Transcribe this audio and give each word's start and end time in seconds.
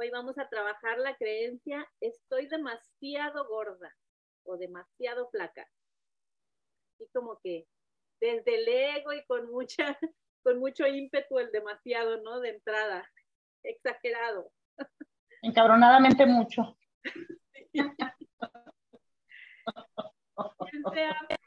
Hoy 0.00 0.08
vamos 0.08 0.38
a 0.38 0.48
trabajar 0.48 0.98
la 0.98 1.14
creencia, 1.14 1.86
estoy 2.00 2.46
demasiado 2.46 3.46
gorda 3.46 3.94
o 4.44 4.56
demasiado 4.56 5.28
flaca. 5.28 5.68
Y 6.98 7.06
como 7.08 7.38
que 7.40 7.66
desde 8.18 8.54
el 8.54 8.66
ego 8.66 9.12
y 9.12 9.22
con 9.26 9.50
mucha, 9.50 9.98
con 10.42 10.58
mucho 10.58 10.86
ímpetu 10.86 11.38
el 11.38 11.52
demasiado, 11.52 12.22
¿no? 12.22 12.40
De 12.40 12.48
entrada, 12.48 13.06
exagerado. 13.62 14.50
Encabronadamente 15.42 16.24
mucho. 16.24 16.78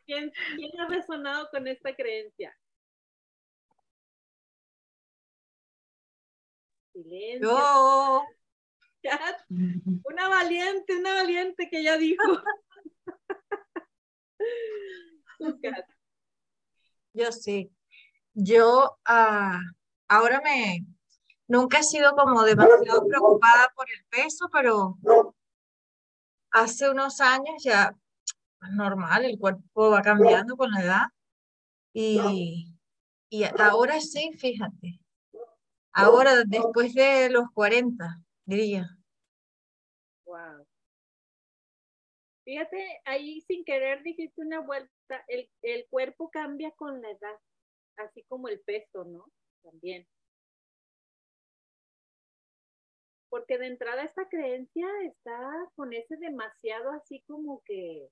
¿Quién, 0.06 0.32
quién 0.56 0.80
ha 0.80 0.88
resonado 0.90 1.50
con 1.50 1.68
esta 1.68 1.96
creencia? 1.96 2.56
Silencio. 6.92 7.50
Yo. 9.04 9.12
Una 10.06 10.30
valiente, 10.30 10.96
una 10.98 11.16
valiente 11.16 11.70
que 11.70 11.84
ya 11.84 11.98
dijo. 11.98 12.24
Yo 17.14 17.32
sí. 17.32 17.72
Yo 18.34 18.98
ah, 19.06 19.60
ahora 20.08 20.42
me, 20.44 20.86
nunca 21.48 21.80
he 21.80 21.84
sido 21.84 22.16
como 22.16 22.44
demasiado 22.44 23.06
preocupada 23.08 23.72
por 23.76 23.88
el 23.90 24.04
peso, 24.10 24.50
pero 24.52 24.98
hace 26.52 26.90
unos 26.90 27.20
años 27.22 27.64
ya 27.64 27.96
normal, 28.72 29.26
el 29.26 29.38
cuerpo 29.38 29.92
va 29.92 30.02
cambiando 30.02 30.56
con 30.56 30.72
la 30.72 30.82
edad. 30.82 31.06
Y, 31.94 32.74
y 33.30 33.44
ahora 33.60 34.00
sí, 34.00 34.32
fíjate. 34.38 35.00
Ahora, 35.92 36.44
después 36.46 36.94
de 36.96 37.30
los 37.30 37.46
40, 37.54 38.23
diría. 38.46 38.88
Wow. 40.26 40.66
Fíjate, 42.46 43.02
ahí 43.06 43.42
sin 43.42 43.64
querer 43.64 44.04
dijiste 44.04 44.42
una 44.42 44.60
vuelta, 44.60 45.24
el, 45.28 45.50
el 45.62 45.88
cuerpo 45.90 46.30
cambia 46.30 46.72
con 46.72 47.02
la 47.02 47.12
edad, 47.12 47.40
así 47.98 48.24
como 48.24 48.50
el 48.50 48.60
peso, 48.62 49.06
¿no? 49.06 49.26
También. 49.64 50.06
Porque 53.30 53.58
de 53.58 53.68
entrada 53.68 54.04
esta 54.04 54.28
creencia 54.28 54.88
está 55.06 55.70
con 55.76 55.94
ese 55.94 56.18
demasiado 56.18 56.92
así 56.92 57.24
como 57.28 57.62
que 57.66 58.10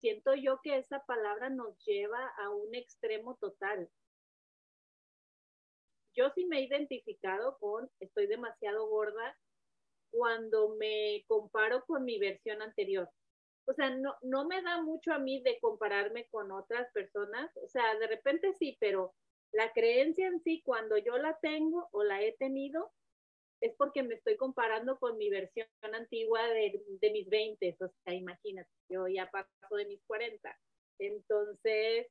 siento 0.00 0.34
yo 0.34 0.60
que 0.62 0.76
esa 0.78 1.00
palabra 1.06 1.48
nos 1.48 1.78
lleva 1.84 2.28
a 2.38 2.50
un 2.50 2.74
extremo 2.74 3.36
total. 3.36 3.88
Yo 6.16 6.30
sí 6.34 6.46
me 6.46 6.58
he 6.58 6.62
identificado 6.62 7.58
con 7.58 7.90
estoy 8.00 8.26
demasiado 8.26 8.88
gorda 8.88 9.36
cuando 10.10 10.76
me 10.76 11.24
comparo 11.26 11.84
con 11.84 12.04
mi 12.04 12.18
versión 12.18 12.62
anterior. 12.62 13.10
O 13.68 13.74
sea, 13.74 13.90
no, 13.90 14.14
no 14.22 14.46
me 14.46 14.62
da 14.62 14.80
mucho 14.80 15.12
a 15.12 15.18
mí 15.18 15.42
de 15.42 15.58
compararme 15.60 16.26
con 16.28 16.52
otras 16.52 16.90
personas. 16.92 17.50
O 17.56 17.68
sea, 17.68 17.98
de 17.98 18.06
repente 18.06 18.54
sí, 18.54 18.76
pero 18.80 19.14
la 19.52 19.72
creencia 19.72 20.28
en 20.28 20.40
sí, 20.40 20.62
cuando 20.64 20.96
yo 20.98 21.18
la 21.18 21.38
tengo 21.40 21.88
o 21.92 22.02
la 22.04 22.22
he 22.22 22.32
tenido, 22.38 22.92
es 23.60 23.74
porque 23.76 24.02
me 24.02 24.14
estoy 24.14 24.36
comparando 24.36 24.98
con 24.98 25.18
mi 25.18 25.30
versión 25.30 25.66
antigua 25.82 26.46
de, 26.48 26.82
de 27.00 27.10
mis 27.10 27.28
20. 27.28 27.76
O 27.80 27.88
sea, 28.04 28.14
imagínate, 28.14 28.70
yo 28.88 29.08
ya 29.08 29.30
paso 29.30 29.76
de 29.76 29.86
mis 29.86 30.02
40. 30.06 30.56
Entonces, 30.98 32.06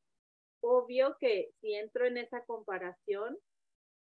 obvio 0.62 1.18
que 1.20 1.52
si 1.62 1.74
entro 1.74 2.06
en 2.06 2.18
esa 2.18 2.44
comparación, 2.46 3.38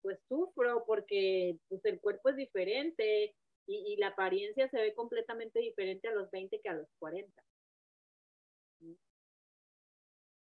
pues 0.03 0.19
sufro 0.29 0.85
porque 0.87 1.57
pues, 1.69 1.85
el 1.85 2.01
cuerpo 2.01 2.31
es 2.31 2.37
diferente 2.37 3.35
y, 3.67 3.97
la 3.99 4.09
apariencia 4.09 4.69
se 4.69 4.81
ve 4.81 4.95
completamente 4.95 5.61
diferente 5.61 6.09
a 6.09 6.13
los 6.13 6.31
20 6.31 6.61
que 6.61 6.69
a 6.69 6.75
los 6.75 6.89
40. 6.99 7.43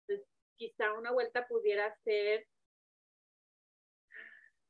Entonces, 0.06 0.28
quizá 0.56 0.92
una 0.92 1.10
vuelta 1.10 1.46
pudiera 1.48 1.92
ser, 2.04 2.46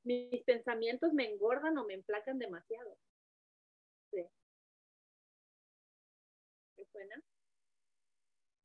mis 0.05 0.43
pensamientos 0.45 1.13
me 1.13 1.31
engordan 1.31 1.77
o 1.77 1.85
me 1.85 1.95
emplacan 1.95 2.39
demasiado. 2.39 2.97
Sí. 4.13 4.25
¿Qué 6.77 6.87
suena? 6.87 7.23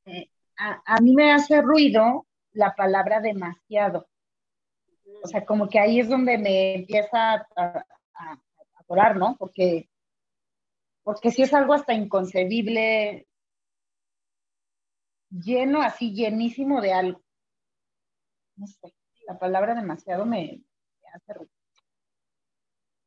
Eh, 0.06 0.30
a, 0.56 0.82
a 0.86 1.00
mí 1.02 1.14
me 1.14 1.32
hace 1.32 1.60
ruido 1.60 2.26
la 2.52 2.74
palabra 2.74 3.20
demasiado. 3.20 4.08
O 5.24 5.26
sea, 5.26 5.46
como 5.46 5.70
que 5.70 5.78
ahí 5.78 6.00
es 6.00 6.10
donde 6.10 6.36
me 6.36 6.74
empieza 6.74 7.32
a, 7.32 7.46
a, 7.56 7.86
a 8.12 8.40
atorar, 8.74 9.16
¿no? 9.16 9.36
Porque, 9.38 9.88
porque 11.02 11.30
si 11.30 11.40
es 11.40 11.54
algo 11.54 11.72
hasta 11.72 11.94
inconcebible, 11.94 13.26
lleno, 15.30 15.80
así 15.80 16.12
llenísimo 16.12 16.82
de 16.82 16.92
algo. 16.92 17.24
No 18.56 18.66
sé, 18.66 18.94
la 19.26 19.38
palabra 19.38 19.74
demasiado 19.74 20.26
me, 20.26 20.62
me 21.00 21.08
hace 21.14 21.32
ruido. 21.32 21.52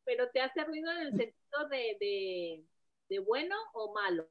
Pero 0.03 0.31
te 0.31 0.41
hace 0.41 0.63
ruido 0.63 0.91
en 0.94 0.97
el 0.97 1.09
sentido 1.11 1.67
de, 1.69 1.97
de, 1.99 2.66
de 3.09 3.19
bueno 3.19 3.55
o 3.73 3.94
malo. 3.94 4.28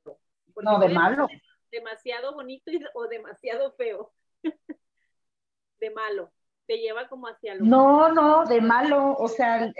Porque 0.52 0.68
no, 0.68 0.80
de 0.80 0.88
malo. 0.88 1.28
Demasiado 1.70 2.34
bonito 2.34 2.68
y, 2.72 2.80
o 2.94 3.06
demasiado 3.06 3.70
feo. 3.76 4.12
de 5.78 5.90
malo 5.90 6.32
te 6.66 6.78
lleva 6.78 7.08
como 7.08 7.28
hacia 7.28 7.54
lo 7.54 7.64
No, 7.64 8.12
no, 8.12 8.44
de 8.44 8.60
malo, 8.60 9.14
o 9.16 9.28
sea, 9.28 9.72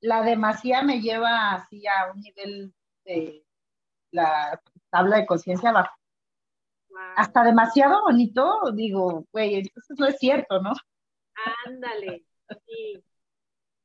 la 0.00 0.22
demasía 0.22 0.82
me 0.82 1.00
lleva 1.00 1.54
así 1.54 1.86
a 1.86 2.12
un 2.12 2.20
nivel 2.20 2.74
de 3.04 3.44
la 4.10 4.60
tabla 4.90 5.18
de 5.18 5.26
conciencia 5.26 5.72
baja. 5.72 5.96
Wow. 6.88 6.98
Hasta 7.16 7.44
demasiado 7.44 8.02
bonito, 8.02 8.70
digo, 8.72 9.26
güey, 9.32 9.56
entonces 9.56 9.98
no 9.98 10.06
es 10.06 10.18
cierto, 10.18 10.60
¿no? 10.60 10.72
Ándale, 11.66 12.24
sí. 12.66 13.02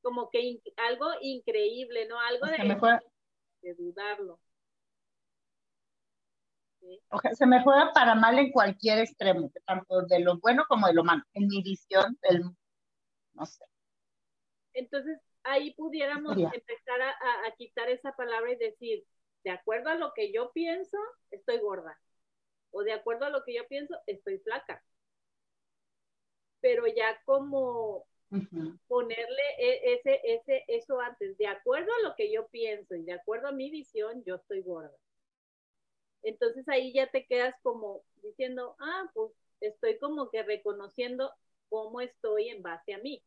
Como 0.01 0.29
que 0.29 0.39
in 0.41 0.61
algo 0.77 1.07
increíble, 1.21 2.07
¿no? 2.07 2.19
Algo 2.19 2.45
de 3.61 3.73
dudarlo. 3.73 4.39
¿Sí? 6.79 7.01
O 7.09 7.19
sea, 7.19 7.33
se 7.33 7.45
me 7.45 7.61
juega 7.61 7.91
para 7.93 8.15
mal 8.15 8.39
en 8.39 8.51
cualquier 8.51 8.99
extremo, 8.99 9.51
tanto 9.65 10.01
de 10.03 10.19
lo 10.19 10.39
bueno 10.39 10.63
como 10.67 10.87
de 10.87 10.93
lo 10.93 11.03
malo, 11.03 11.23
en 11.33 11.47
mi 11.47 11.61
visión 11.61 12.17
del 12.21 12.43
no 13.33 13.45
sé. 13.45 13.65
Entonces, 14.73 15.19
ahí 15.43 15.73
pudiéramos 15.73 16.33
Sería. 16.33 16.51
empezar 16.53 17.01
a, 17.01 17.09
a, 17.09 17.47
a, 17.47 17.51
quitar 17.57 17.89
esa 17.89 18.11
palabra 18.13 18.51
y 18.51 18.57
decir, 18.57 19.05
de 19.43 19.51
acuerdo 19.51 19.89
a 19.89 19.95
lo 19.95 20.13
que 20.13 20.31
yo 20.31 20.51
pienso, 20.51 20.97
estoy 21.31 21.59
gorda. 21.59 21.99
O 22.71 22.83
de 22.83 22.93
acuerdo 22.93 23.25
a 23.25 23.29
lo 23.29 23.43
que 23.43 23.55
yo 23.55 23.67
pienso, 23.67 23.95
estoy 24.05 24.39
flaca. 24.39 24.83
Pero 26.61 26.85
ya 26.87 27.19
como 27.25 28.05
uh 28.31 28.37
-huh. 28.37 28.79
ponerle 28.87 29.43
ese, 29.57 30.19
ese, 30.23 30.65
eso 30.67 30.99
antes, 30.99 31.37
de 31.37 31.47
acuerdo 31.47 31.91
a 31.93 32.07
lo 32.07 32.15
que 32.15 32.31
yo 32.31 32.47
pienso 32.49 32.95
y 32.95 33.03
de 33.03 33.13
acuerdo 33.13 33.47
a 33.47 33.53
mi 33.53 33.71
visión, 33.71 34.23
yo 34.25 34.35
estoy 34.35 34.61
gorda. 34.61 34.95
Entonces 36.23 36.67
ahí 36.67 36.93
ya 36.93 37.07
te 37.07 37.25
quedas 37.25 37.55
como 37.61 38.03
diciendo, 38.23 38.75
ah, 38.79 39.09
pues 39.13 39.31
estoy 39.61 39.97
como 39.99 40.29
que 40.29 40.43
reconociendo 40.43 41.31
cómo 41.69 42.01
estoy 42.01 42.49
en 42.49 42.61
base 42.61 42.93
a 42.93 42.99
mí. 42.99 43.23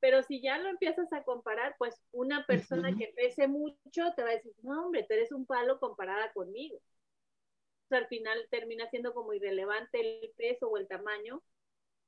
Pero 0.00 0.22
si 0.22 0.40
ya 0.40 0.58
lo 0.58 0.68
empiezas 0.68 1.12
a 1.12 1.22
comparar, 1.24 1.74
pues 1.78 1.94
una 2.12 2.46
persona 2.46 2.96
que 2.96 3.12
pese 3.14 3.48
mucho 3.48 4.12
te 4.16 4.22
va 4.22 4.30
a 4.30 4.34
decir, 4.34 4.52
no, 4.62 4.86
hombre, 4.86 5.04
tú 5.04 5.12
eres 5.14 5.30
un 5.30 5.44
palo 5.44 5.78
comparada 5.78 6.32
conmigo. 6.32 6.76
O 6.76 7.88
sea, 7.88 7.98
al 7.98 8.06
final 8.06 8.46
termina 8.50 8.88
siendo 8.88 9.12
como 9.12 9.34
irrelevante 9.34 10.00
el 10.00 10.30
peso 10.36 10.68
o 10.68 10.78
el 10.78 10.88
tamaño, 10.88 11.42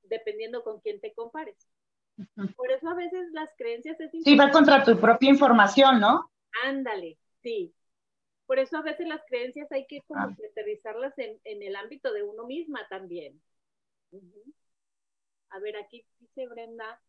dependiendo 0.05 0.63
con 0.63 0.81
quién 0.81 1.01
te 1.01 1.13
compares. 1.13 1.57
Por 2.57 2.71
eso 2.71 2.89
a 2.89 2.95
veces 2.95 3.29
las 3.33 3.51
creencias 3.59 3.99
es 4.01 4.11
Sí, 4.23 4.37
va 4.37 4.51
contra 4.51 4.85
tu 4.85 4.99
propia 4.99 5.31
información, 5.31 6.01
¿no? 6.01 6.31
Ándale, 6.65 7.19
sí. 7.43 7.75
Por 8.53 8.59
eso 8.59 8.77
a 8.77 8.83
veces 8.83 9.09
las 9.09 9.25
creencias 9.25 9.73
hay 9.73 9.87
que 9.87 10.03
como 10.03 10.21
ah. 10.21 10.37
aterrizarlas 10.51 11.19
en, 11.19 11.41
en, 11.45 11.63
el 11.63 11.75
ámbito 11.75 12.13
de 12.13 12.23
uno 12.23 12.45
misma 12.45 12.87
también. 12.91 13.41
Uh 14.11 14.21
-huh. 14.21 14.55
A 15.49 15.59
ver, 15.59 15.75
aquí 15.79 16.05
dice 16.21 16.47
Brenda, 16.49 17.01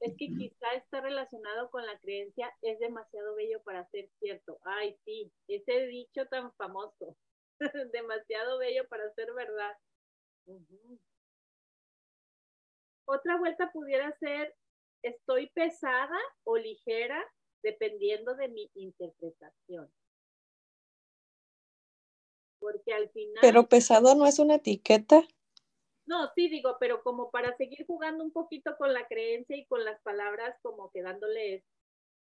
es 0.00 0.14
que 0.18 0.26
quizá 0.26 0.74
está 0.74 1.00
relacionado 1.00 1.70
con 1.70 1.86
la 1.86 1.98
creencia, 2.00 2.52
es 2.60 2.78
demasiado 2.80 3.34
bello 3.34 3.62
para 3.62 3.88
ser 3.92 4.10
cierto. 4.18 4.58
Ay, 4.62 4.94
sí, 5.06 5.32
ese 5.48 5.86
dicho 5.86 6.26
tan 6.26 6.52
famoso, 6.52 7.16
demasiado 7.94 8.58
bello 8.58 8.86
para 8.86 9.10
ser 9.14 9.32
verdad. 9.32 9.74
Uh 10.44 10.60
-huh. 10.60 10.98
Otra 13.06 13.38
vuelta 13.38 13.72
pudiera 13.72 14.14
ser, 14.18 14.54
estoy 15.02 15.48
pesada 15.48 16.20
o 16.42 16.58
ligera 16.58 17.24
dependiendo 17.62 18.34
de 18.34 18.48
mi 18.48 18.70
interpretación. 18.74 19.90
Porque 22.64 22.94
al 22.94 23.10
final... 23.10 23.36
Pero 23.42 23.68
pesado 23.68 24.14
no 24.14 24.24
es 24.24 24.38
una 24.38 24.54
etiqueta. 24.54 25.22
No, 26.06 26.30
sí 26.34 26.48
digo, 26.48 26.78
pero 26.80 27.02
como 27.02 27.30
para 27.30 27.54
seguir 27.58 27.84
jugando 27.86 28.24
un 28.24 28.32
poquito 28.32 28.74
con 28.78 28.94
la 28.94 29.06
creencia 29.06 29.54
y 29.54 29.66
con 29.66 29.84
las 29.84 30.00
palabras, 30.00 30.56
como 30.62 30.90
que 30.90 31.02
dándoles 31.02 31.62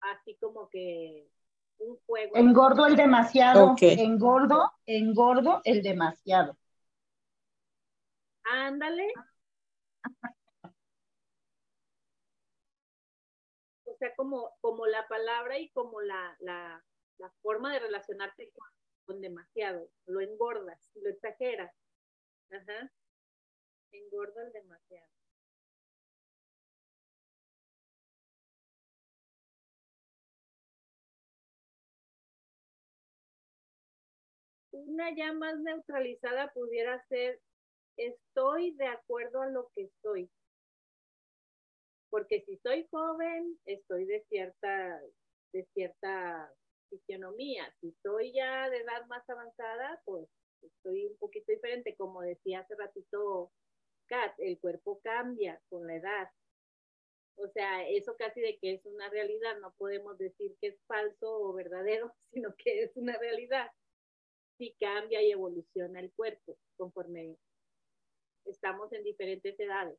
así 0.00 0.36
como 0.36 0.68
que 0.68 1.26
un 1.78 1.96
juego. 2.06 2.36
Engordo 2.36 2.86
el 2.86 2.96
demasiado, 2.96 3.74
engordo, 3.80 4.70
engordo 4.84 5.62
el 5.64 5.82
demasiado. 5.82 6.58
Ándale. 8.44 9.06
o 13.84 13.96
sea, 13.98 14.14
como, 14.14 14.52
como 14.60 14.86
la 14.86 15.08
palabra 15.08 15.58
y 15.58 15.70
como 15.70 16.02
la, 16.02 16.36
la, 16.40 16.84
la 17.16 17.30
forma 17.40 17.72
de 17.72 17.78
relacionarte 17.80 18.50
con, 18.50 18.68
demasiado. 19.16 19.90
Lo 20.06 20.20
engordas, 20.20 20.90
lo 20.94 21.10
exageras. 21.10 21.74
Ajá. 22.50 22.92
Engordo 23.92 24.40
el 24.42 24.52
demasiado. 24.52 25.08
Una 34.70 35.14
ya 35.16 35.32
más 35.32 35.58
neutralizada 35.58 36.52
pudiera 36.52 37.04
ser 37.08 37.40
estoy 37.96 38.72
de 38.76 38.86
acuerdo 38.86 39.42
a 39.42 39.48
lo 39.48 39.70
que 39.74 39.82
estoy. 39.82 40.30
Porque 42.10 42.42
si 42.46 42.56
soy 42.58 42.86
joven, 42.90 43.58
estoy 43.66 44.06
de 44.06 44.24
cierta, 44.28 45.00
de 45.52 45.64
cierta 45.74 46.50
fisionomía. 46.88 47.74
Si 47.80 47.92
soy 48.02 48.32
ya 48.32 48.68
de 48.70 48.78
edad 48.78 49.06
más 49.06 49.28
avanzada, 49.28 50.00
pues 50.04 50.28
estoy 50.62 51.06
un 51.06 51.16
poquito 51.18 51.52
diferente. 51.52 51.96
Como 51.96 52.22
decía 52.22 52.60
hace 52.60 52.74
ratito 52.76 53.52
Kat, 54.06 54.34
el 54.38 54.58
cuerpo 54.58 55.00
cambia 55.02 55.60
con 55.68 55.86
la 55.86 55.96
edad. 55.96 56.30
O 57.36 57.46
sea, 57.48 57.88
eso 57.88 58.16
casi 58.16 58.40
de 58.40 58.58
que 58.58 58.74
es 58.74 58.84
una 58.86 59.08
realidad, 59.10 59.58
no 59.60 59.72
podemos 59.78 60.18
decir 60.18 60.56
que 60.60 60.68
es 60.68 60.80
falso 60.86 61.30
o 61.30 61.52
verdadero, 61.52 62.12
sino 62.32 62.54
que 62.56 62.82
es 62.82 62.96
una 62.96 63.16
realidad. 63.16 63.70
Si 64.58 64.74
cambia 64.80 65.22
y 65.22 65.30
evoluciona 65.30 66.00
el 66.00 66.12
cuerpo 66.12 66.58
conforme 66.76 67.36
estamos 68.44 68.92
en 68.92 69.04
diferentes 69.04 69.58
edades. 69.60 69.98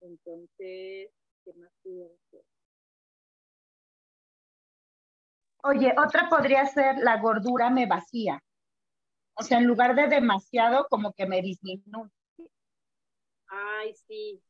Entonces, 0.00 1.10
¿qué 1.44 1.52
más 1.54 1.72
pudiera 1.82 2.14
ser? 2.30 2.42
Oye, 5.68 5.92
otra 5.98 6.28
podría 6.28 6.66
ser 6.66 6.96
la 6.98 7.18
gordura 7.20 7.70
me 7.70 7.86
vacía. 7.86 8.42
O 9.34 9.42
sea, 9.42 9.58
en 9.58 9.66
lugar 9.66 9.94
de 9.96 10.08
demasiado, 10.08 10.86
como 10.90 11.12
que 11.14 11.26
me 11.26 11.42
disminuye. 11.42 12.10
Ay, 13.48 13.94
sí. 14.08 14.42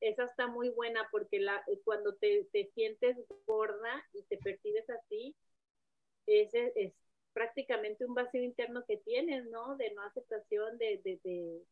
Esa 0.00 0.24
está 0.24 0.48
muy 0.48 0.70
buena 0.70 1.08
porque 1.12 1.40
la, 1.40 1.62
cuando 1.84 2.14
te, 2.16 2.48
te 2.52 2.70
sientes 2.74 3.16
gorda 3.46 4.04
y 4.12 4.24
te 4.24 4.38
percibes 4.38 4.88
así, 4.90 5.36
ese 6.26 6.72
es 6.76 6.94
prácticamente 7.32 8.04
un 8.06 8.14
vacío 8.14 8.42
interno 8.42 8.84
que 8.86 8.98
tienes, 8.98 9.46
¿no? 9.50 9.76
De 9.76 9.92
no 9.92 10.02
aceptación, 10.04 10.78
de, 10.78 11.00
de, 11.04 11.20
de, 11.24 11.62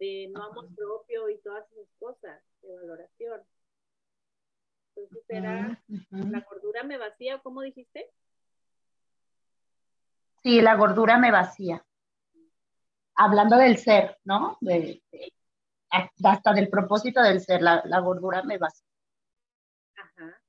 de 0.00 0.28
no 0.30 0.44
amor 0.44 0.68
propio 0.74 1.28
y 1.30 1.38
todas 1.38 1.70
esas 1.72 1.88
cosas, 1.98 2.42
de 2.62 2.74
valoración. 2.76 3.42
Entonces 4.96 5.24
era, 5.28 5.82
la 6.10 6.40
gordura 6.40 6.82
me 6.82 6.96
vacía, 6.96 7.38
¿cómo 7.42 7.62
dijiste? 7.62 8.10
Sí, 10.42 10.60
la 10.60 10.74
gordura 10.76 11.18
me 11.18 11.30
vacía. 11.30 11.84
Hablando 13.14 13.56
del 13.56 13.76
ser, 13.78 14.18
¿no? 14.24 14.56
De, 14.60 15.02
hasta 16.24 16.52
del 16.52 16.68
propósito 16.68 17.22
del 17.22 17.40
ser, 17.40 17.62
la, 17.62 17.82
la 17.84 18.00
gordura 18.00 18.42
me 18.42 18.58
vacía. 18.58 18.86
Ajá. 19.96 20.40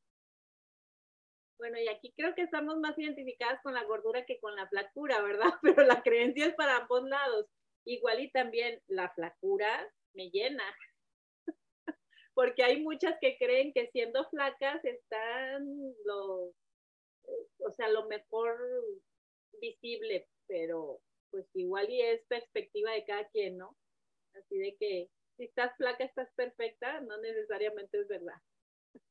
Bueno, 1.58 1.80
y 1.80 1.88
aquí 1.88 2.14
creo 2.16 2.36
que 2.36 2.44
estamos 2.44 2.78
más 2.80 2.98
identificadas 2.98 3.62
con 3.64 3.74
la 3.74 3.84
gordura 3.84 4.26
que 4.26 4.40
con 4.40 4.56
la 4.56 4.68
flacura, 4.68 5.22
¿verdad? 5.22 5.54
Pero 5.62 5.84
la 5.84 6.02
creencia 6.02 6.46
es 6.46 6.56
para 6.56 6.78
ambos 6.78 7.04
lados. 7.04 7.48
Igual 7.86 8.20
y 8.22 8.32
también 8.32 8.82
la 8.88 9.10
flacura 9.10 9.68
me 10.14 10.30
llena. 10.30 10.64
Porque 12.38 12.63
hay 12.63 12.84
muchas 12.84 13.16
que 13.19 13.36
creen 13.39 13.74
que 13.74 13.88
siendo 13.88 14.24
flacas 14.30 14.86
están 14.86 15.66
lo, 16.06 16.54
o 17.57 17.72
sea, 17.75 17.89
lo 17.89 18.06
mejor 18.06 18.60
visible, 19.60 20.28
pero 20.45 21.00
pues 21.31 21.48
igual 21.56 21.89
y 21.89 22.00
es 22.00 22.22
perspectiva 22.28 22.92
de 22.92 23.06
cada 23.06 23.28
quien, 23.30 23.57
¿no? 23.57 23.75
Así 24.36 24.56
de 24.56 24.75
que 24.80 25.10
si 25.36 25.45
estás 25.45 25.75
flaca, 25.78 26.04
estás 26.04 26.30
perfecta, 26.36 27.01
no 27.01 27.18
necesariamente 27.18 28.01
es 28.01 28.07
verdad. 28.07 28.39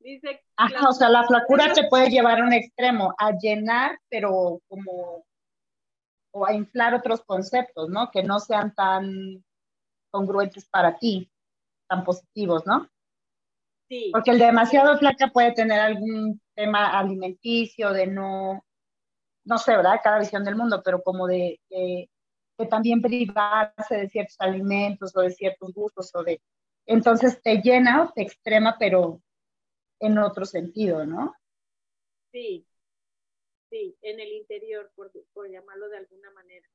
Dice. 0.00 0.42
Ajá, 0.56 0.88
o 0.88 0.92
sea, 0.92 1.08
la 1.08 1.24
flacura 1.24 1.72
se 1.72 1.86
puede 1.88 2.10
llevar 2.10 2.40
a 2.40 2.46
un 2.46 2.52
extremo, 2.52 3.14
a 3.16 3.30
llenar, 3.38 3.96
pero 4.08 4.60
como, 4.66 5.24
o 6.32 6.44
a 6.44 6.52
inflar 6.52 6.94
otros 6.94 7.22
conceptos, 7.22 7.88
¿no? 7.90 8.10
Que 8.10 8.24
no 8.24 8.40
sean 8.40 8.74
tan 8.74 9.44
congruentes 10.10 10.68
para 10.68 10.98
ti, 10.98 11.30
tan 11.88 12.04
positivos, 12.04 12.66
¿no? 12.66 12.88
Sí. 13.88 14.10
Porque 14.12 14.30
el 14.32 14.38
demasiado 14.38 14.98
flaca 14.98 15.28
puede 15.28 15.52
tener 15.52 15.80
algún 15.80 16.40
tema 16.54 16.98
alimenticio, 16.98 17.92
de 17.92 18.06
no, 18.06 18.64
no 19.44 19.58
sé, 19.58 19.76
¿verdad? 19.76 20.00
Cada 20.02 20.18
visión 20.18 20.44
del 20.44 20.56
mundo, 20.56 20.82
pero 20.84 21.02
como 21.02 21.26
de, 21.26 21.60
de, 21.70 22.10
de 22.58 22.66
también 22.66 23.00
privarse 23.00 23.96
de 23.96 24.08
ciertos 24.08 24.36
alimentos 24.40 25.16
o 25.16 25.20
de 25.20 25.30
ciertos 25.30 25.72
gustos 25.72 26.10
o 26.14 26.22
de... 26.22 26.40
Entonces 26.86 27.40
te 27.42 27.62
llena 27.62 28.02
o 28.02 28.12
te 28.12 28.22
extrema, 28.22 28.76
pero 28.78 29.22
en 30.00 30.18
otro 30.18 30.44
sentido, 30.44 31.06
¿no? 31.06 31.34
Sí, 32.30 32.66
sí, 33.70 33.96
en 34.02 34.20
el 34.20 34.32
interior, 34.32 34.90
por, 34.94 35.10
por 35.32 35.50
llamarlo 35.50 35.88
de 35.88 35.98
alguna 35.98 36.30
manera. 36.32 36.68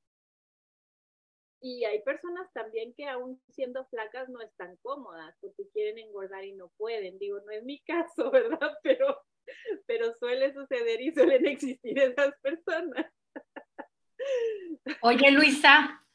Y 1.65 1.85
hay 1.85 2.01
personas 2.03 2.51
también 2.51 2.93
que 2.93 3.07
aún 3.07 3.41
siendo 3.47 3.85
flacas 3.85 4.27
no 4.27 4.41
están 4.41 4.75
cómodas 4.81 5.33
porque 5.39 5.63
quieren 5.71 5.97
engordar 5.97 6.43
y 6.43 6.51
no 6.51 6.67
pueden. 6.75 7.17
Digo, 7.19 7.39
no 7.39 7.51
es 7.53 7.63
mi 7.63 7.79
caso, 7.87 8.29
¿verdad? 8.31 8.73
Pero, 8.83 9.23
pero 9.87 10.13
suele 10.19 10.53
suceder 10.53 10.99
y 11.01 11.13
suelen 11.13 11.45
existir 11.47 11.97
esas 11.97 12.37
personas. 12.41 13.05
Oye, 15.01 15.31
Luisa, 15.31 16.05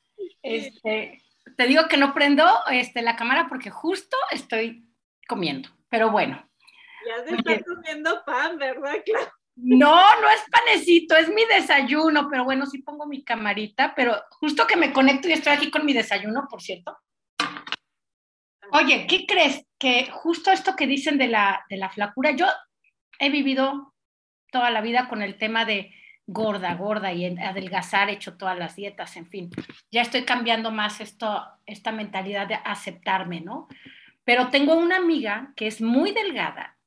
este, 0.42 1.22
te 1.56 1.66
digo 1.66 1.88
que 1.88 1.96
no 1.96 2.12
prendo 2.12 2.44
este, 2.70 3.00
la 3.00 3.16
cámara 3.16 3.46
porque 3.48 3.70
justo 3.70 4.18
estoy 4.30 4.86
comiendo. 5.26 5.70
Pero 5.88 6.10
bueno, 6.10 6.46
ya 7.06 7.24
se 7.24 7.34
está 7.36 7.64
comiendo 7.64 8.22
pan, 8.26 8.58
¿verdad? 8.58 8.96
Claro. 9.06 9.37
No, 9.60 10.00
no 10.20 10.30
es 10.30 10.44
panecito, 10.50 11.16
es 11.16 11.28
mi 11.28 11.44
desayuno, 11.44 12.28
pero 12.30 12.44
bueno, 12.44 12.64
sí 12.64 12.78
pongo 12.78 13.06
mi 13.06 13.24
camarita, 13.24 13.92
pero 13.96 14.14
justo 14.30 14.66
que 14.68 14.76
me 14.76 14.92
conecto 14.92 15.28
y 15.28 15.32
estoy 15.32 15.52
aquí 15.52 15.68
con 15.68 15.84
mi 15.84 15.92
desayuno, 15.92 16.46
por 16.48 16.62
cierto. 16.62 16.96
Oye, 18.70 19.06
¿qué 19.08 19.26
crees? 19.26 19.66
Que 19.76 20.08
justo 20.12 20.52
esto 20.52 20.76
que 20.76 20.86
dicen 20.86 21.18
de 21.18 21.26
la, 21.26 21.64
de 21.68 21.76
la 21.76 21.90
flacura, 21.90 22.30
yo 22.30 22.46
he 23.18 23.30
vivido 23.30 23.94
toda 24.52 24.70
la 24.70 24.80
vida 24.80 25.08
con 25.08 25.22
el 25.22 25.36
tema 25.36 25.64
de 25.64 25.92
gorda, 26.24 26.74
gorda 26.74 27.12
y 27.12 27.26
adelgazar, 27.26 28.10
he 28.10 28.12
hecho 28.12 28.36
todas 28.36 28.56
las 28.56 28.76
dietas, 28.76 29.16
en 29.16 29.26
fin. 29.26 29.50
Ya 29.90 30.02
estoy 30.02 30.24
cambiando 30.24 30.70
más 30.70 31.00
esto, 31.00 31.42
esta 31.66 31.90
mentalidad 31.90 32.46
de 32.46 32.60
aceptarme, 32.64 33.40
¿no? 33.40 33.66
Pero 34.22 34.50
tengo 34.50 34.74
una 34.76 34.98
amiga 34.98 35.52
que 35.56 35.66
es 35.66 35.80
muy 35.80 36.12
delgada 36.12 36.77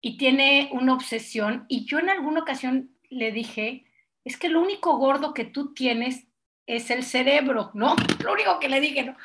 y 0.00 0.16
tiene 0.16 0.70
una 0.72 0.94
obsesión. 0.94 1.66
Y 1.68 1.84
yo 1.84 1.98
en 1.98 2.10
alguna 2.10 2.40
ocasión 2.40 2.90
le 3.10 3.32
dije, 3.32 3.86
es 4.24 4.36
que 4.36 4.48
lo 4.48 4.60
único 4.60 4.96
gordo 4.98 5.34
que 5.34 5.44
tú 5.44 5.74
tienes 5.74 6.26
es 6.66 6.90
el 6.90 7.02
cerebro, 7.02 7.70
¿no? 7.74 7.96
Lo 8.22 8.32
único 8.32 8.60
que 8.60 8.68
le 8.68 8.80
dije, 8.80 9.02
¿no? 9.02 9.16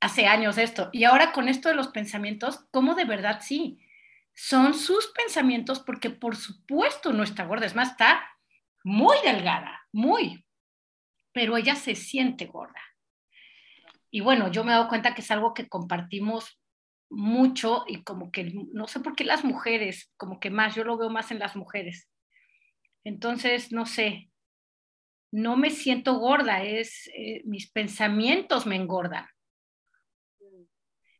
Hace 0.00 0.26
años 0.26 0.58
esto. 0.58 0.90
Y 0.92 1.04
ahora 1.04 1.32
con 1.32 1.48
esto 1.48 1.68
de 1.68 1.74
los 1.74 1.88
pensamientos, 1.88 2.66
¿cómo 2.70 2.94
de 2.94 3.04
verdad 3.04 3.40
sí? 3.42 3.78
Son 4.34 4.74
sus 4.74 5.08
pensamientos 5.08 5.80
porque 5.80 6.10
por 6.10 6.36
supuesto 6.36 7.12
no 7.12 7.22
está 7.22 7.44
gorda, 7.44 7.66
es 7.66 7.74
más, 7.74 7.92
está 7.92 8.22
muy 8.84 9.16
delgada, 9.24 9.86
muy, 9.92 10.44
pero 11.32 11.56
ella 11.56 11.74
se 11.74 11.94
siente 11.94 12.46
gorda. 12.46 12.80
Y 14.10 14.20
bueno, 14.20 14.50
yo 14.50 14.64
me 14.64 14.72
he 14.72 14.74
dado 14.74 14.88
cuenta 14.88 15.14
que 15.14 15.20
es 15.20 15.30
algo 15.30 15.54
que 15.54 15.68
compartimos 15.68 16.59
mucho 17.10 17.84
y 17.88 18.02
como 18.02 18.30
que 18.30 18.52
no 18.72 18.86
sé 18.86 19.00
por 19.00 19.14
qué 19.16 19.24
las 19.24 19.44
mujeres, 19.44 20.12
como 20.16 20.40
que 20.40 20.50
más, 20.50 20.74
yo 20.74 20.84
lo 20.84 20.96
veo 20.96 21.10
más 21.10 21.30
en 21.30 21.40
las 21.40 21.56
mujeres. 21.56 22.08
Entonces, 23.04 23.72
no 23.72 23.84
sé, 23.84 24.30
no 25.32 25.56
me 25.56 25.70
siento 25.70 26.18
gorda, 26.18 26.62
es 26.62 27.10
eh, 27.14 27.42
mis 27.44 27.70
pensamientos 27.70 28.66
me 28.66 28.76
engordan. 28.76 29.26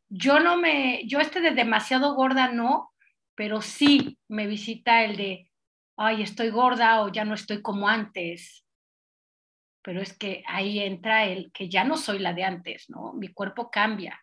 Yo 0.09 0.39
no 0.39 0.57
me, 0.57 1.05
yo 1.07 1.19
este 1.19 1.39
de 1.41 1.51
demasiado 1.51 2.15
gorda 2.15 2.51
no, 2.51 2.91
pero 3.35 3.61
sí 3.61 4.17
me 4.27 4.47
visita 4.47 5.03
el 5.03 5.15
de, 5.17 5.51
ay, 5.97 6.21
estoy 6.21 6.49
gorda 6.49 7.01
o 7.01 7.09
ya 7.09 7.23
no 7.25 7.33
estoy 7.33 7.61
como 7.61 7.87
antes. 7.87 8.65
Pero 9.83 10.01
es 10.01 10.17
que 10.17 10.43
ahí 10.47 10.79
entra 10.79 11.25
el 11.25 11.51
que 11.53 11.69
ya 11.69 11.83
no 11.83 11.97
soy 11.97 12.19
la 12.19 12.33
de 12.33 12.43
antes, 12.43 12.89
¿no? 12.89 13.13
Mi 13.13 13.29
cuerpo 13.29 13.71
cambia 13.71 14.21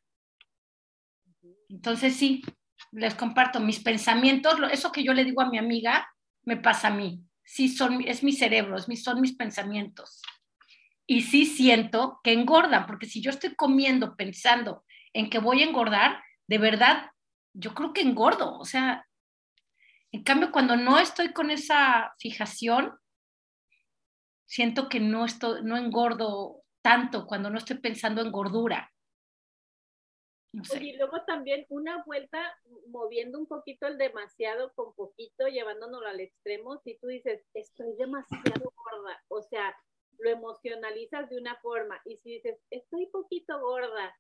Entonces 1.69 2.17
sí, 2.17 2.43
les 2.93 3.15
comparto 3.15 3.61
mis 3.61 3.81
pensamientos, 3.81 4.59
eso 4.73 4.93
que 4.93 5.05
yo 5.05 5.13
le 5.13 5.25
digo 5.25 5.43
a 5.43 5.51
mi 5.51 5.59
amiga, 5.59 6.09
me 6.43 6.57
pasa 6.57 6.89
a 6.89 6.95
mí. 6.95 7.23
Sí, 7.45 7.69
son, 7.69 8.03
es 8.07 8.23
mi 8.23 8.33
cerebro, 8.33 8.77
es 8.77 9.03
son 9.03 9.21
mis 9.21 9.35
pensamientos. 9.35 10.23
Y 11.07 11.23
sí 11.23 11.47
siento 11.47 12.21
que 12.23 12.33
engordan, 12.33 12.87
porque 12.87 13.07
si 13.07 13.23
yo 13.23 13.31
estoy 13.31 13.55
comiendo 13.55 14.17
pensando 14.17 14.85
en 15.13 15.31
que 15.31 15.39
voy 15.39 15.63
a 15.63 15.67
engordar, 15.67 16.23
de 16.47 16.59
verdad, 16.59 17.11
yo 17.55 17.75
creo 17.75 17.93
que 17.93 18.03
engordo. 18.03 18.59
O 18.59 18.65
sea, 18.65 19.07
en 20.13 20.23
cambio, 20.23 20.53
cuando 20.53 20.77
no 20.77 20.99
estoy 20.99 21.33
con 21.33 21.51
esa 21.51 22.15
fijación, 22.19 22.93
siento 24.47 24.89
que 24.89 25.01
no, 25.01 25.25
estoy, 25.25 25.63
no 25.63 25.77
engordo 25.77 26.63
tanto 26.83 27.27
cuando 27.27 27.51
no 27.51 27.59
estoy 27.59 27.79
pensando 27.79 28.23
en 28.23 28.33
gordura. 28.33 28.93
Y 30.81 30.97
luego 30.97 31.23
también 31.25 31.67
una 31.69 32.03
vuelta 32.05 32.41
moviendo 32.89 33.39
un 33.39 33.47
poquito 33.47 33.87
el 33.87 33.99
demasiado 33.99 34.73
con 34.75 34.95
poquito, 34.95 35.47
llevándonos 35.47 36.03
al 36.05 36.21
extremo, 36.21 36.79
si 36.79 36.99
tú 36.99 37.07
dices, 37.09 37.45
estoy 37.55 37.95
demasiado 37.97 38.73
gorda, 38.75 39.23
o 39.29 39.43
sea, 39.43 39.77
lo 40.19 40.31
emocionalizas 40.31 41.29
de 41.31 41.39
una 41.39 41.57
forma, 41.61 42.01
y 42.05 42.17
si 42.17 42.35
dices, 42.35 42.59
estoy 42.71 43.07
poquito 43.07 43.61
gorda, 43.61 44.17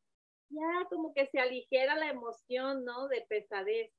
ya 0.50 0.87
como 0.88 1.12
que 1.12 1.26
se 1.26 1.40
aligera 1.40 1.97
la 1.97 2.11
emoción, 2.11 2.85
¿no? 2.85 3.09
De 3.09 3.25
pesadez. 3.28 3.92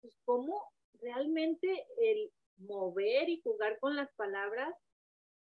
Pues 0.00 0.16
cómo 0.24 0.72
realmente 1.00 1.86
el 1.98 2.32
mover 2.58 3.28
y 3.28 3.40
jugar 3.42 3.78
con 3.80 3.96
las 3.96 4.12
palabras, 4.14 4.74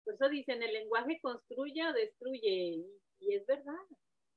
por 0.05 0.15
eso 0.15 0.29
dicen, 0.29 0.63
el 0.63 0.73
lenguaje 0.73 1.21
construye 1.23 1.87
o 1.87 1.93
destruye, 1.93 2.85
y 3.21 3.35
es 3.35 3.47
verdad. 3.47 3.75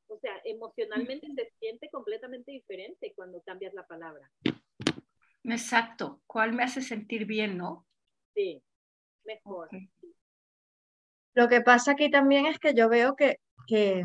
O 0.08 0.20
sea, 0.20 0.34
emocionalmente 0.46 1.28
se 1.36 1.52
siente 1.60 1.90
completamente 1.90 2.52
diferente 2.52 3.14
cuando 3.16 3.42
cambias 3.42 3.74
la 3.74 3.86
palabra. 3.86 4.32
Exacto. 5.44 6.22
¿Cuál 6.26 6.54
me 6.54 6.64
hace 6.64 6.82
sentir 6.82 7.26
bien, 7.26 7.58
no? 7.58 7.86
Sí, 8.34 8.62
mejor. 9.24 9.70
Lo 11.34 11.48
que 11.48 11.62
pasa 11.62 11.92
aquí 11.92 12.10
también 12.10 12.46
es 12.46 12.60
que 12.60 12.74
yo 12.74 12.90
veo 12.90 13.16
que, 13.16 13.40
que 13.68 14.04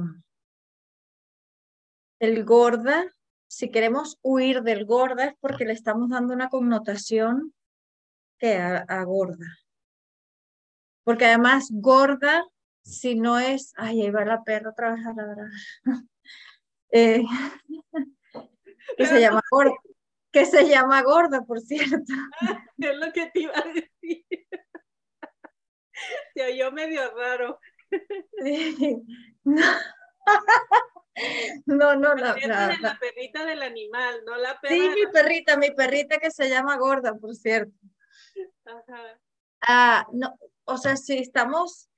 el 2.18 2.44
gorda, 2.44 3.04
si 3.47 3.71
queremos 3.71 4.18
huir 4.23 4.62
del 4.62 4.85
gorda 4.85 5.26
es 5.26 5.35
porque 5.40 5.64
le 5.64 5.73
estamos 5.73 6.11
dando 6.11 6.35
una 6.35 6.49
connotación 6.49 7.54
que 8.38 8.56
a 8.56 9.04
gorda. 9.04 9.47
Porque 11.04 11.26
además 11.26 11.68
gorda 11.71 12.44
si 12.82 13.14
no 13.14 13.38
es, 13.38 13.72
ay, 13.76 14.02
ahí 14.02 14.10
va 14.10 14.24
la 14.24 14.42
perra 14.42 14.70
otra 14.70 14.94
vez 14.94 15.06
a 15.06 15.12
ladrar. 15.12 15.48
eh, 16.90 17.22
que 18.96 19.06
se 19.06 19.20
llama 19.20 19.42
gorda, 19.50 19.74
que 20.32 20.46
se 20.46 20.68
llama 20.68 21.02
gorda, 21.02 21.42
por 21.42 21.60
cierto. 21.60 22.12
es 22.78 22.96
lo 22.96 23.12
que 23.12 23.26
te 23.26 23.40
iba 23.40 23.54
a 23.54 23.72
decir. 23.72 24.24
Se 26.34 26.44
oyó 26.44 26.72
medio 26.72 27.14
raro. 27.14 27.60
No, 31.66 31.94
no, 31.94 32.14
la, 32.14 32.36
la, 32.46 32.76
la, 32.80 32.98
perrita 32.98 33.44
del 33.44 33.62
animal, 33.62 34.22
no 34.24 34.36
la 34.36 34.58
perra. 34.60 34.74
Sí, 34.74 34.88
mi 34.88 35.06
perrita, 35.12 35.56
mi 35.58 35.70
perrita 35.70 36.18
que 36.18 36.30
se 36.30 36.48
llama 36.48 36.76
gorda, 36.78 37.14
por 37.14 37.34
cierto. 37.36 37.72
Ajá. 38.64 39.20
Ah, 39.60 40.06
no, 40.12 40.34
o 40.64 40.76
sea, 40.78 40.96
si 40.96 41.18
estamos 41.18 41.91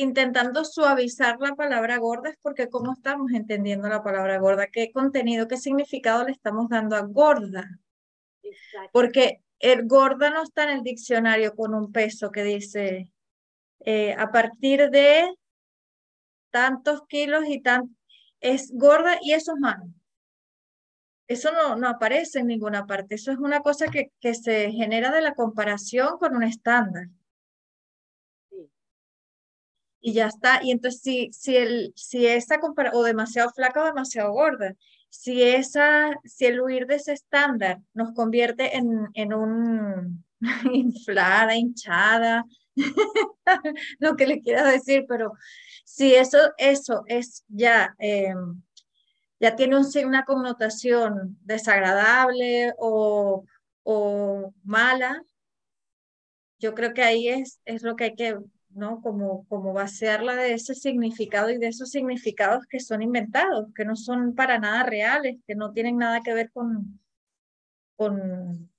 intentando 0.00 0.64
suavizar 0.64 1.38
la 1.40 1.54
palabra 1.54 1.98
gorda 1.98 2.30
es 2.30 2.38
porque 2.40 2.68
cómo 2.70 2.94
estamos 2.94 3.32
entendiendo 3.32 3.88
la 3.88 4.02
palabra 4.02 4.38
gorda, 4.38 4.68
qué 4.68 4.90
contenido, 4.92 5.46
qué 5.46 5.58
significado 5.58 6.24
le 6.24 6.32
estamos 6.32 6.70
dando 6.70 6.96
a 6.96 7.02
gorda. 7.02 7.68
Porque 8.92 9.42
el 9.58 9.86
gorda 9.86 10.30
no 10.30 10.42
está 10.42 10.64
en 10.64 10.78
el 10.78 10.82
diccionario 10.82 11.54
con 11.54 11.74
un 11.74 11.92
peso 11.92 12.30
que 12.30 12.44
dice 12.44 13.10
eh, 13.80 14.14
a 14.18 14.30
partir 14.32 14.88
de 14.90 15.34
tantos 16.50 17.02
kilos 17.06 17.44
y 17.46 17.60
tan 17.60 17.96
es 18.40 18.72
gorda 18.72 19.18
y 19.20 19.32
eso 19.32 19.52
es 19.54 19.60
malo. 19.60 19.84
Eso 21.28 21.52
no, 21.52 21.76
no 21.76 21.88
aparece 21.88 22.40
en 22.40 22.46
ninguna 22.46 22.86
parte. 22.86 23.16
Eso 23.16 23.32
es 23.32 23.38
una 23.38 23.60
cosa 23.60 23.88
que, 23.88 24.12
que 24.18 24.34
se 24.34 24.72
genera 24.72 25.12
de 25.12 25.20
la 25.20 25.34
comparación 25.34 26.16
con 26.18 26.34
un 26.34 26.42
estándar 26.42 27.08
y 30.00 30.12
ya 30.12 30.26
está. 30.26 30.60
Y 30.62 30.70
entonces 30.70 31.00
si, 31.02 31.30
si, 31.32 31.56
el, 31.56 31.92
si 31.96 32.26
esa 32.26 32.58
o 32.92 33.02
demasiado 33.02 33.50
flaca 33.50 33.82
o 33.82 33.86
demasiado 33.86 34.32
gorda, 34.32 34.74
si, 35.08 35.42
esa, 35.42 36.12
si 36.24 36.46
el 36.46 36.60
huir 36.60 36.86
de 36.86 36.96
ese 36.96 37.12
estándar 37.12 37.80
nos 37.94 38.12
convierte 38.12 38.76
en, 38.76 39.08
en 39.14 39.34
un 39.34 40.24
inflada, 40.72 41.54
hinchada, 41.56 42.44
lo 43.98 44.16
que 44.16 44.26
le 44.26 44.40
quiera 44.40 44.64
decir, 44.64 45.04
pero 45.08 45.32
si 45.84 46.14
eso, 46.14 46.38
eso 46.56 47.02
es 47.06 47.44
ya, 47.48 47.94
eh, 47.98 48.34
ya 49.40 49.56
tiene 49.56 49.76
una 50.04 50.24
connotación 50.24 51.38
desagradable 51.42 52.72
o, 52.78 53.44
o 53.82 54.54
mala, 54.62 55.22
yo 56.58 56.74
creo 56.74 56.92
que 56.92 57.02
ahí 57.02 57.28
es, 57.28 57.60
es 57.64 57.82
lo 57.82 57.96
que 57.96 58.04
hay 58.04 58.14
que 58.14 58.38
¿no? 58.70 59.00
Como, 59.02 59.46
como 59.48 59.72
vaciarla 59.72 60.36
de 60.36 60.54
ese 60.54 60.74
significado 60.74 61.50
y 61.50 61.58
de 61.58 61.68
esos 61.68 61.90
significados 61.90 62.66
que 62.66 62.80
son 62.80 63.02
inventados, 63.02 63.66
que 63.74 63.84
no 63.84 63.96
son 63.96 64.34
para 64.34 64.58
nada 64.58 64.84
reales, 64.84 65.38
que 65.46 65.54
no 65.54 65.72
tienen 65.72 65.98
nada 65.98 66.20
que 66.20 66.34
ver 66.34 66.50
con, 66.52 67.00
con 67.96 68.70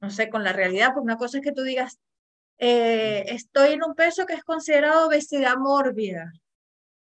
no 0.00 0.10
sé, 0.10 0.28
con 0.28 0.42
la 0.42 0.52
realidad, 0.52 0.88
porque 0.94 1.04
una 1.04 1.16
cosa 1.16 1.38
es 1.38 1.44
que 1.44 1.52
tú 1.52 1.62
digas, 1.62 1.98
eh, 2.58 3.24
estoy 3.28 3.74
en 3.74 3.84
un 3.84 3.94
peso 3.94 4.26
que 4.26 4.34
es 4.34 4.44
considerado 4.44 5.06
obesidad 5.06 5.56
mórbida, 5.56 6.32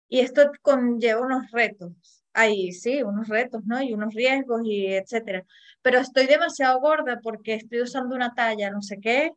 y 0.09 0.21
esto 0.21 0.51
conlleva 0.61 1.21
unos 1.21 1.51
retos, 1.53 2.25
ahí 2.33 2.73
sí, 2.73 3.03
unos 3.03 3.29
retos, 3.29 3.65
¿no? 3.65 3.81
Y 3.81 3.95
unos 3.95 4.13
riesgos 4.13 4.63
y 4.65 4.87
etcétera. 4.87 5.47
Pero 5.83 6.01
estoy 6.01 6.27
demasiado 6.27 6.81
gorda 6.81 7.21
porque 7.23 7.55
estoy 7.55 7.83
usando 7.83 8.17
una 8.17 8.35
talla, 8.35 8.71
no 8.71 8.83
sé 8.83 8.99
qué, 9.01 9.33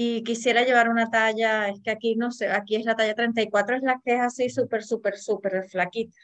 y 0.00 0.22
quisiera 0.22 0.62
llevar 0.62 0.90
una 0.90 1.10
talla, 1.10 1.70
es 1.70 1.82
que 1.82 1.90
aquí 1.90 2.14
no 2.14 2.30
sé, 2.30 2.48
aquí 2.48 2.76
es 2.76 2.84
la 2.84 2.94
talla 2.94 3.16
34, 3.16 3.74
es 3.74 3.82
la 3.82 4.00
que 4.04 4.14
es 4.14 4.20
así 4.20 4.48
súper, 4.48 4.84
súper, 4.84 5.18
súper 5.18 5.68
flaquita. 5.68 6.16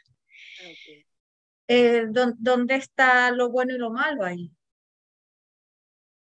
Eh, 1.67 2.05
¿Dónde 2.07 2.75
está 2.75 3.31
lo 3.31 3.49
bueno 3.49 3.73
y 3.73 3.77
lo 3.77 3.89
malo 3.89 4.23
ahí? 4.23 4.49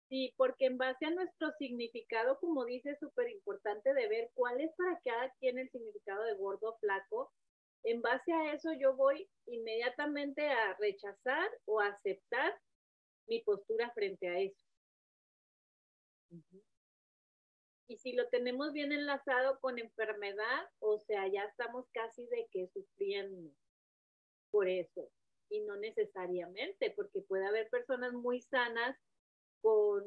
Sí, 0.09 0.33
porque 0.39 0.65
en 0.65 0.79
base 0.79 1.05
a 1.05 1.11
nuestro 1.11 1.53
significado, 1.59 2.39
como 2.41 2.65
dice, 2.65 2.93
es 2.93 2.99
súper 2.99 3.29
importante 3.29 3.93
de 3.93 4.09
ver 4.09 4.31
cuál 4.33 4.63
es 4.63 4.71
para 4.79 4.99
cada 5.05 5.31
quien 5.39 5.59
el 5.59 5.69
significado 5.69 6.25
de 6.25 6.37
gordo 6.37 6.71
o 6.71 6.79
flaco. 6.79 7.31
En 7.83 8.01
base 8.01 8.33
a 8.33 8.55
eso 8.55 8.73
yo 8.73 8.97
voy 8.97 9.29
inmediatamente 9.45 10.49
a 10.49 10.75
rechazar 10.79 11.51
o 11.67 11.79
a 11.79 11.89
aceptar 11.89 12.59
mi 13.27 13.43
postura 13.43 13.91
frente 13.91 14.29
a 14.29 14.39
eso. 14.39 14.57
Y 17.87 17.99
si 17.99 18.13
lo 18.13 18.29
tenemos 18.29 18.73
bien 18.73 18.93
enlazado 18.93 19.61
con 19.61 19.79
enfermedad, 19.79 20.69
o 20.79 20.99
sea, 20.99 21.29
ya 21.29 21.45
estamos 21.45 21.87
casi 21.93 22.27
de 22.27 22.49
que 22.51 22.69
sufriendo 22.69 23.51
por 24.51 24.69
eso. 24.69 25.11
Y 25.51 25.61
no 25.61 25.77
necesariamente, 25.77 26.91
porque 26.93 27.21
puede 27.21 27.47
haber 27.47 27.69
personas 27.69 28.15
muy 28.15 28.41
sanas 28.41 28.97
con, 29.61 30.03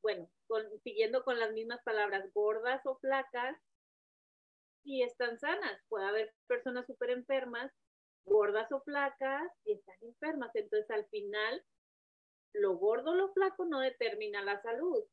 bueno, 0.00 0.30
con, 0.46 0.64
siguiendo 0.80 1.24
con 1.24 1.38
las 1.40 1.52
mismas 1.52 1.82
palabras, 1.82 2.32
gordas 2.32 2.86
o 2.86 2.96
flacas, 2.98 3.56
y 4.84 5.02
están 5.02 5.38
sanas. 5.38 5.82
Puede 5.88 6.06
haber 6.06 6.32
personas 6.46 6.86
súper 6.86 7.10
enfermas, 7.10 7.72
gordas 8.24 8.70
o 8.70 8.80
flacas, 8.82 9.50
y 9.64 9.72
están 9.72 9.96
enfermas. 10.02 10.54
Entonces, 10.54 10.88
al 10.90 11.06
final, 11.06 11.64
lo 12.54 12.76
gordo 12.76 13.10
o 13.10 13.14
lo 13.14 13.32
flaco 13.32 13.64
no 13.64 13.80
determina 13.80 14.40
la 14.42 14.62
salud 14.62 15.04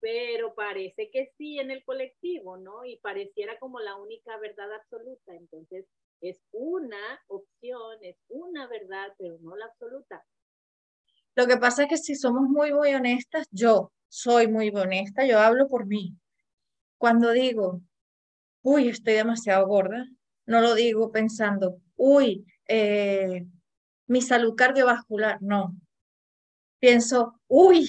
pero 0.00 0.54
parece 0.54 1.10
que 1.10 1.32
sí 1.36 1.58
en 1.58 1.70
el 1.70 1.84
colectivo, 1.84 2.56
¿no? 2.56 2.84
Y 2.84 2.98
pareciera 2.98 3.58
como 3.58 3.80
la 3.80 3.96
única 3.96 4.36
verdad 4.38 4.72
absoluta. 4.74 5.34
Entonces, 5.34 5.86
es 6.20 6.40
una 6.52 7.20
opción, 7.28 7.98
es 8.02 8.16
una 8.28 8.66
verdad, 8.66 9.08
pero 9.18 9.38
no 9.40 9.56
la 9.56 9.66
absoluta. 9.66 10.24
Lo 11.34 11.46
que 11.46 11.56
pasa 11.58 11.82
es 11.82 11.88
que 11.88 11.96
si 11.98 12.14
somos 12.14 12.48
muy, 12.48 12.72
muy 12.72 12.94
honestas, 12.94 13.46
yo 13.50 13.92
soy 14.08 14.48
muy 14.48 14.70
honesta, 14.70 15.26
yo 15.26 15.38
hablo 15.38 15.68
por 15.68 15.86
mí. 15.86 16.16
Cuando 16.98 17.32
digo, 17.32 17.82
uy, 18.62 18.88
estoy 18.88 19.14
demasiado 19.14 19.66
gorda, 19.66 20.06
no 20.46 20.60
lo 20.60 20.74
digo 20.74 21.12
pensando, 21.12 21.78
uy, 21.96 22.46
eh, 22.68 23.44
mi 24.06 24.22
salud 24.22 24.54
cardiovascular, 24.54 25.38
no. 25.42 25.76
Pienso, 26.78 27.40
uy, 27.48 27.88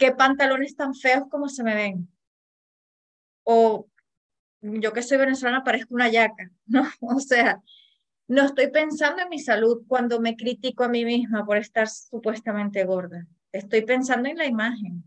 qué 0.00 0.12
pantalones 0.12 0.74
tan 0.74 0.94
feos 0.94 1.28
como 1.30 1.48
se 1.48 1.62
me 1.62 1.74
ven. 1.74 2.08
O 3.44 3.86
yo 4.62 4.92
que 4.94 5.02
soy 5.02 5.18
venezolana 5.18 5.62
parezco 5.62 5.94
una 5.94 6.08
yaca, 6.08 6.50
¿no? 6.66 6.82
O 7.02 7.20
sea, 7.20 7.62
no 8.26 8.46
estoy 8.46 8.70
pensando 8.70 9.22
en 9.22 9.28
mi 9.28 9.38
salud 9.38 9.84
cuando 9.86 10.18
me 10.18 10.36
critico 10.36 10.84
a 10.84 10.88
mí 10.88 11.04
misma 11.04 11.44
por 11.44 11.58
estar 11.58 11.86
supuestamente 11.88 12.82
gorda. 12.84 13.26
Estoy 13.52 13.82
pensando 13.82 14.28
en 14.30 14.38
la 14.38 14.46
imagen. 14.46 15.04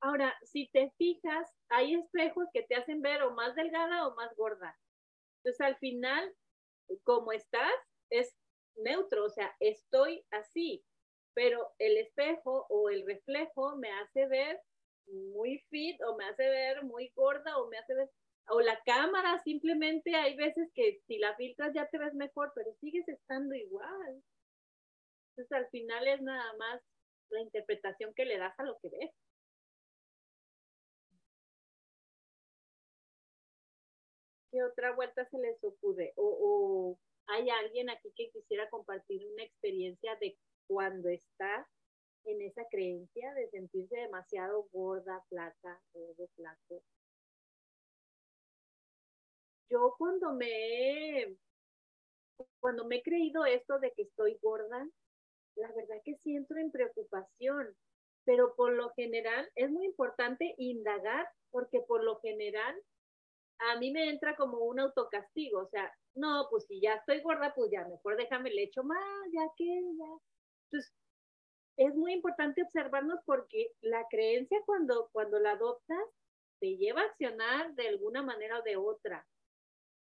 Ahora, 0.00 0.34
si 0.44 0.70
te 0.72 0.90
fijas, 0.96 1.46
hay 1.68 1.94
espejos 1.94 2.46
que 2.54 2.62
te 2.62 2.74
hacen 2.74 3.02
ver 3.02 3.22
o 3.22 3.34
más 3.34 3.54
delgada 3.54 4.06
o 4.06 4.14
más 4.14 4.34
gorda. 4.36 4.78
Entonces, 5.38 5.60
al 5.60 5.76
final, 5.76 6.32
como 7.02 7.32
estás, 7.32 7.74
es 8.08 8.34
neutro, 8.76 9.26
o 9.26 9.30
sea, 9.30 9.54
estoy 9.60 10.24
así, 10.30 10.84
pero 11.38 11.72
el 11.78 11.96
espejo 11.98 12.66
o 12.68 12.90
el 12.90 13.06
reflejo 13.06 13.76
me 13.76 13.92
hace 13.92 14.26
ver 14.26 14.60
muy 15.06 15.64
fit 15.70 15.96
o 16.02 16.16
me 16.16 16.24
hace 16.24 16.42
ver 16.42 16.82
muy 16.82 17.12
gorda 17.14 17.58
o 17.58 17.68
me 17.68 17.78
hace 17.78 17.94
ver 17.94 18.10
o 18.48 18.60
la 18.60 18.82
cámara 18.84 19.40
simplemente 19.44 20.16
hay 20.16 20.34
veces 20.34 20.68
que 20.74 21.00
si 21.06 21.16
la 21.18 21.36
filtras 21.36 21.72
ya 21.72 21.86
te 21.86 21.98
ves 21.98 22.12
mejor, 22.14 22.50
pero 22.56 22.74
sigues 22.80 23.06
estando 23.06 23.54
igual. 23.54 24.20
Entonces 25.30 25.52
al 25.52 25.68
final 25.68 26.08
es 26.08 26.20
nada 26.22 26.52
más 26.56 26.82
la 27.30 27.40
interpretación 27.40 28.12
que 28.14 28.24
le 28.24 28.36
das 28.36 28.58
a 28.58 28.64
lo 28.64 28.76
que 28.80 28.88
ves. 28.88 29.12
¿Qué 34.50 34.64
otra 34.64 34.92
vuelta 34.96 35.24
se 35.30 35.38
les 35.38 35.62
ocurre? 35.62 36.14
O, 36.16 36.24
o 36.26 36.98
hay 37.28 37.48
alguien 37.48 37.90
aquí 37.90 38.10
que 38.16 38.28
quisiera 38.30 38.68
compartir 38.70 39.24
una 39.24 39.44
experiencia 39.44 40.16
de 40.16 40.36
cuando 40.68 41.08
está 41.08 41.68
en 42.24 42.42
esa 42.42 42.64
creencia 42.70 43.34
de 43.34 43.48
sentirse 43.50 43.96
demasiado 43.96 44.68
gorda, 44.72 45.24
flaca, 45.28 45.82
gordo, 45.92 46.28
flaco 46.36 46.84
yo 49.70 49.94
cuando 49.98 50.32
me 50.32 51.36
cuando 52.60 52.84
me 52.86 52.96
he 52.96 53.02
creído 53.02 53.44
esto 53.44 53.78
de 53.80 53.92
que 53.92 54.02
estoy 54.02 54.38
gorda, 54.40 54.88
la 55.56 55.72
verdad 55.72 55.96
que 56.04 56.14
siento 56.16 56.56
en 56.56 56.70
preocupación, 56.70 57.76
pero 58.24 58.54
por 58.54 58.72
lo 58.72 58.90
general 58.90 59.50
es 59.56 59.70
muy 59.70 59.86
importante 59.86 60.54
indagar 60.56 61.28
porque 61.50 61.80
por 61.80 62.04
lo 62.04 62.20
general 62.20 62.76
a 63.58 63.78
mí 63.78 63.90
me 63.90 64.08
entra 64.08 64.36
como 64.36 64.58
un 64.58 64.78
autocastigo, 64.78 65.60
o 65.60 65.68
sea, 65.68 65.92
no, 66.14 66.46
pues 66.50 66.66
si 66.66 66.80
ya 66.80 66.94
estoy 66.94 67.20
gorda, 67.22 67.52
pues 67.54 67.70
ya 67.72 67.86
mejor 67.88 68.16
déjame 68.16 68.50
le 68.50 68.64
echo 68.64 68.84
más, 68.84 69.32
ya 69.32 69.48
que 69.56 69.66
ya. 69.66 70.37
Entonces, 70.70 70.92
es 71.76 71.94
muy 71.94 72.12
importante 72.12 72.62
observarnos 72.62 73.20
porque 73.24 73.72
la 73.80 74.04
creencia 74.10 74.58
cuando, 74.66 75.08
cuando 75.12 75.38
la 75.38 75.52
adoptas 75.52 76.04
te 76.60 76.76
lleva 76.76 77.02
a 77.02 77.04
accionar 77.04 77.74
de 77.74 77.88
alguna 77.88 78.22
manera 78.22 78.58
o 78.58 78.62
de 78.62 78.76
otra. 78.76 79.26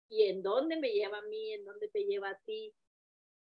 Y 0.10 0.26
en 0.30 0.44
dónde 0.44 0.78
me 0.78 0.90
lleva 0.90 1.18
a 1.18 1.24
mí, 1.24 1.54
en 1.54 1.66
dónde 1.66 1.90
te 1.90 2.06
lleva 2.06 2.30
a 2.30 2.40
ti, 2.46 2.74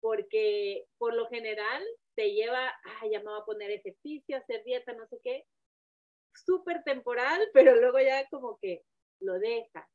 porque 0.01 0.87
por 0.99 1.15
lo 1.15 1.29
general 1.29 1.83
te 2.15 2.33
lleva, 2.33 2.69
ah, 2.69 3.07
ya 3.11 3.21
me 3.21 3.31
voy 3.31 3.41
a 3.41 3.45
poner 3.45 3.71
ejercicio, 3.71 4.37
hacer 4.37 4.63
dieta, 4.65 4.93
no 4.93 5.07
sé 5.07 5.19
qué, 5.25 5.47
súper 6.35 6.83
temporal, 6.85 7.41
pero 7.55 7.75
luego 7.77 8.01
ya 8.01 8.29
como 8.29 8.59
que 8.59 8.83
lo 9.21 9.39
dejas 9.39 9.89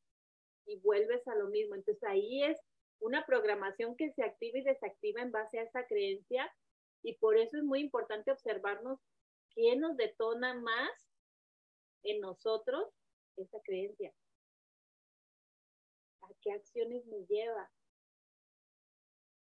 y 0.66 0.78
vuelves 0.80 1.28
a 1.28 1.36
lo 1.36 1.48
mismo. 1.50 1.76
Entonces 1.76 2.04
ahí 2.04 2.44
es 2.44 2.60
una 3.00 3.26
programación 3.26 3.96
que 3.96 4.12
se 4.14 4.24
activa 4.24 4.58
y 4.58 4.64
desactiva 4.64 5.22
en 5.22 5.32
base 5.32 5.60
a 5.60 5.64
esa 5.64 5.86
creencia 5.86 6.52
y 7.06 7.16
por 7.18 7.38
eso 7.38 7.58
es 7.58 7.64
muy 7.64 7.80
importante 7.80 8.32
observarnos 8.32 9.00
qué 9.52 9.76
nos 9.76 9.96
detona 9.96 10.54
más 10.56 10.92
en 12.04 12.20
nosotros 12.20 12.90
esa 13.38 13.60
creencia 13.62 14.14
qué 16.46 16.52
acciones 16.52 17.06
me 17.08 17.26
lleva. 17.26 17.70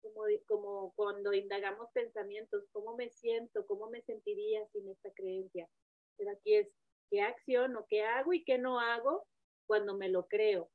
Como, 0.01 0.23
como 0.47 0.93
cuando 0.95 1.33
indagamos 1.33 1.91
pensamientos, 1.93 2.65
cómo 2.73 2.97
me 2.97 3.11
siento, 3.11 3.67
cómo 3.67 3.91
me 3.91 4.01
sentiría 4.03 4.67
sin 4.69 4.89
esta 4.89 5.13
creencia. 5.13 5.69
Pero 6.17 6.31
aquí 6.33 6.55
es 6.55 6.69
qué 7.11 7.23
acción 7.23 7.77
o 7.77 7.87
qué 7.89 8.05
hago 8.05 8.33
y 8.33 8.45
qué 8.45 8.59
no 8.59 8.81
hago 8.81 9.27
cuando 9.67 9.97
me 9.97 10.09
lo 10.09 10.27
creo. 10.27 10.71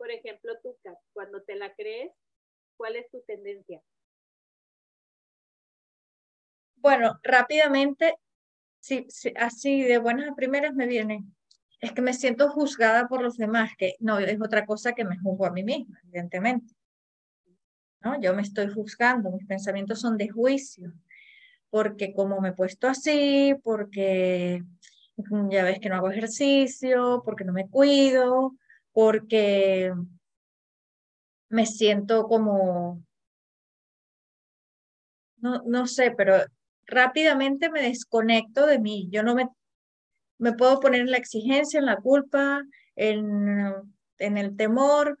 Por 0.00 0.10
ejemplo, 0.10 0.54
tú, 0.62 0.74
cuando 1.12 1.42
te 1.42 1.56
la 1.56 1.74
crees, 1.74 2.10
¿cuál 2.78 2.96
es 2.96 3.10
tu 3.10 3.20
tendencia? 3.26 3.82
Bueno, 6.76 7.20
rápidamente 7.22 8.16
sí, 8.78 9.06
así 9.36 9.82
de 9.82 9.98
buenas 9.98 10.30
a 10.30 10.34
primeras 10.34 10.74
me 10.74 10.86
viene, 10.86 11.26
es 11.82 11.92
que 11.92 12.00
me 12.00 12.14
siento 12.14 12.48
juzgada 12.48 13.08
por 13.08 13.20
los 13.20 13.36
demás, 13.36 13.72
que 13.76 13.96
no 13.98 14.18
es 14.18 14.40
otra 14.40 14.64
cosa 14.64 14.94
que 14.94 15.04
me 15.04 15.18
juzgo 15.18 15.44
a 15.44 15.50
mí 15.50 15.62
misma, 15.62 16.00
evidentemente. 16.04 16.74
¿No? 18.00 18.18
Yo 18.22 18.34
me 18.34 18.40
estoy 18.40 18.72
juzgando, 18.72 19.30
mis 19.30 19.46
pensamientos 19.46 20.00
son 20.00 20.16
de 20.16 20.30
juicio, 20.30 20.94
porque 21.68 22.14
como 22.14 22.40
me 22.40 22.48
he 22.48 22.52
puesto 22.54 22.88
así, 22.88 23.54
porque 23.62 24.62
ya 25.50 25.62
ves 25.62 25.78
que 25.78 25.90
no 25.90 25.96
hago 25.96 26.10
ejercicio, 26.10 27.20
porque 27.22 27.44
no 27.44 27.52
me 27.52 27.68
cuido, 27.68 28.54
porque 28.92 29.92
me 31.48 31.66
siento 31.66 32.26
como, 32.26 33.02
no, 35.38 35.62
no 35.66 35.86
sé, 35.86 36.12
pero 36.12 36.36
rápidamente 36.86 37.70
me 37.70 37.82
desconecto 37.82 38.66
de 38.66 38.78
mí. 38.78 39.08
Yo 39.10 39.22
no 39.22 39.34
me, 39.34 39.48
me 40.38 40.52
puedo 40.52 40.80
poner 40.80 41.02
en 41.02 41.10
la 41.10 41.16
exigencia, 41.18 41.78
en 41.78 41.86
la 41.86 41.96
culpa, 41.96 42.62
en, 42.96 43.64
en 44.18 44.38
el 44.38 44.56
temor. 44.56 45.18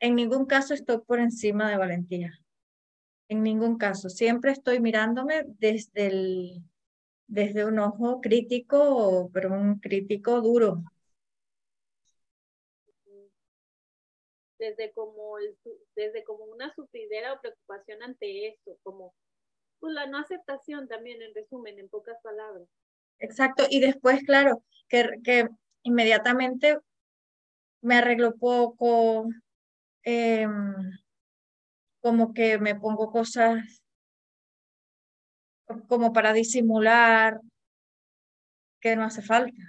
En 0.00 0.14
ningún 0.16 0.46
caso 0.46 0.74
estoy 0.74 0.98
por 1.06 1.20
encima 1.20 1.70
de 1.70 1.76
valentía. 1.76 2.32
En 3.28 3.42
ningún 3.42 3.78
caso. 3.78 4.08
Siempre 4.10 4.52
estoy 4.52 4.80
mirándome 4.80 5.44
desde, 5.58 6.06
el, 6.06 6.62
desde 7.26 7.64
un 7.64 7.78
ojo 7.78 8.20
crítico, 8.20 9.30
pero 9.32 9.54
un 9.54 9.78
crítico 9.78 10.40
duro. 10.40 10.82
Desde 14.62 14.92
como, 14.92 15.38
desde 15.96 16.22
como 16.22 16.44
una 16.44 16.72
sufridera 16.72 17.32
o 17.32 17.40
preocupación 17.40 18.00
ante 18.00 18.46
esto, 18.46 18.78
como 18.84 19.12
pues 19.80 19.92
la 19.92 20.06
no 20.06 20.18
aceptación 20.18 20.86
también, 20.86 21.20
en 21.20 21.34
resumen, 21.34 21.80
en 21.80 21.88
pocas 21.88 22.16
palabras. 22.22 22.68
Exacto, 23.18 23.64
y 23.68 23.80
después, 23.80 24.22
claro, 24.24 24.62
que, 24.88 25.18
que 25.24 25.48
inmediatamente 25.82 26.78
me 27.80 27.96
arreglo 27.96 28.36
poco, 28.36 29.28
em, 30.04 30.74
como 32.00 32.32
que 32.32 32.58
me 32.58 32.76
pongo 32.76 33.10
cosas 33.10 33.82
como 35.88 36.12
para 36.12 36.32
disimular 36.32 37.40
que 38.80 38.94
no 38.94 39.02
hace 39.02 39.22
falta. 39.22 39.60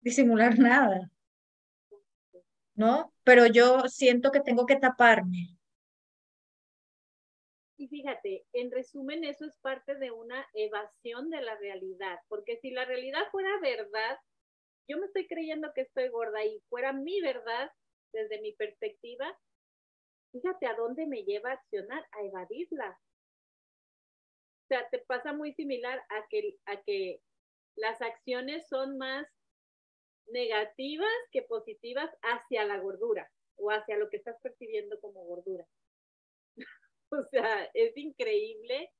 Disimular 0.00 0.58
nada. 0.58 1.10
¿No? 2.74 3.11
Pero 3.24 3.46
yo 3.46 3.82
siento 3.88 4.30
que 4.30 4.40
tengo 4.40 4.66
que 4.66 4.76
taparme 4.76 5.56
y 7.82 7.88
fíjate, 7.88 8.46
en 8.52 8.70
resumen, 8.70 9.24
eso 9.24 9.44
es 9.44 9.56
parte 9.56 9.96
de 9.96 10.12
una 10.12 10.46
evasión 10.54 11.30
de 11.30 11.40
la 11.40 11.56
realidad, 11.56 12.20
porque 12.28 12.56
si 12.58 12.70
la 12.70 12.84
realidad 12.84 13.26
fuera 13.32 13.58
verdad, 13.60 14.18
yo 14.88 14.98
me 14.98 15.06
estoy 15.06 15.26
creyendo 15.26 15.72
que 15.74 15.80
estoy 15.80 16.08
gorda 16.10 16.44
y 16.44 16.62
fuera 16.68 16.92
mi 16.92 17.20
verdad 17.20 17.72
desde 18.12 18.40
mi 18.40 18.52
perspectiva, 18.52 19.36
fíjate 20.30 20.66
a 20.68 20.76
dónde 20.76 21.08
me 21.08 21.24
lleva 21.24 21.50
a 21.50 21.54
accionar, 21.54 22.06
a 22.12 22.22
evadirla. 22.22 23.00
O 24.62 24.66
sea, 24.68 24.88
te 24.88 25.00
pasa 25.00 25.32
muy 25.32 25.52
similar 25.52 25.98
a 26.08 26.24
que, 26.30 26.54
a 26.66 26.80
que 26.82 27.20
las 27.74 28.00
acciones 28.00 28.68
son 28.68 28.96
más 28.96 29.26
negativas 30.26 31.12
que 31.30 31.42
positivas 31.42 32.10
hacia 32.22 32.64
la 32.64 32.78
gordura 32.78 33.30
o 33.56 33.70
hacia 33.70 33.96
lo 33.96 34.08
que 34.08 34.16
estás 34.16 34.36
percibiendo 34.42 35.00
como 35.00 35.24
gordura. 35.24 35.66
O 37.14 37.22
sea, 37.24 37.70
es 37.74 37.94
increíble 37.98 38.90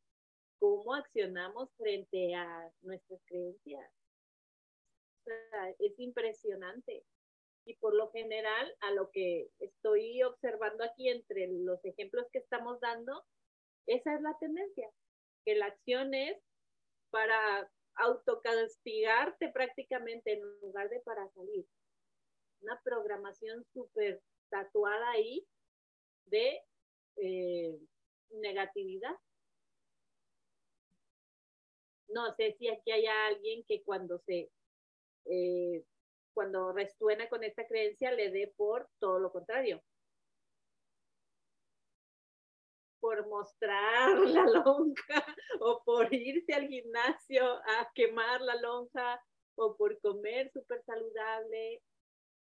cómo 0.58 0.94
accionamos 0.94 1.70
frente 1.78 2.35
a 2.35 2.70
nuestras 2.82 3.22
creencias. 3.24 3.90
O 5.18 5.24
sea, 5.24 5.70
es 5.78 5.98
impresionante. 5.98 7.06
Y 7.64 7.74
por 7.76 7.94
lo 7.94 8.11
general, 8.11 8.76
a 8.80 8.90
lo 8.90 9.11
que 9.11 9.48
estoy 9.61 10.22
observando 10.22 10.85
aquí 10.85 11.08
entre 11.08 11.48
los 11.48 11.82
ejemplos 11.87 12.26
que 12.32 12.40
estamos 12.40 12.78
dando, 12.80 13.24
esa 13.87 14.14
es 14.14 14.20
la 14.20 14.37
tendencia, 14.38 14.90
que 15.44 15.54
la 15.54 15.66
acción 15.66 16.12
es 16.12 16.37
para 17.11 17.70
autocastigarte 17.96 19.50
prácticamente 19.50 20.33
en 20.35 20.61
lugar 20.61 20.88
de 20.88 21.00
para 21.00 21.28
salir. 21.31 21.66
Una 22.61 22.81
programación 22.83 23.64
súper 23.72 24.22
tatuada 24.48 25.11
ahí 25.11 25.46
de 26.26 26.62
eh, 27.16 27.78
negatividad. 28.31 29.16
No 32.09 32.35
sé 32.35 32.55
si 32.59 32.68
aquí 32.68 32.90
hay 32.90 33.07
alguien 33.07 33.64
que 33.64 33.83
cuando 33.83 34.18
se, 34.18 34.50
eh, 35.24 35.85
cuando 36.35 36.72
resuena 36.72 37.28
con 37.28 37.42
esta 37.42 37.66
creencia, 37.66 38.12
le 38.12 38.31
dé 38.31 38.52
por 38.57 38.88
todo 38.98 39.18
lo 39.18 39.33
contrario. 39.33 39.83
Por 43.02 43.26
mostrar 43.26 44.16
la 44.36 44.44
lonja 44.44 45.26
o 45.58 45.82
por 45.84 46.14
irse 46.14 46.54
al 46.54 46.68
gimnasio 46.68 47.44
a 47.44 47.90
quemar 47.96 48.40
la 48.40 48.54
lonja 48.54 49.20
o 49.56 49.76
por 49.76 50.00
comer 50.00 50.52
súper 50.52 50.84
saludable. 50.84 51.82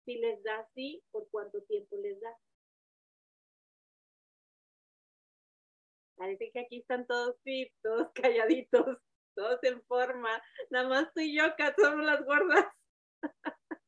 Si 0.04 0.16
les 0.16 0.42
da 0.42 0.58
así, 0.58 1.00
¿por 1.12 1.30
cuánto 1.30 1.62
tiempo 1.62 1.96
les 1.98 2.20
da? 2.20 2.36
Parece 6.16 6.50
que 6.50 6.58
aquí 6.58 6.80
están 6.80 7.06
todos 7.06 7.40
fit, 7.44 7.72
todos 7.80 8.10
calladitos, 8.14 8.98
todos 9.36 9.62
en 9.62 9.80
forma. 9.84 10.42
Nada 10.70 10.88
más 10.88 11.14
tú 11.14 11.20
y 11.20 11.36
yo 11.38 11.44
acá 11.44 11.72
somos 11.78 12.04
las 12.04 12.24
gordas. 12.24 12.66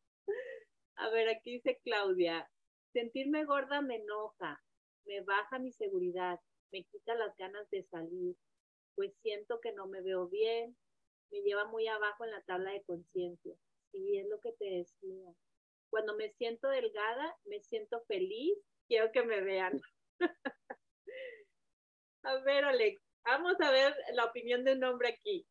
A 0.97 1.09
ver, 1.11 1.29
aquí 1.31 1.55
dice 1.55 1.81
Claudia, 1.83 2.49
sentirme 2.93 3.45
gorda 3.45 3.81
me 3.81 3.97
enoja, 3.97 4.63
me 5.07 5.23
baja 5.23 5.59
mi 5.59 5.73
seguridad, 5.73 6.39
me 6.73 6.85
quita 6.85 7.15
las 7.15 7.37
ganas 7.37 7.69
de 7.71 7.85
salir, 7.85 8.37
pues 8.95 9.13
siento 9.23 9.61
que 9.61 9.73
no 9.73 9.87
me 9.87 10.01
veo 10.03 10.29
bien, 10.29 10.77
me 11.31 11.41
lleva 11.43 11.65
muy 11.67 11.87
abajo 11.89 12.25
en 12.25 12.31
la 12.33 12.43
tabla 12.43 12.73
de 12.73 12.83
conciencia. 12.83 13.55
Sí, 13.93 14.19
es 14.19 14.29
lo 14.29 14.41
que 14.41 14.53
te 14.53 14.65
decía. 14.65 15.33
Cuando 15.91 16.17
me 16.17 16.31
siento 16.35 16.69
delgada, 16.69 17.37
me 17.45 17.61
siento 17.61 18.03
feliz, 18.07 18.57
quiero 18.87 19.11
que 19.13 19.23
me 19.23 19.41
vean. 19.41 19.81
a 22.23 22.37
ver, 22.43 22.65
Alex, 22.65 23.03
vamos 23.25 23.57
a 23.61 23.71
ver 23.71 23.95
la 24.15 24.27
opinión 24.27 24.65
de 24.65 24.75
un 24.75 24.85
hombre 24.85 25.09
aquí. 25.09 25.47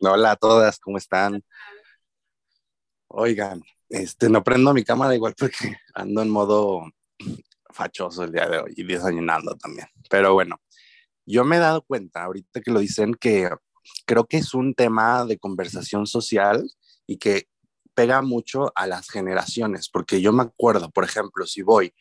Hola 0.00 0.32
a 0.32 0.36
todas, 0.36 0.78
¿cómo 0.78 0.98
están? 0.98 1.42
Oigan, 3.08 3.62
este, 3.88 4.28
no 4.28 4.42
prendo 4.42 4.72
mi 4.72 4.84
cámara 4.84 5.14
igual 5.14 5.34
porque 5.36 5.76
ando 5.94 6.22
en 6.22 6.30
modo 6.30 6.82
fachoso 7.80 8.24
el 8.24 8.32
día 8.32 8.48
de 8.48 8.58
hoy 8.58 8.74
y 8.76 8.84
desayunando 8.84 9.56
también. 9.56 9.88
Pero 10.08 10.34
bueno, 10.34 10.60
yo 11.26 11.44
me 11.44 11.56
he 11.56 11.58
dado 11.58 11.82
cuenta 11.82 12.24
ahorita 12.24 12.60
que 12.60 12.70
lo 12.70 12.80
dicen 12.80 13.14
que 13.14 13.48
creo 14.06 14.26
que 14.26 14.38
es 14.38 14.54
un 14.54 14.74
tema 14.74 15.24
de 15.24 15.38
conversación 15.38 16.06
social 16.06 16.70
y 17.06 17.16
que 17.16 17.48
pega 17.94 18.22
mucho 18.22 18.70
a 18.74 18.86
las 18.86 19.08
generaciones, 19.08 19.88
porque 19.88 20.20
yo 20.20 20.32
me 20.32 20.42
acuerdo, 20.42 20.90
por 20.90 21.04
ejemplo, 21.04 21.46
si 21.46 21.62
voy 21.62 21.94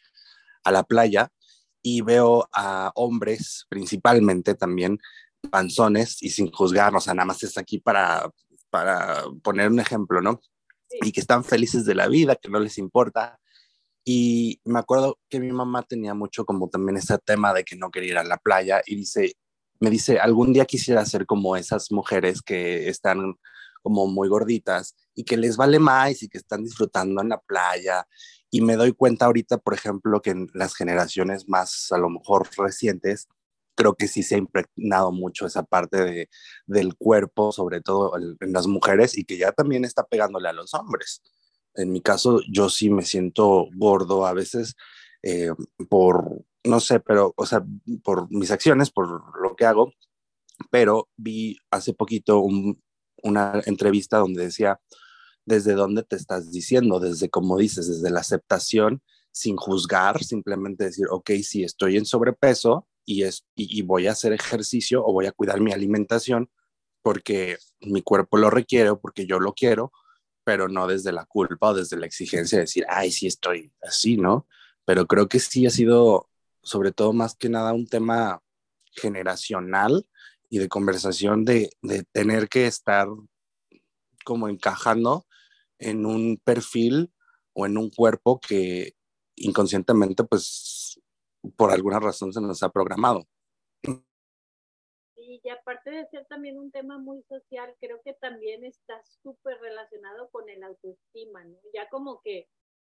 a 0.64 0.72
la 0.72 0.84
playa 0.84 1.32
y 1.82 2.02
veo 2.02 2.48
a 2.54 2.92
hombres 2.96 3.66
principalmente 3.70 4.56
también 4.56 5.00
panzones 5.50 6.22
y 6.22 6.30
sin 6.30 6.52
juzgar, 6.52 6.94
o 6.96 7.00
sea, 7.00 7.14
nada 7.14 7.26
más 7.26 7.42
es 7.44 7.58
aquí 7.58 7.80
para, 7.80 8.30
para 8.70 9.24
poner 9.42 9.70
un 9.70 9.80
ejemplo, 9.80 10.22
¿no? 10.22 10.42
y 10.92 11.12
que 11.12 11.22
están 11.22 11.44
felices 11.44 11.86
de 11.86 11.96
la 11.96 12.08
vida, 12.08 12.36
que 12.36 12.50
no 12.50 12.60
les 12.60 12.78
importa. 12.78 13.40
Y 14.06 14.62
me 14.66 14.80
acuerdo 14.80 15.20
que 15.30 15.40
mi 15.40 15.52
mamá 15.52 15.84
tenía 15.84 16.14
mucho 16.14 16.46
como 16.46 16.70
también 16.70 16.98
ese 16.98 17.18
tema 17.20 17.54
de 17.54 17.64
que 17.64 17.76
no 17.76 17.92
quería 17.92 18.12
ir 18.12 18.18
a 18.18 18.24
la 18.24 18.38
playa 18.38 18.82
y 18.86 18.96
dice, 18.96 19.34
me 19.80 19.90
dice, 19.90 20.20
algún 20.20 20.54
día 20.54 20.66
quisiera 20.66 21.06
ser 21.06 21.26
como 21.26 21.56
esas 21.56 21.92
mujeres 21.92 22.42
que 22.42 22.90
están 22.90 23.36
como 23.82 24.08
muy 24.08 24.28
gorditas 24.28 24.96
y 25.16 25.24
que 25.24 25.38
les 25.38 25.58
vale 25.58 25.80
más 25.80 26.22
y 26.24 26.30
que 26.30 26.38
están 26.38 26.64
disfrutando 26.64 27.22
en 27.22 27.30
la 27.30 27.40
playa. 27.40 28.08
Y 28.52 28.62
me 28.62 28.76
doy 28.76 28.94
cuenta 28.94 29.26
ahorita, 29.26 29.58
por 29.58 29.74
ejemplo, 29.74 30.22
que 30.22 30.32
en 30.32 30.48
las 30.54 30.76
generaciones 30.76 31.48
más 31.48 31.92
a 31.92 31.98
lo 31.98 32.10
mejor 32.10 32.50
recientes, 32.58 33.28
creo 33.76 33.96
que 33.96 34.08
sí 34.08 34.24
se 34.24 34.36
ha 34.36 34.38
impregnado 34.38 35.12
mucho 35.12 35.46
esa 35.46 35.64
parte 35.64 35.98
de, 36.04 36.30
del 36.68 36.96
cuerpo, 36.96 37.52
sobre 37.52 37.82
todo 37.82 38.14
en 38.18 38.54
las 38.54 38.68
mujeres, 38.68 39.18
y 39.18 39.24
que 39.24 39.38
ya 39.38 39.52
también 39.52 39.86
está 39.86 40.04
pegándole 40.04 40.50
a 40.50 40.54
los 40.54 40.74
hombres. 40.74 41.22
En 41.80 41.92
mi 41.92 42.02
caso, 42.02 42.42
yo 42.52 42.70
sí 42.70 42.90
me 42.90 43.04
siento 43.04 43.68
gordo 43.76 44.26
a 44.26 44.34
veces 44.34 44.76
eh, 45.24 45.52
por, 45.90 46.44
no 46.64 46.80
sé, 46.80 47.00
pero, 47.00 47.34
o 47.36 47.46
sea, 47.46 47.64
por 48.04 48.32
mis 48.32 48.52
acciones, 48.52 48.92
por 48.92 49.08
lo 49.42 49.56
que 49.56 49.66
hago, 49.66 49.94
pero 50.70 51.10
vi 51.18 51.58
hace 51.72 51.94
poquito 51.94 52.46
una 53.24 53.62
entrevista 53.66 54.18
donde 54.18 54.44
decía, 54.44 54.80
¿desde 55.46 55.74
dónde 55.74 56.04
te 56.04 56.16
estás 56.16 56.52
diciendo? 56.52 57.00
Desde, 57.00 57.30
como 57.30 57.58
dices, 57.58 57.88
desde 57.88 58.10
la 58.12 58.20
aceptación, 58.20 59.02
sin 59.32 59.56
juzgar, 59.58 60.24
simplemente 60.24 60.86
decir, 60.86 61.08
ok, 61.10 61.32
sí, 61.44 61.64
estoy 61.64 61.98
en 61.98 62.06
sobrepeso, 62.06 62.88
y, 63.06 63.24
es, 63.24 63.44
y, 63.56 63.82
voy 63.82 64.06
a 64.06 64.12
hacer 64.12 64.34
ejercicio 64.34 65.04
o 65.04 65.12
voy 65.12 65.26
a 65.26 65.32
cuidar 65.32 65.60
mi 65.62 65.72
alimentación 65.72 66.52
porque 67.02 67.58
mi 67.82 68.04
cuerpo 68.04 68.38
lo 68.38 68.52
requiere 68.52 68.92
o 68.92 69.00
porque 69.00 69.26
yo 69.26 69.40
lo 69.40 69.54
quiero, 69.54 69.92
pero 70.50 70.68
no 70.68 70.88
desde 70.88 71.12
la 71.12 71.26
culpa 71.26 71.70
o 71.70 71.74
desde 71.76 71.96
la 71.96 72.08
exigencia 72.08 72.58
de 72.58 72.64
decir, 72.64 72.84
ay, 72.90 73.12
sí 73.12 73.28
estoy 73.28 73.72
así, 73.84 74.18
¿no? 74.18 74.48
Pero 74.84 75.06
creo 75.06 75.30
que 75.30 75.40
sí 75.40 75.68
ha 75.68 75.70
sido, 75.70 76.28
sobre 76.64 76.92
todo 76.92 77.14
más 77.14 77.36
que 77.36 77.50
nada, 77.50 77.72
un 77.72 77.86
tema 77.86 78.42
generacional 78.94 80.08
y 80.50 80.58
de 80.58 80.68
conversación 80.68 81.46
de, 81.46 81.70
de 81.84 82.04
tener 82.14 82.50
que 82.50 82.66
estar 82.66 83.08
como 84.26 84.50
encajando 84.50 85.28
en 85.78 86.08
un 86.08 86.42
perfil 86.44 87.14
o 87.54 87.68
en 87.68 87.78
un 87.78 87.92
cuerpo 87.92 88.40
que 88.40 88.96
inconscientemente 89.36 90.24
pues 90.24 91.00
por 91.58 91.70
alguna 91.70 92.00
razón 92.00 92.34
se 92.34 92.42
nos 92.42 92.64
ha 92.64 92.70
programado. 92.70 93.28
Y 95.32 95.48
aparte 95.50 95.92
de 95.92 96.08
ser 96.08 96.26
también 96.26 96.58
un 96.58 96.72
tema 96.72 96.98
muy 96.98 97.22
social, 97.30 97.76
creo 97.80 98.02
que 98.02 98.16
también 98.16 98.66
está 98.66 99.00
súper 99.22 99.60
relacionado 99.60 100.28
con 100.32 100.50
el 100.50 100.64
autoestima, 100.64 101.44
¿no? 101.44 101.56
Ya 101.72 101.88
como 101.90 102.20
que 102.24 102.48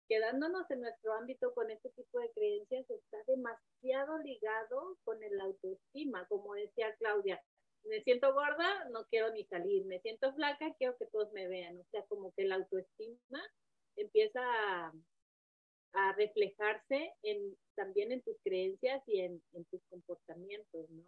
quedándonos 0.09 0.71
en 0.71 0.81
nuestro 0.81 1.13
ámbito 1.13 1.53
con 1.53 1.71
este 1.71 1.91
tipo 1.91 2.21
de 2.21 2.31
creencias, 2.31 2.89
está 2.89 3.19
demasiado 3.27 4.17
ligado 4.17 4.97
con 5.05 5.23
el 5.23 5.39
autoestima, 5.43 6.27
como 6.29 6.55
decía 6.55 6.95
Claudia. 6.97 7.39
Me 7.85 8.03
siento 8.03 8.33
gorda, 8.33 8.89
no 8.89 9.05
quiero 9.09 9.31
ni 9.35 9.45
salir. 9.45 9.85
Me 9.85 10.01
siento 10.01 10.33
flaca, 10.33 10.75
quiero 10.79 10.97
que 10.97 11.07
todos 11.09 11.31
me 11.33 11.49
vean. 11.49 11.79
O 11.79 11.85
sea, 11.91 12.03
como 12.07 12.33
que 12.33 12.45
el 12.45 12.53
autoestima 12.53 13.43
empieza 13.97 14.41
a, 14.43 14.93
a 15.93 16.13
reflejarse 16.15 17.13
en, 17.23 17.59
también 17.75 18.11
en 18.11 18.23
tus 18.23 18.39
creencias 18.43 19.03
y 19.07 19.21
en, 19.21 19.43
en 19.53 19.67
tus 19.67 19.83
comportamientos, 19.91 20.89
¿no? 20.89 21.05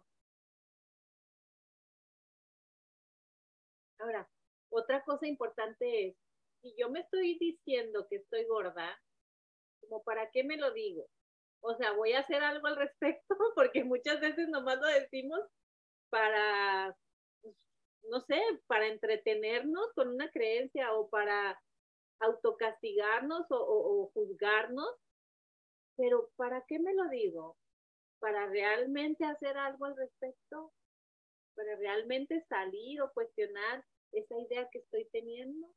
Ahora, 4.05 4.29
otra 4.69 5.03
cosa 5.03 5.25
importante 5.25 6.07
es, 6.07 6.15
si 6.61 6.75
yo 6.77 6.91
me 6.91 6.99
estoy 6.99 7.39
diciendo 7.39 8.05
que 8.07 8.17
estoy 8.17 8.45
gorda, 8.45 9.01
como 9.81 10.03
para 10.03 10.29
qué 10.29 10.43
me 10.43 10.57
lo 10.57 10.71
digo? 10.73 11.07
O 11.61 11.73
sea, 11.73 11.93
voy 11.93 12.13
a 12.13 12.19
hacer 12.19 12.43
algo 12.43 12.67
al 12.67 12.75
respecto, 12.75 13.35
porque 13.55 13.83
muchas 13.83 14.21
veces 14.21 14.47
nomás 14.49 14.77
lo 14.77 14.85
decimos 14.85 15.39
para, 16.11 16.95
pues, 17.41 17.55
no 18.11 18.21
sé, 18.21 18.39
para 18.67 18.85
entretenernos 18.85 19.91
con 19.95 20.09
una 20.09 20.29
creencia 20.29 20.93
o 20.93 21.09
para 21.09 21.59
autocastigarnos 22.19 23.49
o, 23.49 23.57
o, 23.57 24.11
juzgarnos, 24.13 24.95
pero 25.97 26.29
¿para 26.35 26.63
qué 26.67 26.77
me 26.77 26.93
lo 26.93 27.09
digo? 27.09 27.57
¿Para 28.19 28.45
realmente 28.45 29.25
hacer 29.25 29.57
algo 29.57 29.85
al 29.85 29.97
respecto? 29.97 30.71
¿Para 31.55 31.75
realmente 31.77 32.45
salir 32.47 33.01
o 33.01 33.11
cuestionar 33.11 33.83
esa 34.15 34.39
idea 34.39 34.67
que 34.71 34.79
estoy 34.79 35.07
teniendo? 35.11 35.67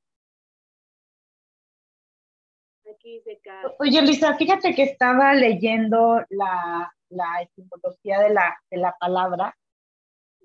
Aquí 2.90 3.18
dice 3.18 3.40
Oye, 3.78 4.00
Lisa, 4.00 4.34
fíjate 4.36 4.74
que 4.74 4.84
estaba 4.84 5.34
leyendo 5.34 6.24
la, 6.30 6.90
la 7.10 7.42
etimología 7.42 8.20
de 8.20 8.30
la, 8.30 8.58
de 8.70 8.78
la 8.78 8.96
palabra 8.98 9.54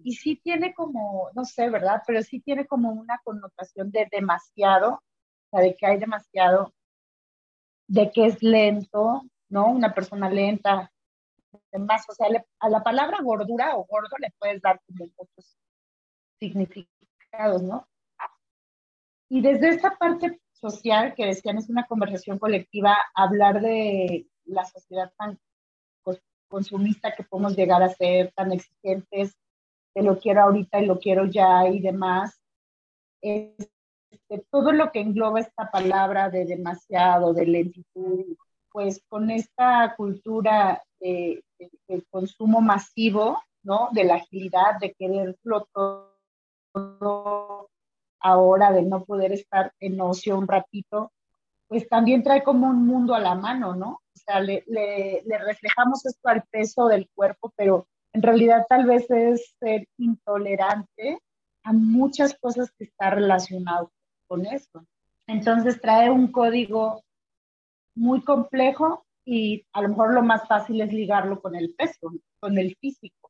y 0.04 0.14
sí 0.16 0.36
tiene 0.36 0.74
como, 0.74 1.30
no 1.36 1.46
sé, 1.46 1.70
¿verdad? 1.70 2.02
Pero 2.06 2.22
sí 2.22 2.42
tiene 2.42 2.68
como 2.68 2.92
una 2.92 3.20
connotación 3.24 3.92
de 3.92 4.10
demasiado 4.12 5.02
de 5.62 5.76
que 5.76 5.86
hay 5.86 6.00
demasiado, 6.00 6.74
de 7.88 8.12
que 8.12 8.26
es 8.26 8.42
lento, 8.42 9.22
¿no? 9.50 9.68
Una 9.68 9.94
persona 9.94 10.30
lenta, 10.30 10.92
más, 11.80 12.06
o 12.10 12.14
sea, 12.14 12.28
a 12.60 12.70
la 12.70 12.84
palabra 12.84 13.20
gordura 13.22 13.76
o 13.76 13.86
gordo 13.86 14.16
le 14.20 14.34
puedes 14.40 14.62
dar 14.62 14.82
como 14.88 15.06
otros 15.16 15.58
significados, 16.40 17.03
¿no? 17.62 17.88
Y 19.30 19.42
desde 19.42 19.70
esta 19.70 19.98
parte 19.98 20.40
social 20.52 21.14
que 21.16 21.26
decían 21.26 21.58
es 21.58 21.70
una 21.70 21.88
conversación 21.88 22.38
colectiva, 22.38 22.96
hablar 23.16 23.62
de 23.62 24.28
la 24.46 24.66
sociedad 24.66 25.12
tan 25.18 25.40
consumista 26.48 27.16
que 27.16 27.24
podemos 27.24 27.56
llegar 27.56 27.82
a 27.82 27.90
ser, 27.90 28.32
tan 28.36 28.52
exigentes, 28.52 29.36
de 29.96 30.04
lo 30.04 30.20
quiero 30.20 30.44
ahorita 30.44 30.82
y 30.82 30.86
lo 30.86 31.00
quiero 31.00 31.26
ya 31.26 31.68
y 31.68 31.80
demás, 31.80 32.40
es 33.22 33.72
este, 34.12 34.46
todo 34.52 34.72
lo 34.72 34.92
que 34.92 35.00
engloba 35.00 35.40
esta 35.40 35.72
palabra 35.72 36.30
de 36.30 36.46
demasiado, 36.46 37.34
de 37.34 37.48
lentitud, 37.48 38.38
pues 38.72 39.04
con 39.10 39.32
esta 39.32 39.96
cultura 39.98 40.84
de, 41.00 41.44
consumo 42.12 42.62
masivo, 42.62 43.42
¿no? 43.64 43.90
De 43.92 44.04
la 44.04 44.16
agilidad, 44.16 44.80
de 44.80 44.94
quererlo 44.94 45.68
todo 45.74 46.13
ahora 48.20 48.72
de 48.72 48.84
no 48.84 49.04
poder 49.04 49.32
estar 49.34 49.74
en 49.80 50.00
ocio 50.02 50.38
un 50.38 50.48
ratito, 50.48 51.12
pues 51.68 51.88
también 51.88 52.24
trae 52.24 52.44
como 52.44 52.68
un 52.68 52.86
mundo 52.86 53.16
a 53.16 53.20
la 53.20 53.36
mano, 53.36 53.76
¿no? 53.76 53.90
O 53.92 54.20
sea, 54.26 54.40
le, 54.40 54.64
le 54.68 55.38
reflejamos 55.40 56.06
esto 56.06 56.30
al 56.30 56.44
peso 56.44 56.88
del 56.88 57.10
cuerpo, 57.14 57.52
pero 57.56 57.88
en 58.14 58.22
realidad 58.22 58.66
tal 58.70 58.86
vez 58.86 59.10
es 59.10 59.56
ser 59.60 59.88
intolerante 59.98 61.20
a 61.64 61.74
muchas 61.74 62.36
cosas 62.40 62.72
que 62.78 62.86
está 62.86 63.10
relacionado 63.10 63.92
con 64.28 64.46
eso. 64.46 64.86
Entonces 65.28 65.82
trae 65.82 66.10
un 66.10 66.32
código 66.32 67.04
muy 67.96 68.22
complejo 68.22 69.06
y 69.26 69.66
a 69.74 69.82
lo 69.82 69.90
mejor 69.90 70.14
lo 70.14 70.22
más 70.22 70.48
fácil 70.48 70.82
es 70.82 70.92
ligarlo 70.92 71.42
con 71.42 71.56
el 71.56 71.74
peso, 71.74 72.12
con 72.40 72.58
el 72.58 72.76
físico. 72.76 73.23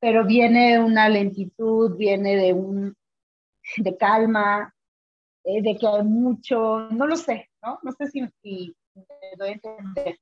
Pero 0.00 0.24
viene 0.24 0.78
una 0.78 1.08
lentitud, 1.08 1.96
viene 1.96 2.36
de 2.36 2.52
un 2.52 2.96
de 3.76 3.96
calma, 3.96 4.74
eh, 5.44 5.62
de 5.62 5.76
que 5.76 5.86
hay 5.86 6.02
mucho, 6.04 6.88
no 6.90 7.06
lo 7.06 7.16
sé, 7.16 7.48
¿no? 7.62 7.78
No 7.82 7.92
sé 7.92 8.06
si, 8.08 8.26
si 8.42 8.76
me 8.94 9.04
doy 9.36 9.48
a 9.48 9.52
entender. 9.52 10.18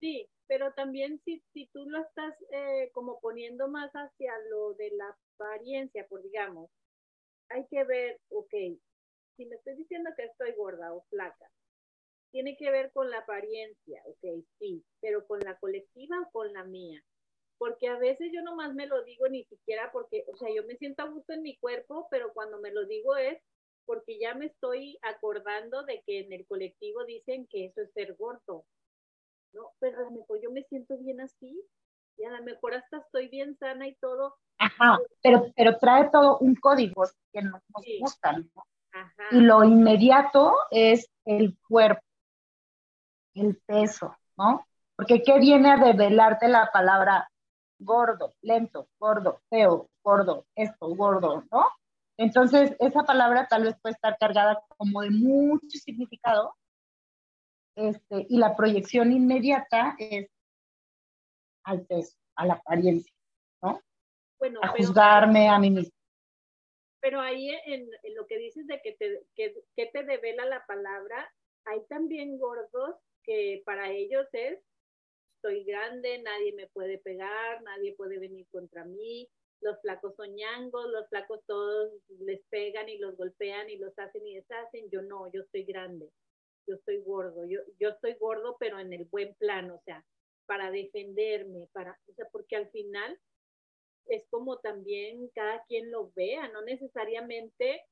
Sí, 0.00 0.28
pero 0.46 0.72
también 0.74 1.20
si, 1.24 1.42
si 1.52 1.66
tú 1.72 1.84
lo 1.86 2.00
estás 2.00 2.34
eh, 2.52 2.90
como 2.92 3.20
poniendo 3.20 3.68
más 3.68 3.90
hacia 3.92 4.32
lo 4.50 4.74
de 4.74 4.90
la 4.92 5.16
apariencia, 5.34 6.06
por 6.08 6.22
digamos, 6.22 6.70
hay 7.50 7.66
que 7.68 7.84
ver, 7.84 8.20
ok, 8.30 8.50
si 9.36 9.46
me 9.46 9.56
estoy 9.56 9.76
diciendo 9.76 10.10
que 10.16 10.24
estoy 10.24 10.52
gorda 10.56 10.92
o 10.92 11.04
flaca, 11.10 11.50
tiene 12.30 12.56
que 12.56 12.70
ver 12.70 12.92
con 12.92 13.10
la 13.10 13.18
apariencia, 13.18 14.02
ok, 14.04 14.44
sí, 14.58 14.84
pero 15.00 15.26
con 15.26 15.40
la 15.40 15.58
colectiva 15.58 16.20
o 16.20 16.30
con 16.30 16.52
la 16.52 16.64
mía. 16.64 17.02
Porque 17.58 17.88
a 17.88 17.98
veces 17.98 18.30
yo 18.32 18.42
nomás 18.42 18.74
me 18.74 18.86
lo 18.86 19.02
digo 19.02 19.28
ni 19.28 19.44
siquiera 19.44 19.90
porque, 19.92 20.24
o 20.32 20.36
sea, 20.36 20.48
yo 20.54 20.64
me 20.64 20.76
siento 20.76 21.02
a 21.02 21.08
gusto 21.08 21.32
en 21.32 21.42
mi 21.42 21.56
cuerpo, 21.58 22.06
pero 22.10 22.32
cuando 22.32 22.58
me 22.58 22.70
lo 22.70 22.86
digo 22.86 23.16
es 23.16 23.38
porque 23.84 24.18
ya 24.18 24.34
me 24.34 24.46
estoy 24.46 24.98
acordando 25.02 25.82
de 25.84 26.02
que 26.06 26.20
en 26.20 26.32
el 26.32 26.46
colectivo 26.46 27.04
dicen 27.04 27.46
que 27.46 27.66
eso 27.66 27.80
es 27.80 27.92
ser 27.92 28.14
gordo. 28.16 28.64
No, 29.52 29.72
pero 29.80 29.98
a 29.98 30.02
lo 30.02 30.10
mejor 30.10 30.40
yo 30.42 30.50
me 30.50 30.62
siento 30.64 30.98
bien 30.98 31.20
así 31.20 31.64
y 32.18 32.24
a 32.24 32.30
lo 32.30 32.44
mejor 32.44 32.74
hasta 32.74 32.98
estoy 32.98 33.28
bien 33.28 33.56
sana 33.58 33.88
y 33.88 33.94
todo. 33.94 34.36
Ajá, 34.58 34.98
pero, 35.22 35.46
pero 35.56 35.78
trae 35.78 36.10
todo 36.10 36.38
un 36.38 36.54
código 36.56 37.04
que 37.32 37.42
nos, 37.42 37.62
gustan. 38.00 38.50
Y 39.30 39.40
lo 39.40 39.64
inmediato 39.64 40.54
es 40.70 41.08
el 41.24 41.56
cuerpo 41.66 42.02
el 43.40 43.56
peso, 43.66 44.16
¿no? 44.36 44.66
Porque 44.96 45.22
¿qué 45.22 45.38
viene 45.38 45.70
a 45.70 45.76
develarte 45.76 46.48
la 46.48 46.70
palabra 46.72 47.30
gordo, 47.78 48.34
lento, 48.42 48.88
gordo, 48.98 49.40
feo, 49.48 49.88
gordo, 50.02 50.46
esto, 50.54 50.88
gordo, 50.94 51.44
¿no? 51.50 51.66
Entonces, 52.16 52.74
esa 52.80 53.04
palabra 53.04 53.46
tal 53.48 53.64
vez 53.64 53.76
puede 53.80 53.94
estar 53.94 54.18
cargada 54.18 54.64
como 54.76 55.02
de 55.02 55.10
mucho 55.10 55.78
significado, 55.78 56.54
este, 57.76 58.26
y 58.28 58.38
la 58.38 58.56
proyección 58.56 59.12
inmediata 59.12 59.94
es 59.98 60.28
al 61.62 61.86
peso, 61.86 62.16
a 62.34 62.46
la 62.46 62.54
apariencia, 62.54 63.14
¿no? 63.62 63.80
Bueno, 64.40 64.60
a 64.62 64.68
juzgarme 64.68 65.48
a 65.48 65.58
mí 65.60 65.70
mismo. 65.70 65.92
Pero 67.00 67.20
ahí 67.20 67.50
en, 67.66 67.88
lo 68.16 68.26
que 68.26 68.38
dices 68.38 68.66
de 68.66 68.80
que 68.82 68.92
te, 68.94 69.22
que, 69.36 69.54
que 69.76 69.86
te 69.86 70.02
devela 70.02 70.44
la 70.46 70.66
palabra, 70.66 71.32
hay 71.66 71.84
también 71.88 72.38
gordos 72.38 72.96
que 73.22 73.62
para 73.64 73.90
ellos 73.90 74.26
es, 74.32 74.58
estoy 75.38 75.64
grande, 75.64 76.20
nadie 76.22 76.52
me 76.52 76.66
puede 76.66 76.98
pegar, 76.98 77.62
nadie 77.62 77.94
puede 77.94 78.18
venir 78.18 78.46
contra 78.50 78.84
mí, 78.84 79.28
los 79.60 79.80
flacos 79.80 80.14
son 80.16 80.34
ñangos, 80.34 80.90
los 80.90 81.08
flacos 81.08 81.40
todos 81.46 81.92
les 82.20 82.40
pegan 82.50 82.88
y 82.88 82.98
los 82.98 83.16
golpean 83.16 83.70
y 83.70 83.76
los 83.76 83.96
hacen 83.98 84.26
y 84.26 84.34
deshacen, 84.34 84.90
yo 84.90 85.02
no, 85.02 85.30
yo 85.32 85.42
estoy 85.42 85.62
grande, 85.62 86.10
yo 86.66 86.74
estoy 86.74 87.02
gordo, 87.02 87.46
yo, 87.46 87.60
yo 87.78 87.90
estoy 87.90 88.14
gordo 88.14 88.56
pero 88.58 88.80
en 88.80 88.92
el 88.92 89.04
buen 89.04 89.34
plano, 89.36 89.76
o 89.76 89.82
sea, 89.84 90.04
para 90.46 90.70
defenderme, 90.72 91.68
para, 91.72 91.96
o 92.08 92.12
sea, 92.14 92.28
porque 92.32 92.56
al 92.56 92.68
final 92.70 93.18
es 94.06 94.26
como 94.30 94.58
también 94.58 95.28
cada 95.34 95.62
quien 95.68 95.90
lo 95.92 96.10
vea, 96.16 96.48
no 96.48 96.62
necesariamente 96.62 97.82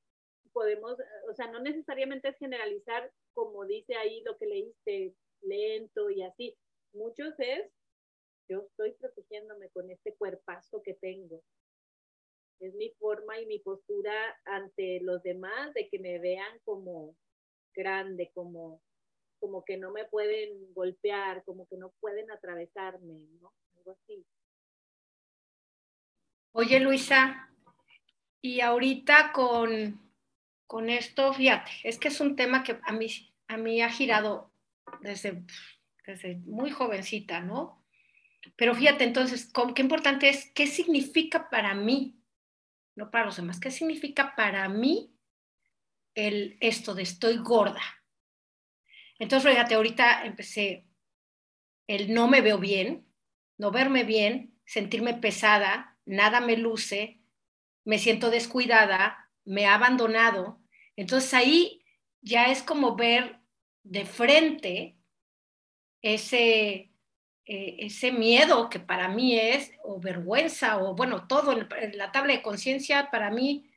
podemos, 0.52 0.96
o 1.30 1.34
sea, 1.34 1.50
no 1.50 1.60
necesariamente 1.60 2.28
es 2.28 2.38
generalizar 2.38 3.12
como 3.34 3.66
dice 3.66 3.94
ahí 3.94 4.22
lo 4.24 4.36
que 4.38 4.46
leíste, 4.46 5.14
lento 5.42 6.10
y 6.10 6.22
así. 6.22 6.56
Muchos 6.96 7.34
es, 7.38 7.70
yo 8.48 8.62
estoy 8.62 8.92
protegiéndome 8.94 9.68
con 9.70 9.90
este 9.90 10.14
cuerpazo 10.14 10.82
que 10.82 10.94
tengo. 10.94 11.42
Es 12.58 12.74
mi 12.74 12.90
forma 12.98 13.38
y 13.38 13.44
mi 13.46 13.58
postura 13.58 14.14
ante 14.46 15.00
los 15.02 15.22
demás 15.22 15.74
de 15.74 15.88
que 15.90 15.98
me 15.98 16.18
vean 16.18 16.58
como 16.64 17.14
grande, 17.74 18.30
como, 18.32 18.80
como 19.38 19.62
que 19.62 19.76
no 19.76 19.92
me 19.92 20.06
pueden 20.06 20.72
golpear, 20.72 21.44
como 21.44 21.68
que 21.68 21.76
no 21.76 21.92
pueden 22.00 22.30
atravesarme, 22.30 23.18
¿no? 23.40 23.52
Algo 23.76 23.90
así. 23.90 24.24
Oye, 26.52 26.80
Luisa, 26.80 27.50
y 28.40 28.62
ahorita 28.62 29.32
con, 29.34 30.00
con 30.66 30.88
esto, 30.88 31.34
fíjate, 31.34 31.70
es 31.84 31.98
que 31.98 32.08
es 32.08 32.20
un 32.20 32.36
tema 32.36 32.64
que 32.64 32.80
a 32.82 32.92
mí, 32.92 33.08
a 33.48 33.58
mí 33.58 33.82
ha 33.82 33.90
girado 33.90 34.50
desde, 35.02 35.44
muy 36.44 36.70
jovencita, 36.70 37.40
¿no? 37.40 37.84
Pero 38.56 38.74
fíjate 38.74 39.04
entonces, 39.04 39.50
qué 39.74 39.82
importante 39.82 40.28
es, 40.28 40.50
¿qué 40.54 40.66
significa 40.66 41.50
para 41.50 41.74
mí? 41.74 42.20
No 42.94 43.10
para 43.10 43.26
los 43.26 43.36
demás, 43.36 43.58
¿qué 43.58 43.70
significa 43.70 44.34
para 44.36 44.68
mí 44.68 45.14
el, 46.14 46.56
esto 46.60 46.94
de 46.94 47.02
estoy 47.02 47.38
gorda? 47.38 47.82
Entonces, 49.18 49.50
fíjate, 49.50 49.74
ahorita 49.74 50.24
empecé 50.24 50.86
el 51.86 52.12
no 52.12 52.28
me 52.28 52.40
veo 52.40 52.58
bien, 52.58 53.06
no 53.58 53.70
verme 53.70 54.04
bien, 54.04 54.58
sentirme 54.64 55.14
pesada, 55.14 55.96
nada 56.04 56.40
me 56.40 56.56
luce, 56.56 57.20
me 57.84 57.98
siento 57.98 58.30
descuidada, 58.30 59.30
me 59.44 59.66
ha 59.66 59.74
abandonado. 59.74 60.60
Entonces 60.96 61.32
ahí 61.34 61.84
ya 62.20 62.50
es 62.50 62.62
como 62.62 62.96
ver 62.96 63.40
de 63.82 64.04
frente 64.04 64.96
ese, 66.02 66.92
eh, 67.46 67.76
ese 67.78 68.12
miedo 68.12 68.68
que 68.70 68.80
para 68.80 69.08
mí 69.08 69.38
es, 69.38 69.72
o 69.82 70.00
vergüenza, 70.00 70.78
o 70.78 70.94
bueno, 70.94 71.26
todo 71.26 71.52
en, 71.52 71.96
la 71.96 72.12
tabla 72.12 72.32
de 72.32 72.42
conciencia, 72.42 73.10
para 73.10 73.30
mí, 73.30 73.70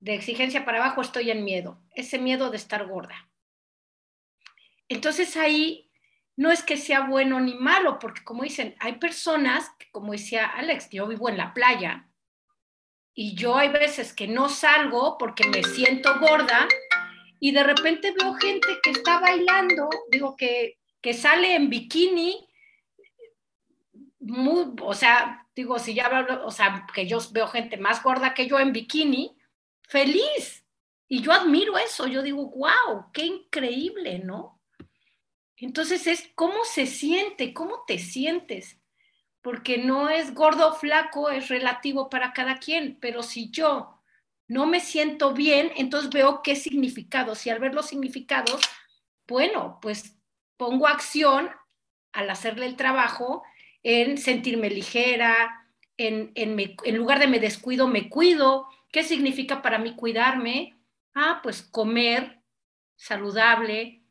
de 0.00 0.14
exigencia 0.14 0.64
para 0.64 0.78
abajo, 0.78 1.00
estoy 1.00 1.30
en 1.30 1.44
miedo, 1.44 1.80
ese 1.94 2.18
miedo 2.18 2.50
de 2.50 2.56
estar 2.56 2.86
gorda. 2.86 3.30
Entonces 4.88 5.36
ahí 5.36 5.90
no 6.36 6.50
es 6.50 6.62
que 6.62 6.76
sea 6.76 7.06
bueno 7.06 7.40
ni 7.40 7.54
malo, 7.54 7.98
porque 7.98 8.24
como 8.24 8.42
dicen, 8.42 8.74
hay 8.80 8.94
personas, 8.94 9.70
como 9.92 10.12
decía 10.12 10.46
Alex, 10.46 10.90
yo 10.90 11.06
vivo 11.06 11.28
en 11.28 11.38
la 11.38 11.54
playa 11.54 12.08
y 13.14 13.36
yo 13.36 13.56
hay 13.56 13.68
veces 13.68 14.12
que 14.12 14.26
no 14.26 14.48
salgo 14.48 15.16
porque 15.18 15.48
me 15.48 15.62
siento 15.62 16.18
gorda 16.18 16.66
y 17.38 17.52
de 17.52 17.62
repente 17.62 18.12
veo 18.18 18.34
gente 18.34 18.80
que 18.82 18.90
está 18.90 19.20
bailando, 19.20 19.88
digo 20.10 20.36
que, 20.36 20.78
que 21.04 21.12
sale 21.12 21.54
en 21.54 21.68
bikini, 21.68 22.48
o 24.80 24.94
sea, 24.94 25.46
digo, 25.54 25.78
si 25.78 25.92
ya 25.92 26.06
hablo, 26.06 26.46
o 26.46 26.50
sea, 26.50 26.86
que 26.94 27.06
yo 27.06 27.18
veo 27.30 27.46
gente 27.46 27.76
más 27.76 28.02
gorda 28.02 28.32
que 28.32 28.46
yo 28.48 28.58
en 28.58 28.72
bikini, 28.72 29.36
feliz. 29.82 30.64
Y 31.06 31.20
yo 31.20 31.32
admiro 31.32 31.76
eso, 31.76 32.06
yo 32.06 32.22
digo, 32.22 32.46
wow, 32.46 33.12
qué 33.12 33.26
increíble, 33.26 34.20
¿no? 34.20 34.62
Entonces 35.58 36.06
es 36.06 36.30
cómo 36.34 36.64
se 36.64 36.86
siente, 36.86 37.52
cómo 37.52 37.84
te 37.86 37.98
sientes, 37.98 38.80
porque 39.42 39.76
no 39.76 40.08
es 40.08 40.32
gordo 40.32 40.70
o 40.70 40.72
flaco, 40.72 41.28
es 41.28 41.48
relativo 41.48 42.08
para 42.08 42.32
cada 42.32 42.56
quien, 42.56 42.98
pero 42.98 43.22
si 43.22 43.50
yo 43.50 44.00
no 44.48 44.64
me 44.64 44.80
siento 44.80 45.34
bien, 45.34 45.70
entonces 45.76 46.08
veo 46.08 46.40
qué 46.42 46.56
significados. 46.56 47.44
Y 47.44 47.50
al 47.50 47.58
ver 47.58 47.74
los 47.74 47.88
significados, 47.88 48.62
bueno, 49.26 49.78
pues 49.82 50.13
pongo 50.56 50.86
acción 50.86 51.50
al 52.12 52.30
hacerle 52.30 52.66
el 52.66 52.76
trabajo 52.76 53.42
en 53.82 54.18
sentirme 54.18 54.70
ligera, 54.70 55.64
en, 55.96 56.32
en, 56.34 56.96
lugar 56.96 57.18
de 57.18 57.26
me 57.26 57.38
descuido, 57.38 57.86
me 57.86 58.08
cuido. 58.08 58.66
¿Qué 58.90 59.02
significa 59.02 59.62
para 59.62 59.78
mí 59.78 59.94
cuidarme? 59.94 60.76
Ah, 61.14 61.40
pues 61.42 61.62
comer 61.62 62.40
saludable, 62.96 64.02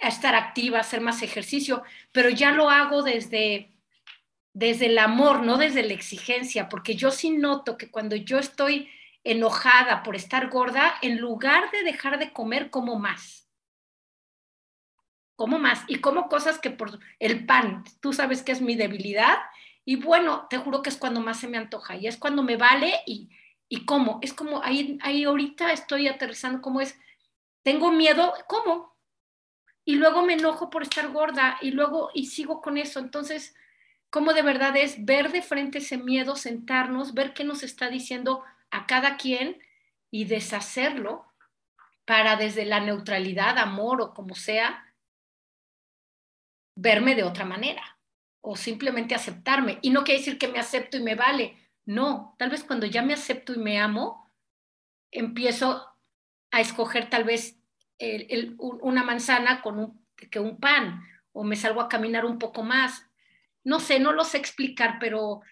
estar 0.00 0.34
activa, 0.34 0.80
hacer 0.80 1.00
más 1.00 1.22
ejercicio, 1.22 1.82
pero 2.12 2.30
ya 2.30 2.52
lo 2.52 2.70
hago 2.70 3.02
desde, 3.02 3.70
desde 4.52 4.86
el 4.86 4.98
amor, 4.98 5.42
no 5.42 5.58
desde 5.58 5.82
la 5.82 5.94
exigencia, 5.94 6.68
porque 6.68 6.94
yo 6.94 7.10
sí 7.10 7.30
noto 7.30 7.76
que 7.76 7.90
cuando 7.90 8.16
yo 8.16 8.38
estoy 8.38 8.88
enojada 9.24 10.02
por 10.02 10.16
estar 10.16 10.48
gorda, 10.48 10.94
en 11.02 11.18
lugar 11.20 11.70
de 11.70 11.82
dejar 11.82 12.18
de 12.18 12.32
comer, 12.32 12.70
como 12.70 12.98
más. 12.98 13.39
Como 15.40 15.58
más. 15.58 15.84
Y 15.88 16.00
como 16.00 16.28
cosas 16.28 16.58
que 16.58 16.68
por 16.68 16.98
el 17.18 17.46
pan, 17.46 17.84
tú 18.00 18.12
sabes 18.12 18.42
que 18.42 18.52
es 18.52 18.60
mi 18.60 18.74
debilidad. 18.74 19.38
Y 19.86 19.96
bueno, 19.96 20.46
te 20.50 20.58
juro 20.58 20.82
que 20.82 20.90
es 20.90 20.98
cuando 20.98 21.22
más 21.22 21.40
se 21.40 21.48
me 21.48 21.56
antoja 21.56 21.96
y 21.96 22.06
es 22.06 22.18
cuando 22.18 22.42
me 22.42 22.58
vale 22.58 23.00
y, 23.06 23.30
¿Y 23.72 23.84
cómo? 23.84 24.18
Es 24.20 24.34
como, 24.34 24.64
ahí, 24.64 24.98
ahí 25.00 25.22
ahorita 25.22 25.72
estoy 25.72 26.08
aterrizando, 26.08 26.60
¿cómo 26.60 26.80
es? 26.80 26.98
Tengo 27.62 27.92
miedo, 27.92 28.34
¿cómo? 28.48 28.96
Y 29.84 29.94
luego 29.94 30.26
me 30.26 30.32
enojo 30.32 30.70
por 30.70 30.82
estar 30.82 31.08
gorda 31.12 31.56
y 31.62 31.70
luego, 31.70 32.10
y 32.12 32.26
sigo 32.26 32.60
con 32.62 32.76
eso. 32.76 32.98
Entonces, 32.98 33.54
¿cómo 34.10 34.32
de 34.32 34.42
verdad 34.42 34.76
es 34.76 35.04
ver 35.04 35.30
de 35.30 35.40
frente 35.40 35.78
ese 35.78 35.98
miedo, 35.98 36.34
sentarnos, 36.34 37.14
ver 37.14 37.32
qué 37.32 37.44
nos 37.44 37.62
está 37.62 37.88
diciendo 37.88 38.42
a 38.72 38.88
cada 38.88 39.16
quien 39.16 39.62
y 40.10 40.24
deshacerlo 40.24 41.24
para 42.04 42.34
desde 42.34 42.64
la 42.64 42.80
neutralidad, 42.80 43.56
amor 43.56 44.02
o 44.02 44.14
como 44.14 44.34
sea, 44.34 44.89
verme 46.80 47.14
de 47.14 47.22
otra 47.22 47.44
manera 47.44 47.98
o 48.40 48.56
simplemente 48.56 49.14
aceptarme. 49.14 49.78
Y 49.82 49.90
no 49.90 50.02
quiere 50.02 50.20
decir 50.20 50.38
que 50.38 50.48
me 50.48 50.58
acepto 50.58 50.96
y 50.96 51.02
me 51.02 51.14
vale. 51.14 51.56
No, 51.84 52.34
tal 52.38 52.50
vez 52.50 52.64
cuando 52.64 52.86
ya 52.86 53.02
me 53.02 53.14
acepto 53.14 53.52
y 53.52 53.58
me 53.58 53.78
amo, 53.78 54.32
empiezo 55.10 55.86
a 56.50 56.60
escoger 56.60 57.10
tal 57.10 57.24
vez 57.24 57.58
una 58.58 59.04
manzana 59.04 59.60
con 59.60 59.78
un, 59.78 60.06
que 60.30 60.40
un 60.40 60.58
pan 60.58 61.02
o 61.32 61.44
me 61.44 61.56
salgo 61.56 61.80
a 61.80 61.88
caminar 61.88 62.24
un 62.24 62.38
poco 62.38 62.62
más. 62.62 63.06
No 63.62 63.78
sé, 63.78 64.00
no 64.00 64.12
lo 64.12 64.24
sé 64.24 64.38
explicar, 64.38 64.96
pero 64.98 65.42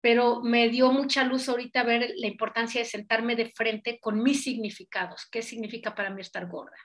pero 0.00 0.42
me 0.42 0.68
dio 0.68 0.92
mucha 0.92 1.24
luz 1.24 1.48
ahorita 1.48 1.82
ver 1.82 2.12
la 2.16 2.28
importancia 2.28 2.80
de 2.80 2.84
sentarme 2.84 3.34
de 3.34 3.50
frente 3.50 3.98
con 3.98 4.22
mis 4.22 4.44
significados. 4.44 5.26
¿Qué 5.30 5.42
significa 5.42 5.94
para 5.94 6.10
mí 6.10 6.20
estar 6.20 6.46
gorda? 6.46 6.76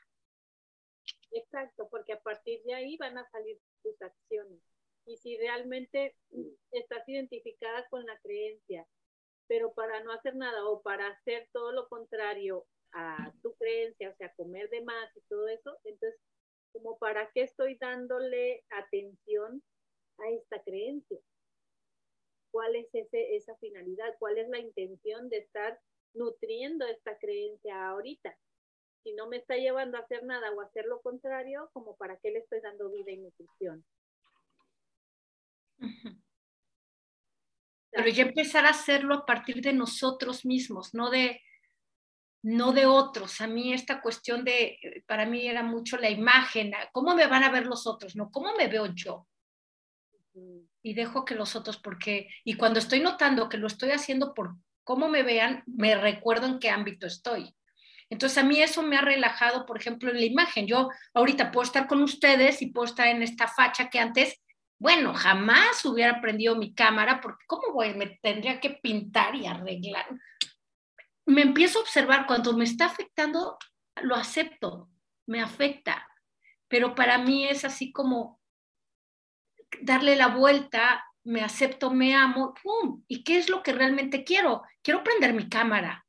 Exacto, 1.34 1.88
porque 1.90 2.14
a 2.14 2.22
partir 2.22 2.62
de 2.64 2.74
ahí 2.74 2.98
van 2.98 3.18
a 3.18 3.30
salir 3.32 3.60
tus 3.82 4.02
acciones. 4.02 4.60
Y 5.06 5.18
si 5.18 5.38
realmente 5.38 6.16
estás 6.72 7.08
identificada 7.10 7.88
con 7.90 8.06
la 8.06 8.18
creencia, 8.20 8.88
pero 9.48 9.74
para 9.74 10.04
no 10.04 10.12
hacer 10.12 10.36
nada 10.36 10.66
o 10.68 10.82
para 10.82 11.08
hacer 11.08 11.50
todo 11.52 11.72
lo 11.72 11.90
contrario 11.90 12.66
a 12.94 13.34
tu 13.42 13.54
creencia, 13.56 14.12
o 14.12 14.16
sea, 14.16 14.34
comer 14.36 14.70
de 14.70 14.82
más 14.82 15.16
y 15.18 15.22
todo 15.22 15.48
eso, 15.48 15.78
entonces, 15.84 16.20
como 16.72 16.98
para 16.98 17.30
qué 17.32 17.42
estoy 17.42 17.76
dándole 17.76 18.64
atención 18.70 19.62
a 20.20 20.30
esta 20.30 20.64
creencia? 20.64 21.20
cuál 22.54 22.76
es 22.76 22.88
ese, 22.94 23.36
esa 23.36 23.58
finalidad, 23.58 24.16
cuál 24.20 24.38
es 24.38 24.48
la 24.48 24.60
intención 24.60 25.28
de 25.28 25.38
estar 25.38 25.80
nutriendo 26.14 26.86
esta 26.86 27.18
creencia 27.18 27.90
ahorita. 27.90 28.38
Si 29.04 29.14
no 29.14 29.28
me 29.28 29.38
está 29.38 29.56
llevando 29.56 29.98
a 29.98 30.02
hacer 30.02 30.24
nada 30.24 30.52
o 30.52 30.62
a 30.62 30.66
hacer 30.66 30.86
lo 30.86 31.02
contrario, 31.02 31.70
como 31.74 31.96
para 31.98 32.18
qué 32.18 32.32
le 32.32 32.40
estoy 32.40 32.62
dando 32.62 32.90
vida 32.90 33.12
y 33.12 33.18
nutrición. 33.18 33.86
Pero 37.92 38.08
ya 38.10 38.24
empezar 38.24 38.66
a 38.66 38.70
hacerlo 38.70 39.14
a 39.16 39.26
partir 39.26 39.62
de 39.62 39.74
nosotros 39.74 40.46
mismos, 40.46 40.94
no 40.94 41.10
de, 41.10 41.42
no 42.42 42.72
de 42.72 42.86
otros. 42.86 43.42
A 43.42 43.48
mí 43.48 43.74
esta 43.74 44.02
cuestión 44.02 44.44
de, 44.44 45.04
para 45.06 45.26
mí 45.26 45.48
era 45.48 45.64
mucho 45.64 45.98
la 45.98 46.10
imagen, 46.10 46.72
¿cómo 46.92 47.14
me 47.14 47.28
van 47.28 47.44
a 47.44 47.52
ver 47.52 47.66
los 47.68 47.86
otros? 47.86 48.16
No, 48.16 48.32
¿cómo 48.32 48.56
me 48.56 48.68
veo 48.68 48.88
yo? 48.88 49.28
y 50.84 50.94
dejo 50.94 51.24
que 51.24 51.36
los 51.36 51.56
otros, 51.56 51.78
porque, 51.78 52.28
y 52.44 52.56
cuando 52.56 52.80
estoy 52.80 53.00
notando 53.00 53.48
que 53.48 53.58
lo 53.58 53.68
estoy 53.68 53.92
haciendo 53.92 54.34
por 54.34 54.56
cómo 54.84 55.08
me 55.08 55.24
vean, 55.24 55.64
me 55.66 55.96
recuerdo 55.96 56.46
en 56.46 56.60
qué 56.60 56.70
ámbito 56.70 57.08
estoy. 57.08 57.56
Entonces 58.14 58.38
a 58.38 58.44
mí 58.44 58.62
eso 58.62 58.84
me 58.84 58.96
ha 58.96 59.02
relajado, 59.02 59.66
por 59.66 59.76
ejemplo, 59.76 60.12
en 60.12 60.18
la 60.18 60.26
imagen. 60.26 60.68
Yo 60.68 60.92
ahorita 61.16 61.52
puedo 61.52 61.64
estar 61.64 61.88
con 61.88 62.04
ustedes 62.04 62.62
y 62.62 62.68
puedo 62.68 62.86
estar 62.86 63.08
en 63.08 63.24
esta 63.24 63.48
facha 63.48 63.90
que 63.90 63.98
antes, 63.98 64.40
bueno, 64.78 65.16
jamás 65.16 65.84
hubiera 65.84 66.22
prendido 66.22 66.56
mi 66.56 66.76
cámara 66.76 67.20
porque 67.20 67.44
¿cómo 67.48 67.74
voy? 67.74 67.96
Me 67.96 68.20
tendría 68.22 68.60
que 68.60 68.70
pintar 68.70 69.34
y 69.34 69.48
arreglar. 69.48 70.06
Me 71.26 71.42
empiezo 71.42 71.80
a 71.80 71.82
observar 71.82 72.28
cuando 72.28 72.54
me 72.54 72.66
está 72.66 72.86
afectando, 72.86 73.58
lo 74.04 74.14
acepto, 74.14 74.92
me 75.26 75.42
afecta. 75.42 76.08
Pero 76.68 76.94
para 76.94 77.18
mí 77.18 77.48
es 77.48 77.66
así 77.66 77.92
como 77.92 78.40
darle 79.82 80.16
la 80.16 80.28
vuelta, 80.28 81.04
me 81.24 81.42
acepto, 81.42 81.90
me 81.90 82.14
amo, 82.14 82.54
¡pum! 82.62 83.04
¿Y 83.08 83.24
qué 83.24 83.40
es 83.40 83.50
lo 83.50 83.64
que 83.64 83.74
realmente 83.74 84.24
quiero? 84.24 84.62
Quiero 84.84 85.04
prender 85.04 85.34
mi 85.34 85.50
cámara. 85.50 86.03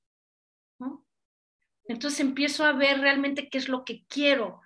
Entonces 1.86 2.20
empiezo 2.20 2.64
a 2.64 2.72
ver 2.72 3.00
realmente 3.00 3.48
qué 3.48 3.58
es 3.58 3.68
lo 3.68 3.84
que 3.84 4.04
quiero 4.08 4.60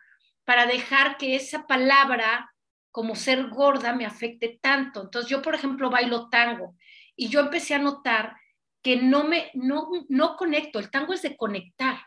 para 0.44 0.66
dejar 0.66 1.18
que 1.18 1.37
esa 1.37 1.66
palabra 1.66 2.54
como 2.90 3.16
ser 3.16 3.48
gorda 3.48 3.94
me 3.94 4.07
afecte 4.07 4.59
tanto. 4.62 5.02
Entonces 5.02 5.31
yo, 5.31 5.42
por 5.42 5.54
ejemplo, 5.54 5.90
bailo 5.90 6.28
tango 6.31 6.74
y 7.16 7.28
yo 7.28 7.40
empecé 7.40 7.74
a 7.74 7.78
notar 7.78 8.37
que 8.83 8.96
no 8.96 9.24
me, 9.24 9.50
no, 9.54 9.90
no 10.09 10.37
conecto, 10.37 10.78
el 10.78 10.90
tango 10.90 11.12
es 11.12 11.22
de 11.22 11.37
conectar. 11.37 11.98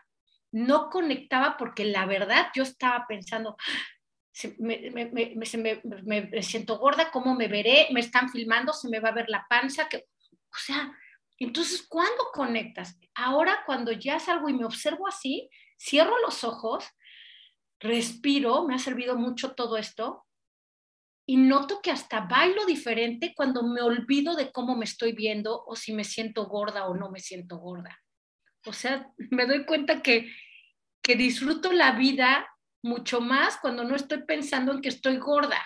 No 0.50 0.90
conectaba 0.90 1.56
porque 1.56 1.84
la 1.84 2.04
verdad 2.06 2.48
yo 2.54 2.62
estaba 2.62 3.06
pensando, 3.06 3.56
me, 4.58 4.90
me, 4.90 6.42
siento 6.42 6.78
gorda, 6.78 7.10
¿cómo 7.10 7.34
me 7.34 7.48
veré? 7.48 7.88
Me 7.92 8.00
están 8.00 8.28
filmando, 8.28 8.72
se 8.72 8.88
me 8.88 9.00
va 9.00 9.10
a 9.10 9.14
ver 9.14 9.28
la 9.28 9.46
panza. 9.48 9.88
Que, 9.88 10.06
o 10.30 10.58
sea, 10.58 10.92
entonces, 11.44 11.86
¿cuándo 11.88 12.24
conectas? 12.32 12.98
Ahora, 13.14 13.62
cuando 13.66 13.92
ya 13.92 14.18
salgo 14.18 14.48
y 14.48 14.54
me 14.54 14.64
observo 14.64 15.08
así, 15.08 15.48
cierro 15.78 16.18
los 16.20 16.44
ojos, 16.44 16.84
respiro, 17.80 18.66
me 18.66 18.74
ha 18.74 18.78
servido 18.78 19.16
mucho 19.16 19.54
todo 19.54 19.76
esto, 19.76 20.24
y 21.26 21.36
noto 21.36 21.80
que 21.82 21.90
hasta 21.90 22.20
bailo 22.20 22.66
diferente 22.66 23.32
cuando 23.34 23.62
me 23.62 23.80
olvido 23.80 24.34
de 24.34 24.50
cómo 24.50 24.76
me 24.76 24.84
estoy 24.84 25.12
viendo 25.12 25.64
o 25.64 25.76
si 25.76 25.92
me 25.92 26.04
siento 26.04 26.46
gorda 26.46 26.86
o 26.88 26.94
no 26.94 27.10
me 27.10 27.20
siento 27.20 27.58
gorda. 27.58 27.96
O 28.66 28.72
sea, 28.72 29.10
me 29.30 29.46
doy 29.46 29.64
cuenta 29.64 30.02
que, 30.02 30.32
que 31.02 31.14
disfruto 31.14 31.72
la 31.72 31.92
vida 31.92 32.46
mucho 32.82 33.20
más 33.20 33.56
cuando 33.58 33.84
no 33.84 33.94
estoy 33.94 34.24
pensando 34.24 34.72
en 34.72 34.80
que 34.80 34.88
estoy 34.88 35.18
gorda. 35.18 35.62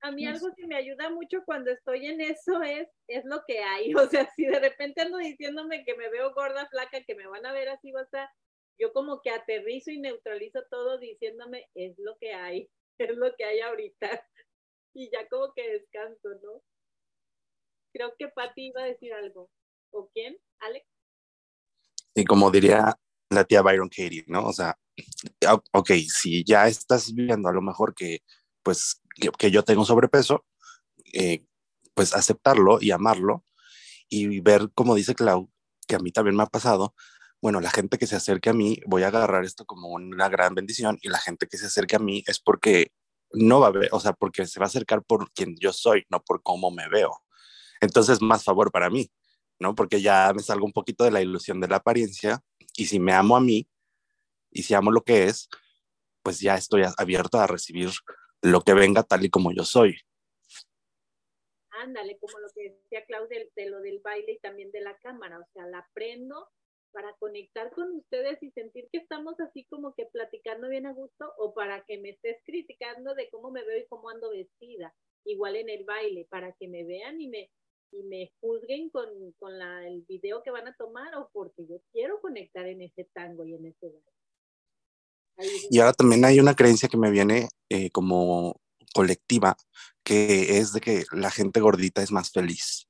A 0.00 0.12
mí 0.12 0.26
algo 0.26 0.54
que 0.56 0.66
me 0.66 0.76
ayuda 0.76 1.10
mucho 1.10 1.42
cuando 1.44 1.70
estoy 1.70 2.06
en 2.06 2.20
eso 2.20 2.62
es, 2.62 2.88
es 3.08 3.24
lo 3.24 3.42
que 3.46 3.58
hay. 3.58 3.92
O 3.96 4.08
sea, 4.08 4.30
si 4.36 4.46
de 4.46 4.58
repente 4.60 5.02
ando 5.02 5.18
diciéndome 5.18 5.84
que 5.84 5.96
me 5.96 6.08
veo 6.08 6.32
gorda, 6.34 6.68
flaca, 6.68 7.02
que 7.04 7.14
me 7.14 7.26
van 7.26 7.46
a 7.46 7.52
ver 7.52 7.68
así, 7.68 7.92
o 7.94 8.06
sea, 8.10 8.30
yo 8.78 8.92
como 8.92 9.20
que 9.22 9.30
aterrizo 9.30 9.90
y 9.90 9.98
neutralizo 9.98 10.60
todo 10.70 10.98
diciéndome, 10.98 11.68
es 11.74 11.98
lo 11.98 12.16
que 12.18 12.32
hay, 12.32 12.70
es 12.98 13.16
lo 13.16 13.34
que 13.36 13.44
hay 13.44 13.60
ahorita. 13.60 14.08
Y 14.94 15.10
ya 15.12 15.28
como 15.28 15.52
que 15.52 15.68
descanso, 15.70 16.30
¿no? 16.42 16.62
Creo 17.92 18.14
que 18.18 18.28
Pati 18.28 18.68
iba 18.68 18.82
a 18.82 18.86
decir 18.86 19.12
algo. 19.12 19.48
¿O 19.92 20.08
quién? 20.12 20.36
¿Alex? 20.60 20.86
Y 22.14 22.24
como 22.24 22.50
diría 22.50 22.98
la 23.30 23.44
tía 23.44 23.62
Byron 23.62 23.90
Katie, 23.90 24.24
¿no? 24.26 24.46
O 24.46 24.52
sea, 24.52 24.76
ok, 25.72 25.90
si 26.08 26.42
ya 26.42 26.66
estás 26.66 27.14
viendo 27.14 27.48
a 27.48 27.52
lo 27.52 27.62
mejor 27.62 27.94
que, 27.94 28.22
pues, 28.62 29.00
que 29.38 29.50
yo 29.50 29.62
tengo 29.64 29.84
sobrepeso, 29.84 30.44
eh, 31.12 31.44
pues 31.94 32.14
aceptarlo 32.14 32.78
y 32.80 32.90
amarlo 32.90 33.44
y 34.08 34.40
ver, 34.40 34.70
como 34.74 34.94
dice 34.94 35.14
Clau, 35.14 35.50
que 35.86 35.96
a 35.96 35.98
mí 35.98 36.12
también 36.12 36.36
me 36.36 36.42
ha 36.42 36.46
pasado, 36.46 36.94
bueno, 37.40 37.60
la 37.60 37.70
gente 37.70 37.98
que 37.98 38.06
se 38.06 38.16
acerque 38.16 38.50
a 38.50 38.52
mí, 38.52 38.80
voy 38.86 39.02
a 39.02 39.08
agarrar 39.08 39.44
esto 39.44 39.64
como 39.64 39.88
una 39.88 40.28
gran 40.28 40.54
bendición 40.54 40.98
y 41.02 41.08
la 41.08 41.18
gente 41.18 41.46
que 41.46 41.56
se 41.56 41.66
acerque 41.66 41.96
a 41.96 42.00
mí 42.00 42.22
es 42.26 42.40
porque 42.40 42.92
no 43.32 43.60
va 43.60 43.68
a 43.68 43.70
ver, 43.70 43.88
o 43.92 44.00
sea, 44.00 44.12
porque 44.12 44.46
se 44.46 44.58
va 44.58 44.66
a 44.66 44.68
acercar 44.68 45.02
por 45.04 45.30
quien 45.32 45.56
yo 45.58 45.72
soy, 45.72 46.04
no 46.10 46.22
por 46.22 46.42
cómo 46.42 46.70
me 46.70 46.88
veo. 46.88 47.22
Entonces, 47.80 48.20
más 48.20 48.44
favor 48.44 48.72
para 48.72 48.90
mí, 48.90 49.10
¿no? 49.58 49.74
Porque 49.74 50.00
ya 50.00 50.32
me 50.34 50.42
salgo 50.42 50.66
un 50.66 50.72
poquito 50.72 51.04
de 51.04 51.10
la 51.10 51.20
ilusión 51.22 51.60
de 51.60 51.68
la 51.68 51.76
apariencia 51.76 52.42
y 52.76 52.86
si 52.86 52.98
me 52.98 53.12
amo 53.12 53.36
a 53.36 53.40
mí 53.40 53.68
y 54.50 54.62
si 54.64 54.74
amo 54.74 54.90
lo 54.90 55.02
que 55.02 55.24
es, 55.24 55.48
pues 56.22 56.40
ya 56.40 56.56
estoy 56.56 56.84
abierto 56.96 57.38
a 57.38 57.46
recibir 57.46 57.90
lo 58.42 58.60
que 58.62 58.74
venga 58.74 59.02
tal 59.02 59.24
y 59.24 59.30
como 59.30 59.52
yo 59.52 59.64
soy. 59.64 59.96
Ándale, 61.70 62.18
como 62.18 62.38
lo 62.40 62.48
que 62.54 62.70
decía 62.70 63.04
Claudia 63.06 63.44
de, 63.54 63.70
lo 63.70 63.80
del 63.80 64.00
baile 64.00 64.32
y 64.32 64.38
también 64.38 64.70
de 64.72 64.80
la 64.80 64.96
cámara, 64.98 65.38
o 65.38 65.44
sea, 65.52 65.66
la 65.66 65.78
aprendo 65.78 66.48
para 66.90 67.14
conectar 67.18 67.70
con 67.72 67.92
ustedes 67.92 68.42
y 68.42 68.50
sentir 68.50 68.88
que 68.90 68.98
estamos 68.98 69.38
así 69.40 69.64
como 69.66 69.94
que 69.94 70.06
platicando 70.06 70.68
bien 70.68 70.86
a 70.86 70.92
gusto 70.92 71.32
o 71.36 71.54
para 71.54 71.84
que 71.84 71.98
me 71.98 72.10
estés 72.10 72.38
criticando 72.44 73.14
de 73.14 73.28
cómo 73.30 73.50
me 73.50 73.62
veo 73.62 73.78
y 73.78 73.86
cómo 73.86 74.08
ando 74.08 74.30
vestida, 74.30 74.94
igual 75.24 75.56
en 75.56 75.68
el 75.68 75.84
baile, 75.84 76.26
para 76.30 76.52
que 76.52 76.66
me 76.66 76.84
vean 76.84 77.20
y 77.20 77.28
me, 77.28 77.50
y 77.92 78.02
me 78.04 78.32
juzguen 78.40 78.90
con, 78.90 79.32
con 79.38 79.58
la, 79.58 79.86
el 79.86 80.02
video 80.08 80.42
que 80.42 80.50
van 80.50 80.66
a 80.66 80.74
tomar 80.74 81.14
o 81.16 81.30
porque 81.32 81.66
yo 81.66 81.76
quiero 81.92 82.20
conectar 82.20 82.66
en 82.66 82.82
ese 82.82 83.04
tango 83.12 83.44
y 83.44 83.54
en 83.54 83.66
ese 83.66 83.86
baile. 83.86 84.17
Y 85.70 85.78
ahora 85.78 85.92
también 85.92 86.24
hay 86.24 86.40
una 86.40 86.54
creencia 86.54 86.88
que 86.88 86.96
me 86.96 87.10
viene 87.10 87.48
eh, 87.68 87.90
como 87.90 88.60
colectiva, 88.94 89.56
que 90.02 90.58
es 90.58 90.72
de 90.72 90.80
que 90.80 91.04
la 91.12 91.30
gente 91.30 91.60
gordita 91.60 92.02
es 92.02 92.10
más 92.10 92.30
feliz. 92.30 92.88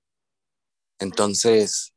Entonces, 0.99 1.95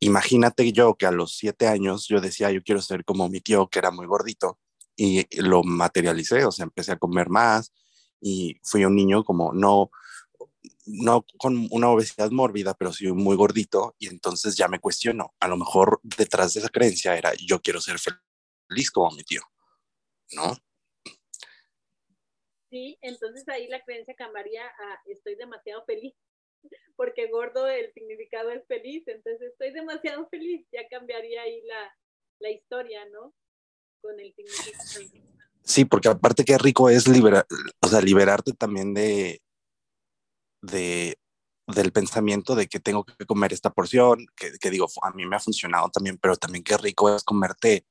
imagínate 0.00 0.72
yo 0.72 0.94
que 0.94 1.06
a 1.06 1.10
los 1.10 1.36
siete 1.36 1.68
años 1.68 2.06
yo 2.08 2.20
decía, 2.20 2.50
yo 2.50 2.62
quiero 2.62 2.82
ser 2.82 3.04
como 3.04 3.28
mi 3.28 3.40
tío, 3.40 3.68
que 3.68 3.78
era 3.78 3.90
muy 3.90 4.06
gordito, 4.06 4.58
y 4.96 5.24
lo 5.40 5.62
materialicé, 5.62 6.44
o 6.44 6.52
sea, 6.52 6.64
empecé 6.64 6.92
a 6.92 6.98
comer 6.98 7.30
más 7.30 7.72
y 8.20 8.58
fui 8.62 8.84
un 8.84 8.94
niño 8.94 9.24
como 9.24 9.52
no, 9.52 9.90
no 10.84 11.24
con 11.38 11.68
una 11.70 11.88
obesidad 11.88 12.30
mórbida, 12.30 12.74
pero 12.74 12.92
sí 12.92 13.10
muy 13.12 13.36
gordito 13.36 13.94
y 13.98 14.08
entonces 14.08 14.56
ya 14.56 14.68
me 14.68 14.78
cuestiono, 14.78 15.32
a 15.40 15.48
lo 15.48 15.56
mejor 15.56 16.00
detrás 16.02 16.52
de 16.52 16.60
esa 16.60 16.68
creencia 16.68 17.16
era 17.16 17.32
yo 17.34 17.62
quiero 17.62 17.80
ser 17.80 17.98
feliz 17.98 18.20
como 18.92 19.10
mi 19.16 19.22
tío, 19.24 19.42
¿no? 20.32 20.56
Sí, 22.70 22.98
entonces 23.02 23.48
ahí 23.48 23.66
la 23.66 23.82
creencia 23.82 24.14
cambiaría 24.14 24.64
a 24.64 25.00
estoy 25.06 25.34
demasiado 25.34 25.84
feliz, 25.84 26.14
porque 26.96 27.28
gordo 27.28 27.68
el 27.68 27.92
significado 27.92 28.50
es 28.50 28.64
feliz, 28.66 29.02
entonces 29.08 29.50
estoy 29.52 29.72
demasiado 29.72 30.28
feliz, 30.28 30.66
ya 30.72 30.86
cambiaría 30.88 31.42
ahí 31.42 31.60
la, 31.62 31.96
la 32.38 32.50
historia, 32.50 33.04
¿no? 33.06 33.34
Con 34.00 34.20
el 34.20 34.32
significado. 34.34 34.84
Sí, 35.64 35.84
porque 35.84 36.08
aparte 36.08 36.44
qué 36.44 36.58
rico 36.58 36.88
es 36.88 37.08
liberar, 37.08 37.46
o 37.80 37.88
sea, 37.88 38.00
liberarte 38.00 38.52
también 38.52 38.94
de, 38.94 39.42
de, 40.62 41.18
del 41.66 41.92
pensamiento 41.92 42.54
de 42.54 42.66
que 42.68 42.80
tengo 42.80 43.04
que 43.04 43.26
comer 43.26 43.52
esta 43.52 43.70
porción, 43.70 44.26
que, 44.36 44.52
que, 44.58 44.70
digo, 44.70 44.86
a 45.02 45.10
mí 45.10 45.26
me 45.26 45.36
ha 45.36 45.40
funcionado 45.40 45.90
también, 45.90 46.18
pero 46.18 46.36
también 46.36 46.64
qué 46.64 46.76
rico 46.76 47.14
es 47.14 47.24
comerte 47.24 47.84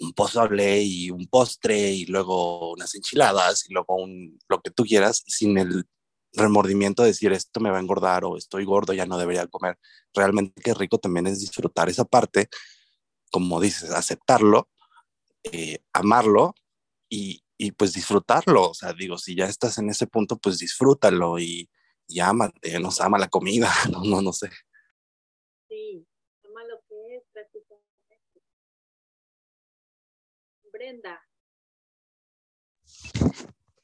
un 0.00 0.12
pozole 0.12 0.82
y 0.82 1.10
un 1.10 1.26
postre 1.26 1.92
y 1.92 2.06
luego 2.06 2.72
unas 2.72 2.94
enchiladas 2.94 3.68
y 3.68 3.72
luego 3.72 3.96
un, 3.96 4.38
lo 4.48 4.60
que 4.60 4.70
tú 4.70 4.84
quieras 4.84 5.24
sin 5.26 5.58
el 5.58 5.84
remordimiento 6.32 7.02
de 7.02 7.08
decir 7.08 7.32
esto 7.32 7.60
me 7.60 7.70
va 7.70 7.78
a 7.78 7.80
engordar 7.80 8.24
o 8.24 8.36
estoy 8.36 8.64
gordo, 8.64 8.92
ya 8.92 9.06
no 9.06 9.18
debería 9.18 9.46
comer. 9.46 9.78
Realmente 10.14 10.60
qué 10.62 10.74
rico 10.74 10.98
también 10.98 11.26
es 11.26 11.40
disfrutar 11.40 11.88
esa 11.88 12.04
parte, 12.04 12.48
como 13.30 13.60
dices, 13.60 13.90
aceptarlo, 13.90 14.68
eh, 15.44 15.78
amarlo 15.92 16.54
y, 17.08 17.42
y, 17.56 17.72
pues 17.72 17.92
disfrutarlo. 17.92 18.70
O 18.70 18.74
sea, 18.74 18.92
digo, 18.92 19.18
si 19.18 19.34
ya 19.34 19.46
estás 19.46 19.78
en 19.78 19.90
ese 19.90 20.06
punto, 20.06 20.36
pues 20.38 20.58
disfrútalo 20.58 21.38
y, 21.38 21.68
y 22.06 22.20
ámate, 22.20 22.78
nos 22.80 23.00
ama 23.00 23.18
la 23.18 23.28
comida, 23.28 23.70
no, 23.92 24.04
no, 24.04 24.22
no 24.22 24.32
sé. 24.32 24.50
Sí, 25.68 26.06
ama 26.44 26.64
lo 26.64 26.80
que 26.88 27.16
es 27.16 27.22
prácticamente. 27.32 27.88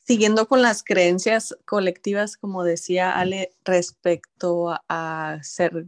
Siguiendo 0.06 0.46
con 0.48 0.62
las 0.62 0.82
creencias 0.82 1.56
colectivas, 1.64 2.36
como 2.36 2.62
decía 2.62 3.12
Ale, 3.12 3.54
respecto 3.64 4.70
a, 4.70 4.82
a 4.88 5.42
ser 5.42 5.86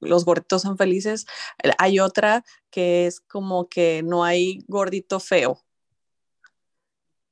los 0.00 0.24
gorditos 0.24 0.62
son 0.62 0.76
felices, 0.76 1.26
hay 1.78 2.00
otra 2.00 2.44
que 2.70 3.06
es 3.06 3.20
como 3.20 3.68
que 3.68 4.02
no 4.04 4.24
hay 4.24 4.64
gordito 4.68 5.20
feo. 5.20 5.64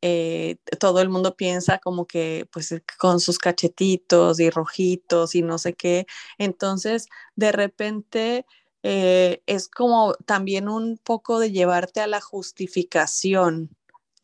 Eh, 0.05 0.57
todo 0.81 1.01
el 1.01 1.09
mundo 1.09 1.37
piensa 1.37 1.79
como 1.79 2.07
que 2.07 2.49
pues 2.53 2.75
con 2.99 3.21
sus 3.21 3.39
cachetitos 3.39 4.41
y 4.41 4.51
rojitos 4.51 5.37
y 5.37 5.43
no 5.43 5.59
sé 5.59 5.75
qué. 5.75 6.07
Entonces, 6.39 7.07
de 7.37 7.53
repente 7.53 8.45
eh, 8.83 9.43
es 9.47 9.69
como 9.69 10.15
también 10.27 10.69
un 10.69 10.99
poco 11.03 11.39
de 11.39 11.53
llevarte 11.53 12.01
a 12.01 12.07
la 12.07 12.21
justificación 12.21 13.71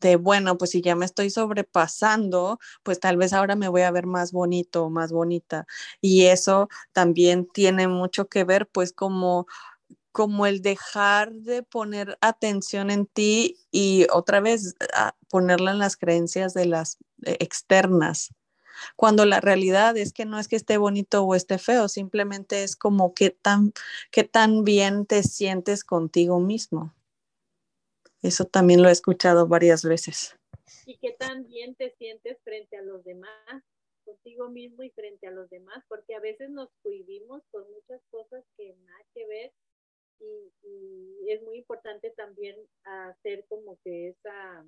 de, 0.01 0.15
bueno, 0.15 0.57
pues 0.57 0.71
si 0.71 0.81
ya 0.81 0.95
me 0.95 1.05
estoy 1.05 1.29
sobrepasando, 1.29 2.59
pues 2.83 2.99
tal 3.01 3.17
vez 3.17 3.33
ahora 3.33 3.55
me 3.55 3.67
voy 3.67 3.81
a 3.81 3.91
ver 3.91 4.05
más 4.07 4.31
bonito 4.31 4.85
o 4.85 4.89
más 4.89 5.11
bonita. 5.11 5.67
Y 6.01 6.25
eso 6.27 6.69
también 6.93 7.47
tiene 7.53 7.87
mucho 7.87 8.27
que 8.29 8.43
ver 8.45 8.67
pues 8.67 8.93
como 8.93 9.47
como 10.11 10.45
el 10.47 10.61
dejar 10.61 11.33
de 11.33 11.63
poner 11.63 12.17
atención 12.21 12.91
en 12.91 13.05
ti 13.07 13.57
y 13.71 14.07
otra 14.11 14.39
vez 14.41 14.75
a 14.93 15.15
ponerla 15.29 15.71
en 15.71 15.79
las 15.79 15.97
creencias 15.97 16.53
de 16.53 16.65
las 16.65 16.97
eh, 17.25 17.37
externas. 17.39 18.29
Cuando 18.95 19.25
la 19.25 19.41
realidad 19.41 19.97
es 19.97 20.13
que 20.13 20.25
no 20.25 20.39
es 20.39 20.47
que 20.47 20.55
esté 20.55 20.77
bonito 20.77 21.23
o 21.23 21.35
esté 21.35 21.57
feo, 21.57 21.87
simplemente 21.87 22.63
es 22.63 22.75
como 22.75 23.13
qué 23.13 23.29
tan, 23.29 23.73
qué 24.11 24.23
tan 24.23 24.63
bien 24.63 25.05
te 25.05 25.23
sientes 25.23 25.83
contigo 25.83 26.39
mismo. 26.39 26.93
Eso 28.21 28.45
también 28.45 28.81
lo 28.81 28.89
he 28.89 28.91
escuchado 28.91 29.47
varias 29.47 29.83
veces. 29.83 30.35
Y 30.85 30.97
qué 30.97 31.11
tan 31.11 31.47
bien 31.47 31.75
te 31.75 31.95
sientes 31.97 32.37
frente 32.43 32.77
a 32.77 32.81
los 32.81 33.03
demás, 33.03 33.63
contigo 34.03 34.49
mismo 34.49 34.83
y 34.83 34.89
frente 34.89 35.27
a 35.27 35.31
los 35.31 35.49
demás, 35.49 35.83
porque 35.87 36.15
a 36.15 36.19
veces 36.19 36.49
nos 36.49 36.69
cohibimos 36.83 37.43
con 37.51 37.63
muchas 37.71 38.01
cosas 38.09 38.43
que 38.57 38.75
nada 38.83 39.05
que 39.13 39.25
ver 39.27 39.53
y, 40.19 41.29
es 41.29 41.43
muy 41.43 41.59
importante 41.59 42.09
también 42.11 42.55
hacer 42.83 43.45
como 43.47 43.77
que 43.83 44.09
esa, 44.09 44.65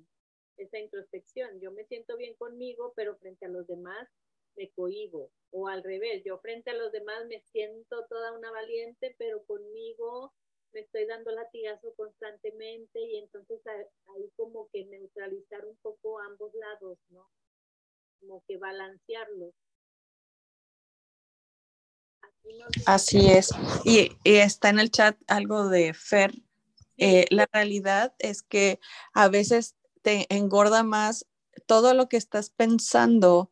esa 0.56 0.78
introspección. 0.78 1.60
Yo 1.60 1.72
me 1.72 1.84
siento 1.84 2.16
bien 2.16 2.34
conmigo, 2.34 2.92
pero 2.96 3.16
frente 3.16 3.46
a 3.46 3.48
los 3.48 3.66
demás 3.66 4.08
me 4.56 4.70
cohibo. 4.70 5.30
O 5.50 5.68
al 5.68 5.82
revés, 5.82 6.22
yo 6.24 6.38
frente 6.38 6.70
a 6.70 6.74
los 6.74 6.92
demás 6.92 7.26
me 7.26 7.40
siento 7.40 8.06
toda 8.08 8.32
una 8.32 8.50
valiente, 8.50 9.14
pero 9.18 9.44
conmigo 9.44 10.32
me 10.72 10.80
estoy 10.80 11.06
dando 11.06 11.30
latigazo 11.32 11.94
constantemente 11.94 12.98
y 13.00 13.18
entonces 13.18 13.60
ahí 13.66 14.30
como 14.36 14.68
que 14.70 14.86
neutralizar 14.86 15.66
un 15.66 15.76
poco 15.76 16.18
ambos 16.20 16.52
lados, 16.54 16.98
¿no? 17.10 17.28
Como 18.20 18.42
que 18.46 18.56
balancearlos. 18.56 19.54
Así 22.86 23.30
es. 23.30 23.50
Y, 23.84 24.16
está 24.24 24.70
en 24.70 24.80
el 24.80 24.90
chat 24.90 25.16
algo 25.28 25.68
de 25.68 25.94
Fer. 25.94 26.32
Eh, 26.96 27.26
la 27.30 27.48
realidad 27.52 28.14
es 28.18 28.42
que 28.42 28.80
a 29.12 29.28
veces 29.28 29.76
te 30.02 30.26
engorda 30.34 30.82
más 30.82 31.26
todo 31.66 31.94
lo 31.94 32.08
que 32.08 32.16
estás 32.16 32.50
pensando 32.50 33.50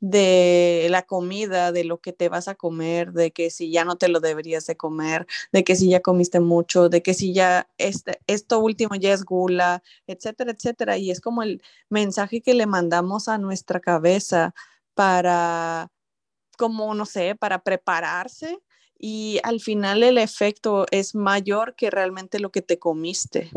de 0.00 0.88
la 0.90 1.02
comida, 1.02 1.70
de 1.70 1.84
lo 1.84 2.00
que 2.00 2.12
te 2.12 2.28
vas 2.28 2.48
a 2.48 2.56
comer, 2.56 3.12
de 3.12 3.30
que 3.30 3.50
si 3.50 3.70
ya 3.70 3.84
no 3.84 3.96
te 3.96 4.08
lo 4.08 4.18
deberías 4.18 4.66
de 4.66 4.76
comer, 4.76 5.28
de 5.52 5.62
que 5.62 5.76
si 5.76 5.88
ya 5.88 6.00
comiste 6.00 6.40
mucho, 6.40 6.88
de 6.88 7.02
que 7.02 7.14
si 7.14 7.32
ya 7.32 7.68
este, 7.78 8.20
esto 8.26 8.58
último 8.58 8.96
ya 8.96 9.12
es 9.12 9.24
gula, 9.24 9.80
etcétera, 10.08 10.50
etcétera. 10.50 10.96
Y 10.98 11.12
es 11.12 11.20
como 11.20 11.44
el 11.44 11.62
mensaje 11.88 12.42
que 12.42 12.54
le 12.54 12.66
mandamos 12.66 13.28
a 13.28 13.38
nuestra 13.38 13.78
cabeza 13.78 14.54
para 14.94 15.92
como, 16.58 16.94
no 16.94 17.06
sé, 17.06 17.36
para 17.36 17.62
prepararse 17.62 18.58
y 18.98 19.40
al 19.44 19.60
final 19.60 20.02
el 20.02 20.18
efecto 20.18 20.86
es 20.90 21.14
mayor 21.14 21.76
que 21.76 21.90
realmente 21.90 22.40
lo 22.40 22.50
que 22.50 22.62
te 22.62 22.78
comiste 22.78 23.50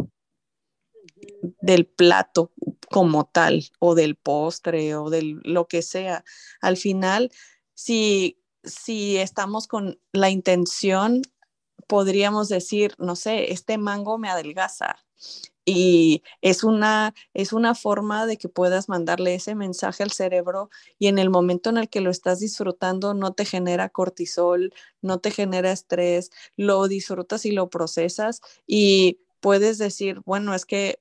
del 1.61 1.86
plato 1.86 2.51
como 2.89 3.26
tal 3.26 3.63
o 3.80 3.95
del 3.95 4.15
postre 4.15 4.95
o 4.95 5.09
de 5.09 5.38
lo 5.43 5.67
que 5.67 5.82
sea. 5.82 6.23
Al 6.61 6.78
final, 6.78 7.32
si, 7.73 8.39
si 8.63 9.17
estamos 9.17 9.67
con 9.67 9.99
la 10.11 10.30
intención, 10.30 11.21
podríamos 11.88 12.49
decir, 12.49 12.95
no 12.97 13.15
sé, 13.15 13.51
este 13.51 13.78
mango 13.78 14.17
me 14.17 14.30
adelgaza 14.30 14.97
y 15.65 16.21
es 16.41 16.63
una, 16.63 17.15
es 17.34 17.51
una 17.51 17.73
forma 17.73 18.28
de 18.28 18.38
que 18.38 18.49
puedas 18.49 18.88
mandarle 18.88 19.34
ese 19.36 19.55
mensaje 19.55 20.03
al 20.03 20.11
cerebro 20.11 20.69
y 20.99 21.07
en 21.07 21.17
el 21.17 21.32
momento 21.32 21.71
en 21.71 21.78
el 21.78 21.89
que 21.89 22.01
lo 22.01 22.11
estás 22.11 22.39
disfrutando 22.39 23.15
no 23.15 23.34
te 23.34 23.45
genera 23.45 23.89
cortisol, 23.89 24.73
no 25.01 25.19
te 25.19 25.32
genera 25.32 25.71
estrés, 25.71 26.30
lo 26.55 26.88
disfrutas 26.88 27.45
y 27.45 27.51
lo 27.51 27.69
procesas 27.69 28.41
y 28.67 29.21
puedes 29.39 29.80
decir, 29.80 30.21
bueno, 30.26 30.53
es 30.53 30.65
que 30.65 30.99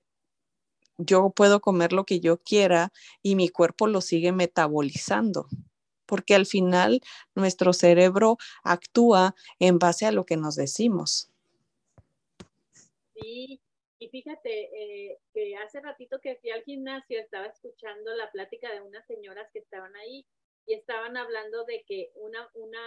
yo 0.98 1.30
puedo 1.30 1.60
comer 1.60 1.92
lo 1.92 2.04
que 2.04 2.20
yo 2.20 2.38
quiera 2.38 2.92
y 3.22 3.36
mi 3.36 3.48
cuerpo 3.48 3.86
lo 3.86 4.00
sigue 4.00 4.32
metabolizando 4.32 5.48
porque 6.06 6.34
al 6.34 6.46
final 6.46 7.00
nuestro 7.34 7.72
cerebro 7.72 8.36
actúa 8.62 9.34
en 9.58 9.78
base 9.78 10.06
a 10.06 10.12
lo 10.12 10.24
que 10.24 10.36
nos 10.36 10.56
decimos. 10.56 11.30
Sí, 13.14 13.60
y 13.98 14.08
fíjate 14.08 15.10
eh, 15.10 15.18
que 15.32 15.56
hace 15.56 15.80
ratito 15.80 16.20
que 16.20 16.36
fui 16.36 16.50
al 16.50 16.62
gimnasio 16.62 17.18
estaba 17.18 17.46
escuchando 17.46 18.14
la 18.14 18.30
plática 18.30 18.72
de 18.72 18.80
unas 18.80 19.06
señoras 19.06 19.48
que 19.52 19.60
estaban 19.60 19.94
ahí 19.96 20.26
y 20.66 20.74
estaban 20.74 21.16
hablando 21.16 21.64
de 21.64 21.84
que 21.86 22.10
una, 22.14 22.48
una 22.54 22.80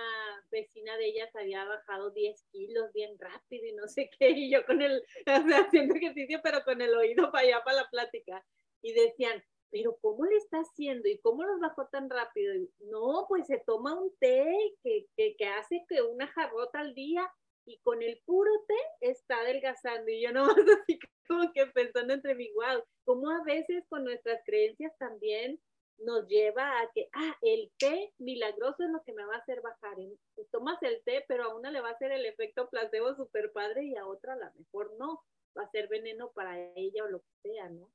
vecina 0.52 0.98
de 0.98 1.08
ellas 1.08 1.36
había 1.36 1.64
bajado 1.66 2.12
10 2.12 2.44
kilos 2.52 2.92
bien 2.94 3.18
rápido 3.20 3.66
y 3.66 3.74
no 3.74 3.88
sé 3.88 4.10
qué, 4.18 4.32
y 4.32 4.52
yo 4.52 4.66
con 4.66 4.82
el, 4.82 5.04
haciendo 5.26 5.96
ejercicio, 5.96 6.40
pero 6.44 6.64
con 6.64 6.82
el 6.82 6.96
oído 6.96 7.32
para 7.32 7.48
allá 7.48 7.64
para 7.64 7.84
la 7.84 7.90
plática. 7.90 8.44
Y 8.82 8.94
decían, 8.94 9.44
pero 9.70 9.98
¿cómo 10.02 10.26
le 10.26 10.38
está 10.38 10.60
haciendo? 10.60 11.08
¿Y 11.10 11.20
cómo 11.20 11.44
los 11.44 11.60
bajó 11.60 11.88
tan 11.88 12.10
rápido? 12.10 12.56
Y, 12.56 12.70
no, 12.80 13.26
pues 13.28 13.48
se 13.48 13.62
toma 13.66 14.00
un 14.00 14.16
té 14.20 14.76
que, 14.84 15.08
que, 15.16 15.36
que 15.36 15.46
hace 15.46 15.86
que 15.90 16.02
una 16.02 16.28
jarrota 16.28 16.80
al 16.80 16.94
día 16.94 17.30
y 17.66 17.80
con 17.80 18.02
el 18.02 18.22
puro 18.26 18.50
té 18.68 19.10
está 19.10 19.40
adelgazando. 19.40 20.10
Y 20.10 20.22
yo 20.24 20.32
no 20.32 20.46
así 20.86 21.00
como 21.28 21.52
que 21.52 21.68
pensando 21.68 22.14
entre 22.14 22.36
mi, 22.36 22.52
wow, 22.54 22.84
como 23.04 23.30
a 23.30 23.44
veces 23.44 23.84
con 23.90 24.04
nuestras 24.04 24.42
creencias 24.46 24.98
también 24.98 25.60
nos 26.00 26.28
lleva 26.28 26.80
a 26.82 26.92
que, 26.94 27.10
ah, 27.14 27.36
el 27.42 27.72
té 27.78 28.14
milagroso 28.20 28.84
es 28.84 28.90
lo 28.90 29.04
que 29.04 29.14
me 29.14 29.26
va 29.26 29.36
a 29.36 29.40
hacer 29.40 29.62
bajar. 29.62 29.98
Tomas 30.52 30.82
el 30.84 31.04
té, 31.04 31.26
pero 31.28 31.46
a 31.46 31.56
una 31.56 31.72
le 31.72 31.82
va 31.82 31.90
a 31.90 31.94
hacer 31.94 32.12
el 32.12 32.26
efecto 32.26 32.70
placebo 32.70 33.16
súper 33.16 33.52
padre 33.52 33.86
y 33.86 33.96
a 33.96 34.06
otra 34.06 34.34
a 34.34 34.38
lo 34.38 34.52
mejor 34.54 34.96
no. 34.98 35.24
Va 35.58 35.64
a 35.64 35.72
ser 35.72 35.88
veneno 35.88 36.32
para 36.32 36.58
ella 36.76 37.04
o 37.04 37.08
lo 37.08 37.20
que 37.20 37.50
sea, 37.50 37.70
¿no? 37.70 37.92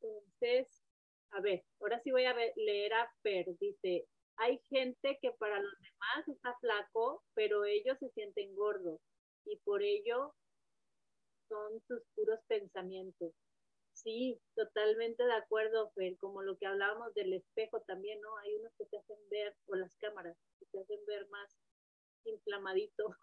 Entonces, 0.00 0.84
a 1.30 1.40
ver, 1.40 1.64
ahora 1.80 2.00
sí 2.02 2.10
voy 2.10 2.24
a 2.24 2.34
leer 2.56 2.94
a 2.94 3.10
Fer, 3.22 3.46
dice, 3.58 4.06
hay 4.36 4.58
gente 4.68 5.18
que 5.20 5.32
para 5.32 5.60
los 5.60 5.72
demás 5.80 6.28
está 6.28 6.54
flaco, 6.60 7.24
pero 7.34 7.64
ellos 7.64 7.98
se 7.98 8.10
sienten 8.10 8.54
gordos 8.54 9.00
y 9.44 9.56
por 9.56 9.82
ello 9.82 10.34
son 11.48 11.80
sus 11.86 12.02
puros 12.14 12.40
pensamientos. 12.46 13.32
Sí, 13.96 14.38
totalmente 14.54 15.24
de 15.24 15.32
acuerdo, 15.32 15.90
Fer, 15.94 16.16
como 16.18 16.42
lo 16.42 16.56
que 16.58 16.66
hablábamos 16.66 17.14
del 17.14 17.32
espejo 17.32 17.80
también, 17.80 18.20
¿no? 18.20 18.36
Hay 18.38 18.54
unos 18.56 18.72
que 18.76 18.84
te 18.86 18.98
hacen 18.98 19.16
ver, 19.30 19.56
o 19.66 19.74
las 19.74 19.96
cámaras, 19.96 20.36
que 20.60 20.66
te 20.66 20.80
hacen 20.80 21.00
ver 21.06 21.26
más 21.30 21.50
inflamadito. 22.24 23.04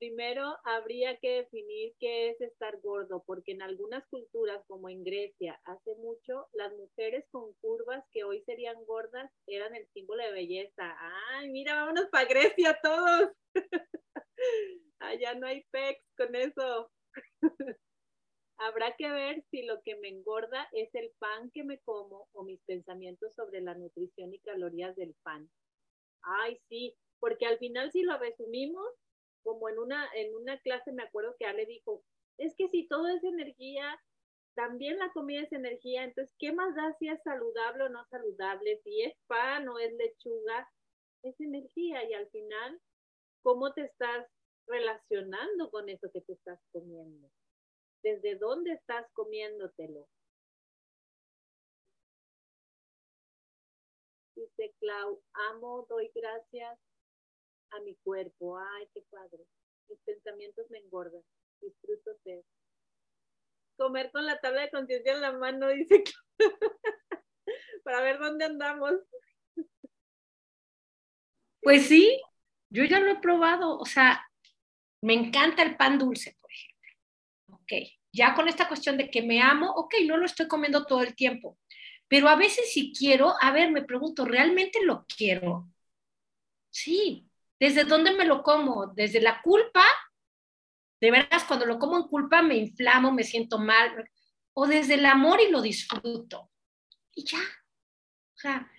Primero 0.00 0.56
habría 0.64 1.18
que 1.18 1.30
definir 1.42 1.94
qué 2.00 2.30
es 2.30 2.40
estar 2.40 2.80
gordo, 2.80 3.24
porque 3.26 3.52
en 3.52 3.62
algunas 3.62 4.06
culturas, 4.08 4.64
como 4.66 4.88
en 4.90 5.04
Grecia, 5.04 5.60
hace 5.64 5.94
mucho, 5.96 6.48
las 6.52 6.72
mujeres 6.74 7.24
con 7.30 7.52
curvas 7.54 8.04
que 8.12 8.24
hoy 8.24 8.42
serían 8.44 8.84
gordas 8.86 9.30
eran 9.46 9.74
el 9.74 9.86
símbolo 9.94 10.22
de 10.24 10.32
belleza. 10.32 10.96
¡Ay, 11.32 11.50
mira, 11.50 11.74
vámonos 11.76 12.06
para 12.10 12.26
Grecia 12.28 12.78
todos! 12.82 13.30
Allá 15.00 15.34
no 15.34 15.46
hay 15.46 15.64
pecs 15.72 16.04
con 16.16 16.34
eso. 16.36 16.90
Habrá 18.58 18.94
que 18.96 19.10
ver 19.10 19.42
si 19.50 19.62
lo 19.62 19.82
que 19.82 19.96
me 19.96 20.08
engorda 20.08 20.68
es 20.72 20.94
el 20.94 21.10
pan 21.18 21.50
que 21.50 21.64
me 21.64 21.80
como 21.80 22.28
o 22.32 22.44
mis 22.44 22.62
pensamientos 22.62 23.34
sobre 23.34 23.60
la 23.60 23.74
nutrición 23.74 24.32
y 24.32 24.38
calorías 24.38 24.94
del 24.96 25.14
pan. 25.22 25.50
Ay, 26.22 26.58
sí, 26.68 26.96
porque 27.18 27.46
al 27.46 27.58
final 27.58 27.90
si 27.90 28.02
lo 28.02 28.16
resumimos, 28.18 28.86
como 29.42 29.68
en 29.68 29.78
una, 29.78 30.08
en 30.14 30.34
una 30.34 30.58
clase 30.60 30.92
me 30.92 31.02
acuerdo 31.02 31.34
que 31.38 31.46
Ale 31.46 31.66
dijo, 31.66 32.02
es 32.38 32.54
que 32.56 32.68
si 32.68 32.86
todo 32.88 33.08
es 33.08 33.22
energía, 33.24 34.00
también 34.54 34.98
la 34.98 35.12
comida 35.12 35.42
es 35.42 35.52
energía, 35.52 36.04
entonces, 36.04 36.34
¿qué 36.38 36.52
más 36.52 36.74
da 36.74 36.94
si 36.98 37.08
es 37.08 37.20
saludable 37.22 37.84
o 37.84 37.88
no 37.88 38.04
saludable? 38.06 38.80
Si 38.84 39.02
es 39.02 39.14
pan 39.26 39.68
o 39.68 39.78
es 39.78 39.92
lechuga, 39.94 40.68
es 41.22 41.38
energía 41.40 42.08
y 42.08 42.14
al 42.14 42.28
final, 42.30 42.80
¿cómo 43.42 43.72
te 43.74 43.82
estás 43.82 44.26
relacionando 44.66 45.70
con 45.70 45.88
eso 45.88 46.08
que 46.12 46.20
te 46.20 46.34
estás 46.34 46.60
comiendo? 46.72 47.28
¿Desde 48.04 48.36
dónde 48.36 48.72
estás 48.72 49.06
comiéndotelo? 49.14 50.06
Dice 54.36 54.74
Clau, 54.78 55.22
amo, 55.50 55.86
doy 55.88 56.12
gracias 56.14 56.78
a 57.70 57.80
mi 57.80 57.96
cuerpo. 58.04 58.58
Ay, 58.58 58.86
qué 58.92 59.00
padre. 59.10 59.46
Mis 59.88 59.98
pensamientos 60.00 60.66
me 60.68 60.80
engordan. 60.80 61.22
Disfruto 61.62 62.14
ser. 62.24 62.44
Comer 63.78 64.12
con 64.12 64.26
la 64.26 64.38
tabla 64.38 64.60
de 64.60 64.70
conciencia 64.70 65.14
en 65.14 65.22
la 65.22 65.32
mano, 65.32 65.68
dice 65.70 66.02
Clau. 66.02 66.50
Para 67.84 68.02
ver 68.02 68.18
dónde 68.18 68.44
andamos. 68.44 68.92
Pues 71.62 71.86
sí, 71.86 72.20
yo 72.68 72.84
ya 72.84 73.00
lo 73.00 73.10
he 73.10 73.18
probado. 73.18 73.78
O 73.78 73.86
sea, 73.86 74.22
me 75.00 75.14
encanta 75.14 75.62
el 75.62 75.78
pan 75.78 75.98
dulce, 75.98 76.36
ok, 77.64 77.72
ya 78.12 78.34
con 78.34 78.48
esta 78.48 78.68
cuestión 78.68 78.96
de 78.96 79.10
que 79.10 79.22
me 79.22 79.42
amo, 79.42 79.70
ok, 79.70 79.94
no 80.06 80.16
lo 80.16 80.26
estoy 80.26 80.46
comiendo 80.46 80.86
todo 80.86 81.02
el 81.02 81.14
tiempo, 81.14 81.58
pero 82.08 82.28
a 82.28 82.36
veces 82.36 82.72
si 82.72 82.92
quiero, 82.92 83.34
a 83.40 83.50
ver, 83.50 83.70
me 83.70 83.82
pregunto, 83.82 84.24
¿realmente 84.24 84.84
lo 84.84 85.06
quiero? 85.06 85.68
Sí, 86.70 87.26
¿desde 87.58 87.84
dónde 87.84 88.12
me 88.12 88.24
lo 88.24 88.42
como? 88.42 88.88
¿Desde 88.88 89.20
la 89.20 89.40
culpa? 89.42 89.84
De 91.00 91.10
veras, 91.10 91.44
cuando 91.44 91.66
lo 91.66 91.78
como 91.78 91.96
en 91.96 92.04
culpa 92.04 92.42
me 92.42 92.56
inflamo, 92.56 93.12
me 93.12 93.24
siento 93.24 93.58
mal, 93.58 94.08
o 94.52 94.66
desde 94.66 94.94
el 94.94 95.06
amor 95.06 95.40
y 95.40 95.50
lo 95.50 95.60
disfruto. 95.60 96.50
Y 97.14 97.24
ya. 97.24 97.38
O 97.38 98.38
sea, 98.38 98.70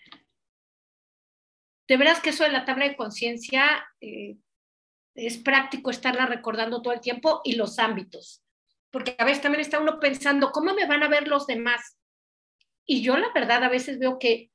de 1.88 1.98
veras 1.98 2.20
que 2.20 2.30
eso 2.30 2.44
de 2.44 2.52
la 2.52 2.66
tabla 2.66 2.88
de 2.88 2.96
conciencia 2.96 3.86
eh, 4.02 4.38
es 5.16 5.38
práctico 5.38 5.90
estarla 5.90 6.26
recordando 6.26 6.82
todo 6.82 6.94
el 6.94 7.02
tiempo 7.02 7.42
y 7.44 7.56
los 7.56 7.80
ámbitos 7.80 8.45
porque 8.96 9.14
a 9.18 9.26
veces 9.26 9.42
también 9.42 9.60
está 9.60 9.78
uno 9.82 10.00
pensando, 10.00 10.54
¿cómo 10.54 10.74
me 10.74 10.88
van 10.88 11.04
a 11.04 11.10
ver 11.10 11.28
los 11.28 11.48
demás? 11.48 12.00
Y 12.86 13.02
yo 13.02 13.18
la 13.18 13.30
verdad 13.34 13.62
a 13.66 13.68
veces 13.68 14.00
veo 14.00 14.18
que 14.20 14.54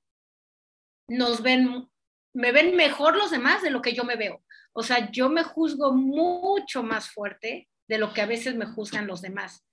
nos 1.09 1.43
ven, 1.43 1.91
me 2.32 2.51
ven 2.51 2.74
mejor 2.74 3.18
los 3.18 3.30
demás 3.30 3.61
de 3.61 3.68
lo 3.68 3.82
que 3.82 3.93
yo 3.93 4.03
me 4.03 4.16
veo. 4.16 4.43
O 4.72 4.82
sea, 4.82 5.11
yo 5.11 5.28
me 5.28 5.45
juzgo 5.45 5.93
mucho 5.93 6.82
más 6.82 7.11
fuerte 7.11 7.68
de 7.86 7.99
lo 7.99 8.14
que 8.14 8.22
a 8.22 8.26
veces 8.26 8.55
me 8.55 8.64
juzgan 8.64 9.07
los 9.07 9.20
demás. 9.20 9.68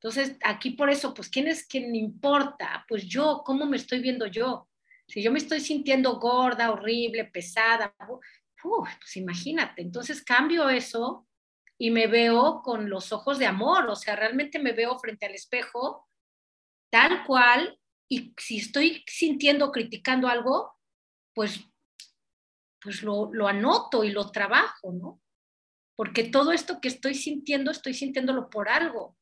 Entonces, 0.00 0.36
aquí 0.42 0.70
por 0.70 0.90
eso, 0.90 1.14
pues, 1.14 1.28
¿quién 1.28 1.46
es 1.46 1.64
quien 1.64 1.94
importa? 1.94 2.84
Pues 2.88 3.06
yo, 3.06 3.44
¿cómo 3.46 3.66
me 3.66 3.76
estoy 3.76 4.00
viendo 4.00 4.26
yo? 4.26 4.68
Si 5.06 5.22
yo 5.22 5.30
me 5.30 5.38
estoy 5.38 5.60
sintiendo 5.60 6.18
gorda, 6.18 6.72
horrible, 6.72 7.26
pesada, 7.26 7.94
pues 8.60 9.16
imagínate. 9.16 9.80
Entonces, 9.82 10.24
cambio 10.24 10.68
eso 10.68 11.27
y 11.78 11.90
me 11.90 12.08
veo 12.08 12.62
con 12.62 12.90
los 12.90 13.12
ojos 13.12 13.38
de 13.38 13.46
amor, 13.46 13.88
o 13.88 13.96
sea, 13.96 14.16
realmente 14.16 14.58
me 14.58 14.72
veo 14.72 14.98
frente 14.98 15.26
al 15.26 15.34
espejo 15.34 16.08
tal 16.90 17.24
cual 17.24 17.78
y 18.08 18.34
si 18.38 18.58
estoy 18.58 19.04
sintiendo, 19.06 19.70
criticando 19.70 20.28
algo, 20.28 20.74
pues, 21.34 21.60
pues 22.80 23.02
lo, 23.02 23.30
lo 23.32 23.46
anoto 23.46 24.02
y 24.02 24.10
lo 24.10 24.30
trabajo, 24.30 24.92
¿no? 24.92 25.20
Porque 25.94 26.24
todo 26.24 26.52
esto 26.52 26.80
que 26.80 26.88
estoy 26.88 27.14
sintiendo, 27.14 27.70
estoy 27.70 27.92
sintiéndolo 27.92 28.48
por 28.48 28.68
algo. 28.68 29.16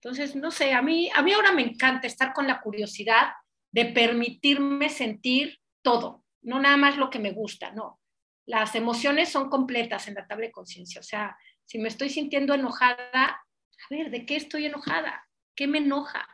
Entonces, 0.00 0.34
no 0.34 0.50
sé, 0.50 0.72
a 0.72 0.82
mí, 0.82 1.10
a 1.14 1.22
mí 1.22 1.32
ahora 1.32 1.52
me 1.52 1.62
encanta 1.62 2.06
estar 2.06 2.32
con 2.32 2.46
la 2.46 2.60
curiosidad 2.60 3.32
de 3.72 3.86
permitirme 3.86 4.88
sentir 4.88 5.58
todo, 5.82 6.24
no 6.42 6.60
nada 6.60 6.76
más 6.76 6.96
lo 6.96 7.10
que 7.10 7.18
me 7.18 7.32
gusta, 7.32 7.72
no. 7.72 8.00
Las 8.46 8.74
emociones 8.74 9.28
son 9.28 9.50
completas 9.50 10.08
en 10.08 10.14
la 10.14 10.26
tabla 10.26 10.46
de 10.46 10.52
conciencia, 10.52 11.00
o 11.00 11.04
sea, 11.04 11.36
si 11.66 11.78
me 11.78 11.88
estoy 11.88 12.08
sintiendo 12.08 12.54
enojada, 12.54 13.24
a 13.24 13.86
ver, 13.90 14.10
¿de 14.10 14.24
qué 14.24 14.36
estoy 14.36 14.66
enojada? 14.66 15.28
¿Qué 15.54 15.66
me 15.66 15.78
enoja? 15.78 16.26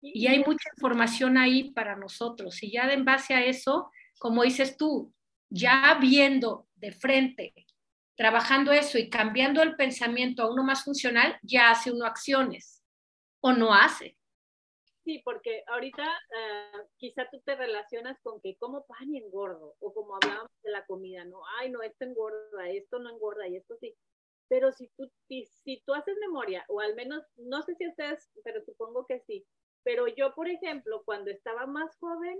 Y 0.00 0.26
hay 0.26 0.40
mucha 0.40 0.68
información 0.76 1.38
ahí 1.38 1.70
para 1.72 1.96
nosotros. 1.96 2.62
Y 2.62 2.72
ya 2.72 2.92
en 2.92 3.04
base 3.04 3.34
a 3.34 3.44
eso, 3.44 3.90
como 4.18 4.42
dices 4.42 4.76
tú, 4.76 5.12
ya 5.50 5.96
viendo 6.00 6.68
de 6.74 6.92
frente, 6.92 7.54
trabajando 8.16 8.72
eso 8.72 8.98
y 8.98 9.08
cambiando 9.08 9.62
el 9.62 9.76
pensamiento 9.76 10.42
a 10.42 10.52
uno 10.52 10.62
más 10.64 10.84
funcional, 10.84 11.38
ya 11.42 11.70
hace 11.70 11.92
uno 11.92 12.04
acciones 12.04 12.82
o 13.40 13.52
no 13.52 13.72
hace. 13.72 14.17
Sí, 15.08 15.22
porque 15.24 15.64
ahorita 15.68 16.02
uh, 16.04 16.86
quizá 16.98 17.26
tú 17.30 17.40
te 17.40 17.56
relacionas 17.56 18.20
con 18.20 18.42
que 18.42 18.58
como 18.58 18.84
pan 18.84 19.08
y 19.10 19.16
engordo, 19.16 19.74
o 19.80 19.94
como 19.94 20.16
hablábamos 20.16 20.52
de 20.62 20.70
la 20.70 20.84
comida, 20.84 21.24
¿no? 21.24 21.40
Ay, 21.58 21.70
no, 21.70 21.80
esto 21.80 22.04
engorda, 22.04 22.68
esto 22.68 22.98
no 22.98 23.08
engorda 23.08 23.48
y 23.48 23.56
esto 23.56 23.74
sí. 23.80 23.96
Pero 24.48 24.70
si 24.70 24.88
tú, 24.98 25.10
si, 25.26 25.46
si 25.46 25.82
tú 25.86 25.94
haces 25.94 26.14
memoria, 26.20 26.62
o 26.68 26.80
al 26.80 26.94
menos, 26.94 27.24
no 27.36 27.62
sé 27.62 27.74
si 27.76 27.88
ustedes, 27.88 28.30
pero 28.44 28.62
supongo 28.66 29.06
que 29.06 29.20
sí, 29.20 29.46
pero 29.82 30.08
yo, 30.08 30.34
por 30.34 30.46
ejemplo, 30.46 31.02
cuando 31.06 31.30
estaba 31.30 31.64
más 31.64 31.96
joven, 31.96 32.38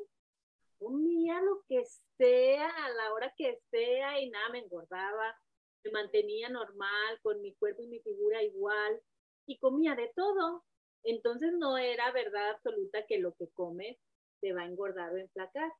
comía 0.78 1.40
lo 1.40 1.62
que 1.70 1.86
sea, 2.18 2.68
a 2.68 2.90
la 2.90 3.14
hora 3.14 3.32
que 3.34 3.62
sea, 3.70 4.20
y 4.20 4.28
nada, 4.28 4.50
me 4.50 4.58
engordaba, 4.58 5.40
me 5.84 5.90
mantenía 5.90 6.50
normal, 6.50 7.18
con 7.22 7.40
mi 7.40 7.54
cuerpo 7.54 7.82
y 7.84 7.86
mi 7.86 8.00
figura 8.00 8.42
igual, 8.42 9.00
y 9.46 9.58
comía 9.58 9.94
de 9.94 10.12
todo, 10.14 10.66
entonces 11.04 11.52
no 11.52 11.78
era 11.78 12.10
verdad 12.12 12.50
absoluta 12.50 13.06
que 13.06 13.18
lo 13.18 13.34
que 13.34 13.48
comes 13.48 13.96
te 14.40 14.52
va 14.52 14.62
a 14.62 14.66
engordar 14.66 15.12
o 15.12 15.16
enflacar. 15.18 15.72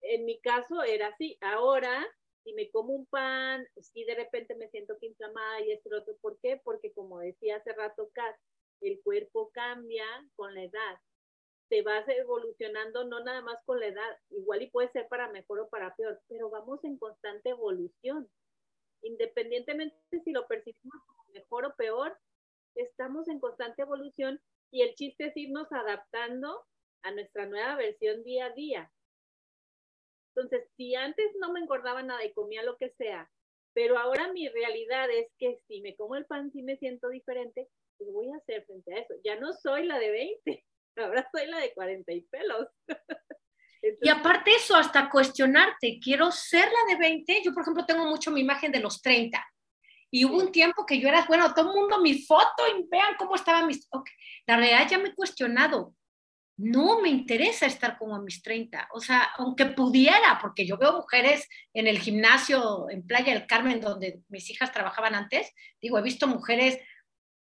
En 0.00 0.24
mi 0.24 0.40
caso 0.40 0.82
era 0.82 1.08
así. 1.08 1.36
Ahora, 1.40 2.06
si 2.44 2.52
me 2.54 2.70
como 2.70 2.94
un 2.94 3.06
pan, 3.06 3.66
si 3.76 4.04
de 4.04 4.14
repente 4.14 4.54
me 4.54 4.68
siento 4.68 4.96
que 4.98 5.06
inflamada 5.06 5.60
y 5.60 5.72
esto 5.72 5.90
otro, 5.96 6.16
¿por 6.20 6.38
qué? 6.40 6.60
Porque 6.62 6.92
como 6.92 7.18
decía 7.18 7.56
hace 7.56 7.72
rato 7.72 8.10
Kat, 8.12 8.36
el 8.80 9.00
cuerpo 9.02 9.50
cambia 9.52 10.04
con 10.36 10.54
la 10.54 10.62
edad. 10.62 10.98
Te 11.68 11.82
vas 11.82 12.08
evolucionando 12.08 13.04
no 13.04 13.22
nada 13.22 13.42
más 13.42 13.58
con 13.66 13.80
la 13.80 13.88
edad, 13.88 14.18
igual 14.30 14.62
y 14.62 14.70
puede 14.70 14.88
ser 14.88 15.08
para 15.08 15.30
mejor 15.30 15.60
o 15.60 15.68
para 15.68 15.94
peor, 15.96 16.20
pero 16.28 16.48
vamos 16.48 16.82
en 16.84 16.96
constante 16.96 17.50
evolución. 17.50 18.30
Independientemente 19.02 19.96
si 20.24 20.32
lo 20.32 20.46
percibimos 20.46 21.02
como 21.06 21.24
mejor 21.34 21.66
o 21.66 21.74
peor, 21.76 22.16
estamos 22.78 23.28
en 23.28 23.40
constante 23.40 23.82
evolución 23.82 24.40
y 24.70 24.82
el 24.82 24.94
chiste 24.94 25.26
es 25.26 25.36
irnos 25.36 25.70
adaptando 25.72 26.64
a 27.02 27.10
nuestra 27.10 27.46
nueva 27.46 27.76
versión 27.76 28.22
día 28.24 28.46
a 28.46 28.50
día. 28.50 28.92
Entonces, 30.34 30.68
si 30.76 30.94
antes 30.94 31.26
no 31.40 31.52
me 31.52 31.60
engordaba 31.60 32.02
nada 32.02 32.24
y 32.24 32.32
comía 32.32 32.62
lo 32.62 32.76
que 32.76 32.90
sea, 32.90 33.30
pero 33.74 33.98
ahora 33.98 34.32
mi 34.32 34.48
realidad 34.48 35.10
es 35.10 35.28
que 35.38 35.60
si 35.66 35.80
me 35.80 35.96
como 35.96 36.16
el 36.16 36.26
pan 36.26 36.50
sí 36.52 36.62
me 36.62 36.76
siento 36.76 37.08
diferente, 37.08 37.68
pues 37.96 38.12
voy 38.12 38.30
a 38.30 38.36
hacer 38.36 38.64
frente 38.64 38.94
a 38.94 38.98
eso. 39.00 39.14
Ya 39.24 39.36
no 39.36 39.52
soy 39.52 39.86
la 39.86 39.98
de 39.98 40.10
20, 40.10 40.64
ahora 40.96 41.28
soy 41.32 41.46
la 41.46 41.58
de 41.58 41.74
40 41.74 42.12
y 42.12 42.20
pelos. 42.22 42.68
y 44.02 44.08
aparte 44.08 44.52
eso, 44.54 44.76
hasta 44.76 45.10
cuestionarte, 45.10 45.98
quiero 46.02 46.30
ser 46.30 46.66
la 46.66 46.94
de 46.94 47.00
20, 47.00 47.42
yo 47.44 47.52
por 47.52 47.62
ejemplo 47.62 47.84
tengo 47.86 48.04
mucho 48.06 48.30
mi 48.30 48.40
imagen 48.40 48.70
de 48.70 48.80
los 48.80 49.00
30 49.00 49.44
Y 50.10 50.24
hubo 50.24 50.38
un 50.38 50.52
tiempo 50.52 50.86
que 50.86 51.00
yo 51.00 51.08
era, 51.08 51.24
bueno, 51.26 51.52
todo 51.54 51.70
el 51.70 51.76
mundo 51.76 52.00
mi 52.00 52.22
foto 52.22 52.64
y 52.76 52.86
vean 52.90 53.14
cómo 53.18 53.34
estaba 53.34 53.66
mis... 53.66 53.86
Okay. 53.90 54.14
La 54.46 54.56
realidad 54.56 54.88
ya 54.88 54.98
me 54.98 55.10
he 55.10 55.14
cuestionado. 55.14 55.94
No 56.56 57.00
me 57.00 57.08
interesa 57.08 57.66
estar 57.66 57.98
como 57.98 58.16
a 58.16 58.20
mis 58.20 58.42
30. 58.42 58.88
O 58.92 59.00
sea, 59.00 59.30
aunque 59.36 59.66
pudiera, 59.66 60.38
porque 60.40 60.66
yo 60.66 60.76
veo 60.76 60.96
mujeres 60.96 61.48
en 61.72 61.86
el 61.86 61.98
gimnasio 61.98 62.90
en 62.90 63.06
Playa 63.06 63.32
del 63.32 63.46
Carmen, 63.46 63.80
donde 63.80 64.22
mis 64.28 64.50
hijas 64.50 64.72
trabajaban 64.72 65.14
antes, 65.14 65.52
digo, 65.80 65.98
he 65.98 66.02
visto 66.02 66.26
mujeres 66.26 66.78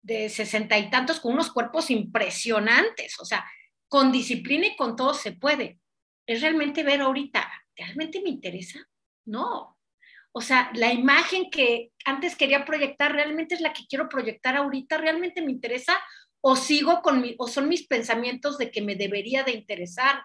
de 0.02 0.28
sesenta 0.28 0.78
y 0.78 0.90
tantos 0.90 1.18
con 1.20 1.32
unos 1.32 1.50
cuerpos 1.50 1.90
impresionantes. 1.90 3.18
O 3.20 3.24
sea, 3.24 3.44
con 3.88 4.12
disciplina 4.12 4.66
y 4.66 4.76
con 4.76 4.96
todo 4.96 5.14
se 5.14 5.32
puede. 5.32 5.78
Es 6.26 6.40
realmente 6.42 6.82
ver 6.82 7.00
ahorita, 7.00 7.48
¿realmente 7.76 8.20
me 8.20 8.30
interesa? 8.30 8.80
No. 9.24 9.75
O 10.38 10.42
sea, 10.42 10.70
la 10.74 10.92
imagen 10.92 11.48
que 11.48 11.92
antes 12.04 12.36
quería 12.36 12.66
proyectar 12.66 13.10
realmente 13.10 13.54
es 13.54 13.62
la 13.62 13.72
que 13.72 13.86
quiero 13.88 14.06
proyectar 14.06 14.54
ahorita, 14.54 14.98
realmente 14.98 15.40
me 15.40 15.50
interesa 15.50 15.98
o 16.42 16.56
sigo 16.56 17.00
con 17.00 17.22
mi, 17.22 17.34
o 17.38 17.48
son 17.48 17.70
mis 17.70 17.86
pensamientos 17.86 18.58
de 18.58 18.70
que 18.70 18.82
me 18.82 18.96
debería 18.96 19.44
de 19.44 19.52
interesar. 19.52 20.22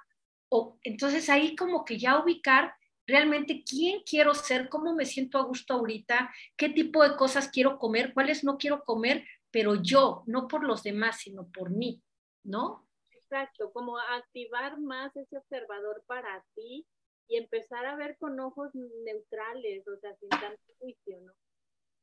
O 0.49 0.78
entonces 0.84 1.30
ahí 1.30 1.55
como 1.55 1.86
que 1.86 1.97
ya 1.97 2.20
ubicar 2.20 2.76
realmente 3.07 3.64
quién 3.64 4.01
quiero 4.05 4.34
ser, 4.34 4.68
cómo 4.68 4.93
me 4.93 5.05
siento 5.05 5.38
a 5.38 5.43
gusto 5.43 5.76
ahorita, 5.76 6.30
qué 6.57 6.68
tipo 6.68 7.07
de 7.07 7.16
cosas 7.16 7.47
quiero 7.47 7.80
comer, 7.80 8.14
cuáles 8.14 8.43
no 8.43 8.57
quiero 8.57 8.84
comer, 8.84 9.26
pero 9.49 9.82
yo, 9.82 10.24
no 10.26 10.49
por 10.49 10.66
los 10.66 10.84
demás, 10.84 11.22
sino 11.22 11.47
por 11.47 11.70
mí, 11.70 12.03
¿no? 12.43 12.86
Exacto, 13.12 13.72
como 13.72 13.97
activar 13.97 14.78
más 14.78 15.16
ese 15.16 15.38
observador 15.38 16.03
para 16.05 16.43
ti 16.53 16.86
y 17.32 17.38
empezar 17.38 17.86
a 17.86 17.96
ver 17.96 18.18
con 18.18 18.38
ojos 18.42 18.76
neutrales, 18.76 19.88
o 19.88 19.98
sea, 20.02 20.14
sin 20.18 20.28
tanto 20.28 20.62
juicio, 20.80 21.18
¿no? 21.22 21.32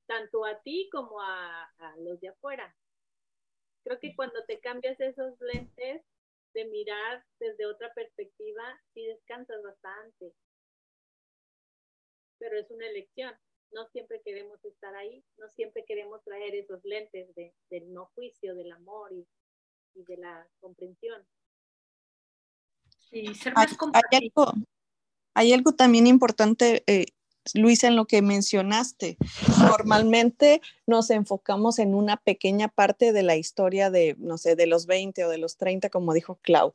Tanto 0.07 0.47
a 0.47 0.59
ti 0.62 0.89
como 0.91 1.20
a, 1.20 1.70
los 1.99 2.18
de 2.20 2.29
afuera. 2.29 2.74
Creo 3.85 4.01
que 4.01 4.16
cuando 4.16 4.43
te 4.47 4.59
cambias 4.59 4.99
esos 4.99 5.39
lentes 5.41 6.03
de 6.55 6.64
mirar 6.64 7.26
desde 7.39 7.66
otra 7.66 7.93
perspectiva, 7.93 8.62
sí 8.95 9.05
descansas 9.05 9.62
bastante. 9.62 10.33
Pero 12.39 12.59
es 12.59 12.70
una 12.70 12.87
elección. 12.87 13.35
No 13.72 13.87
siempre 13.89 14.22
queremos 14.22 14.64
estar 14.64 14.95
ahí, 14.97 15.22
no 15.37 15.51
siempre 15.51 15.85
queremos 15.85 16.24
traer 16.24 16.55
esos 16.55 16.83
lentes 16.85 17.35
de, 17.35 17.53
del 17.68 17.93
no 17.93 18.07
juicio, 18.14 18.55
del 18.55 18.72
amor 18.72 19.12
y, 19.12 19.29
de 19.93 20.16
la 20.16 20.49
comprensión. 20.61 21.22
Sí, 23.11 23.35
ser 23.35 23.53
más 23.53 23.76
hay, 24.11 24.33
hay, 25.39 25.53
algo, 25.53 25.72
también 25.72 26.07
importante, 26.07 26.82
eh, 26.86 27.07
Luisa, 27.55 27.86
en 27.86 27.97
lo 27.97 28.07
que 28.07 28.22
mencionaste. 28.22 29.16
Normalmente 29.61 30.61
nos 30.86 31.11
enfocamos 31.11 31.78
en 31.78 31.95
una 31.95 32.16
pequeña 32.16 32.68
parte 32.68 33.12
de 33.12 33.22
la 33.22 33.36
historia 33.36 33.91
de, 33.91 34.16
no 34.18 34.39
sé, 34.39 34.57
de 34.57 34.66
los 34.66 34.86
20 34.86 35.24
o 35.24 35.28
de 35.28 35.39
los 35.39 35.57
30, 35.57 35.89
como 35.91 36.12
dijo 36.12 36.39
Clau. 36.43 36.74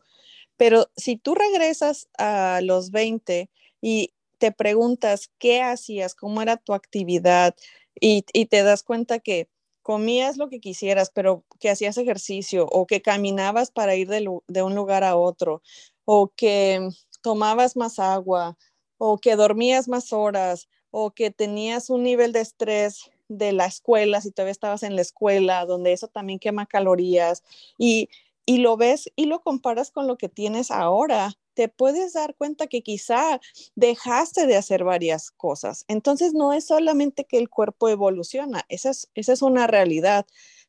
Pero 0.57 0.89
si 0.95 1.17
tú 1.17 1.35
regresas 1.35 2.09
a 2.17 2.61
los 2.63 2.91
20 2.91 3.49
y 3.81 4.13
te 4.37 4.51
preguntas 4.51 5.31
qué 5.37 5.61
hacías, 5.61 6.15
cómo 6.15 6.41
era 6.41 6.57
tu 6.57 6.73
actividad 6.73 7.55
y, 7.99 8.23
te 8.23 8.63
das 8.63 8.83
cuenta 8.83 9.19
que 9.19 9.47
comías 9.81 10.37
lo 10.37 10.49
que 10.49 10.59
quisieras, 10.59 11.11
pero 11.13 11.43
que 11.59 11.69
hacías 11.69 11.97
ejercicio 11.97 12.65
o 12.71 12.87
que 12.87 13.01
caminabas 13.01 13.71
para 13.71 13.95
ir 13.95 14.09
de, 14.09 14.63
un 14.63 14.75
lugar 14.75 15.03
a 15.03 15.15
otro 15.15 15.61
o 16.05 16.31
que 16.35 16.89
tomabas 17.23 17.75
más 17.75 17.97
agua 17.97 18.55
o 18.99 19.17
que 19.17 19.35
dormías 19.35 19.87
más 19.87 20.13
horas 20.13 20.69
o 20.91 21.09
que 21.09 21.31
tenías 21.31 21.89
un 21.89 22.03
nivel 22.03 22.31
de 22.33 22.41
estrés 22.41 23.09
de 23.27 23.51
la 23.51 23.65
escuela, 23.65 24.21
si 24.21 24.29
todavía 24.29 24.51
estabas 24.51 24.83
en 24.83 24.95
la 24.95 25.01
escuela, 25.01 25.65
donde 25.65 25.93
eso 25.93 26.07
también 26.07 26.37
quema 26.37 26.67
calorías 26.67 27.41
y, 27.79 28.09
y 28.45 28.57
lo 28.57 28.77
ves 28.77 29.11
y 29.15 29.25
lo 29.25 29.41
comparas 29.41 29.89
con 29.89 30.05
lo 30.05 30.17
que 30.17 30.29
tienes 30.29 30.69
ahora, 30.69 31.33
te 31.55 31.69
puedes 31.69 32.13
dar 32.13 32.35
cuenta 32.35 32.67
que 32.67 32.81
quizá 32.81 33.39
dejaste 33.75 34.45
de 34.45 34.55
hacer 34.55 34.83
varias 34.83 35.31
cosas. 35.31 35.85
Entonces 35.87 36.33
no 36.33 36.53
es 36.53 36.65
solamente 36.65 37.25
que 37.25 37.37
el 37.37 37.49
cuerpo 37.49 37.89
evoluciona, 37.89 38.65
esa 38.69 38.91
es, 38.91 39.09
esa 39.15 39.33
es 39.33 39.41
una 39.41 39.65
realidad, 39.65 40.25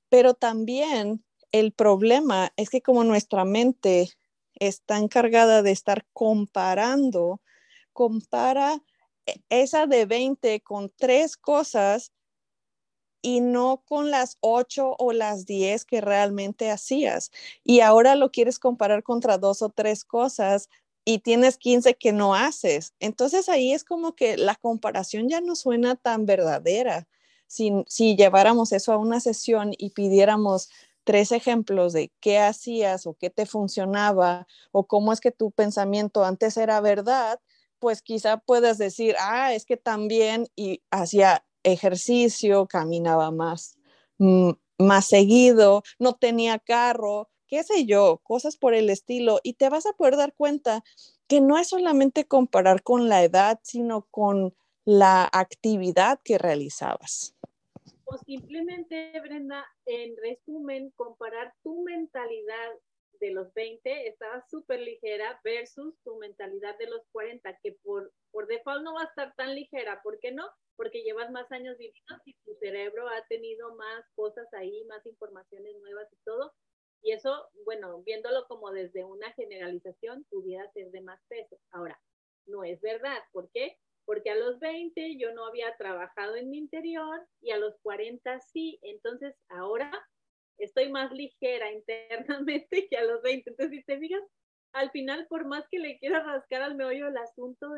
pero 0.09 0.35
también 0.35 1.25
el 1.53 1.73
problema 1.73 2.53
es 2.57 2.71
que 2.71 2.83
como 2.83 3.05
nuestra 3.05 3.45
mente 3.45 4.11
está 4.57 4.99
encargada 4.99 5.63
de 5.63 5.73
estar 5.73 6.07
comparando, 6.13 7.41
compara 7.93 8.83
esa 9.49 9.87
de 9.87 10.07
20 10.07 10.61
con 10.61 10.93
tres 10.97 11.37
cosas 11.37 12.13
y 13.23 13.41
no 13.41 13.83
con 13.87 14.11
las 14.11 14.37
ocho 14.41 14.97
o 14.99 15.13
las 15.13 15.47
diez 15.47 15.87
que 15.87 16.03
realmente 16.03 16.71
hacías. 16.71 17.31
Y 17.65 17.81
ahora 17.81 18.17
lo 18.17 18.31
quieres 18.31 18.59
comparar 18.59 19.03
contra 19.03 19.39
dos 19.39 19.63
o 19.63 19.71
tres 19.71 20.05
cosas 20.05 20.69
y 21.07 21.21
tienes 21.21 21.57
15 21.57 21.95
que 21.95 22.13
no 22.13 22.35
haces. 22.35 22.93
Entonces 23.01 23.49
ahí 23.49 23.73
es 23.73 23.83
como 23.85 24.15
que 24.15 24.37
la 24.37 24.57
comparación 24.57 25.29
ya 25.29 25.41
no 25.41 25.57
suena 25.57 25.97
tan 25.97 26.27
verdadera. 26.27 27.09
Si, 27.47 27.73
si 27.87 28.15
lleváramos 28.17 28.73
eso 28.73 28.93
a 28.93 28.99
una 28.99 29.21
sesión 29.21 29.73
y 29.79 29.91
pidiéramos 29.91 30.69
tres 31.05 31.33
ejemplos 31.33 31.93
de 31.93 32.13
qué 32.21 32.39
hacías 32.39 33.07
o 33.07 33.15
qué 33.15 33.31
te 33.31 33.47
funcionaba 33.47 34.47
o 34.73 34.87
cómo 34.87 35.13
es 35.13 35.21
que 35.21 35.31
tu 35.33 35.51
pensamiento 35.53 36.25
antes 36.25 36.57
era 36.57 36.81
verdad, 36.81 37.41
pues 37.79 38.03
quizá 38.03 38.39
puedas 38.39 38.79
decir, 38.79 39.15
ah, 39.21 39.53
es 39.55 39.67
que 39.67 39.77
también 39.77 40.49
y 40.57 40.83
hacía 40.91 41.45
ejercicio, 41.65 42.67
caminaba 42.67 43.31
más, 43.31 43.77
mm, 44.19 44.51
más 44.79 45.07
seguido, 45.07 45.83
no 45.99 46.15
tenía 46.15 46.59
carro, 46.59 47.29
qué 47.47 47.63
sé 47.65 47.87
yo, 47.87 48.21
cosas 48.25 48.57
por 48.57 48.75
el 48.75 48.91
estilo, 48.91 49.41
y 49.43 49.55
te 49.55 49.69
vas 49.71 49.87
a 49.87 49.93
poder 49.93 50.17
dar 50.17 50.35
cuenta 50.35 50.83
que 51.29 51.41
no 51.41 51.59
es 51.59 51.69
solamente 51.69 52.27
comparar 52.27 52.83
con 52.83 53.09
la 53.09 53.23
edad, 53.23 53.61
sino 53.63 54.07
con 54.11 54.55
la 54.85 55.29
actividad 55.33 56.21
que 56.25 56.39
realizabas. 56.39 57.35
O 58.07 58.19
simplemente, 58.19 59.19
Brenda, 59.21 59.67
en 59.87 60.17
resumen, 60.19 60.91
comparar 60.91 61.55
tu 61.63 61.83
mentalidad 61.83 62.73
de 63.21 63.31
los 63.31 63.53
20 63.55 64.09
estaba 64.09 64.45
súper 64.51 64.81
ligera 64.81 65.41
versus 65.45 65.95
tu 66.05 66.17
mentalidad 66.19 66.77
de 66.79 66.89
los 66.89 67.03
40, 67.13 67.59
que 67.63 67.73
por, 67.83 68.13
por 68.31 68.47
default 68.47 68.83
no 68.83 68.95
va 68.95 69.03
a 69.03 69.07
estar 69.07 69.35
tan 69.37 69.55
ligera. 69.55 70.03
¿Por 70.03 70.19
qué 70.19 70.33
no? 70.33 70.47
Porque 70.77 71.03
llevas 71.03 71.31
más 71.31 71.51
años 71.53 71.79
viviendo 71.79 72.23
y 72.25 72.35
tu 72.45 72.55
cerebro 72.57 73.09
ha 73.09 73.25
tenido 73.29 73.75
más 73.77 74.05
cosas 74.15 74.53
ahí, 74.53 74.85
más 74.85 75.05
informaciones 75.07 75.77
nuevas 75.79 76.13
y 76.13 76.17
todo. 76.25 76.53
Y 77.03 77.13
eso, 77.13 77.49
bueno, 77.65 78.03
viéndolo 78.03 78.47
como 78.49 78.71
desde 78.71 79.05
una 79.05 79.33
generalización, 79.33 80.25
pudiera 80.31 80.71
ser 80.73 80.91
de 80.91 81.03
más 81.03 81.21
peso. 81.29 81.59
Ahora, 81.71 82.01
no 82.47 82.65
es 82.65 82.81
verdad. 82.81 83.19
¿Por 83.33 83.51
qué? 83.51 83.79
Porque 84.07 84.31
a 84.31 84.37
los 84.37 84.59
20 84.61 85.17
yo 85.19 85.33
no 85.33 85.47
había 85.47 85.75
trabajado 85.77 86.37
en 86.37 86.51
mi 86.51 86.59
interior 86.59 87.27
y 87.41 87.53
a 87.53 87.59
los 87.59 87.77
40 87.83 88.39
sí. 88.41 88.79
Entonces, 88.83 89.35
ahora 89.49 89.91
estoy 90.59 90.91
más 90.91 91.13
ligera 91.13 91.73
internamente 91.73 92.89
que 92.89 92.97
a 92.97 93.05
los 93.05 93.23
20. 93.23 93.51
Entonces, 93.51 93.79
si 93.79 93.85
te 93.85 93.99
fijas, 93.99 94.23
al 94.73 94.91
final, 94.91 95.27
por 95.29 95.47
más 95.47 95.65
que 95.71 95.79
le 95.79 95.99
quiera 95.99 96.23
rascar 96.23 96.63
al 96.63 96.75
meollo 96.75 97.09
el 97.09 97.17
asunto, 97.17 97.69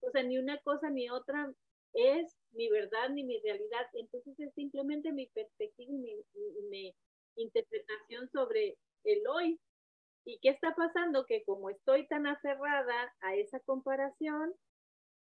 o 0.00 0.10
sea, 0.10 0.22
ni 0.22 0.38
una 0.38 0.58
cosa 0.62 0.90
ni 0.90 1.10
otra 1.10 1.52
es 1.92 2.36
mi 2.52 2.68
verdad 2.68 3.10
ni 3.10 3.24
mi 3.24 3.40
realidad. 3.40 3.86
Entonces, 3.94 4.38
es 4.38 4.54
simplemente 4.54 5.12
mi 5.12 5.26
perspectiva 5.28 5.92
y 5.92 6.62
mi, 6.68 6.94
interpretación 7.36 8.28
sobre 8.30 8.76
el 9.04 9.26
hoy. 9.26 9.58
¿Y 10.24 10.38
qué 10.40 10.50
está 10.50 10.74
pasando? 10.74 11.24
Que 11.24 11.42
como 11.44 11.70
estoy 11.70 12.06
tan 12.06 12.26
aferrada 12.26 13.14
a 13.20 13.34
esa 13.36 13.60
comparación, 13.60 14.52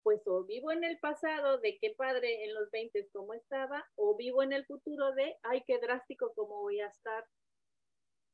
pues 0.03 0.21
o 0.27 0.43
vivo 0.43 0.71
en 0.71 0.83
el 0.83 0.99
pasado 0.99 1.57
de 1.59 1.77
qué 1.79 1.95
padre 1.97 2.45
en 2.45 2.53
los 2.53 2.69
20 2.71 3.09
como 3.11 3.33
estaba, 3.33 3.89
o 3.95 4.15
vivo 4.15 4.43
en 4.43 4.53
el 4.53 4.65
futuro 4.65 5.13
de, 5.13 5.37
ay, 5.43 5.63
qué 5.65 5.79
drástico 5.79 6.33
cómo 6.35 6.61
voy 6.61 6.81
a 6.81 6.87
estar. 6.87 7.25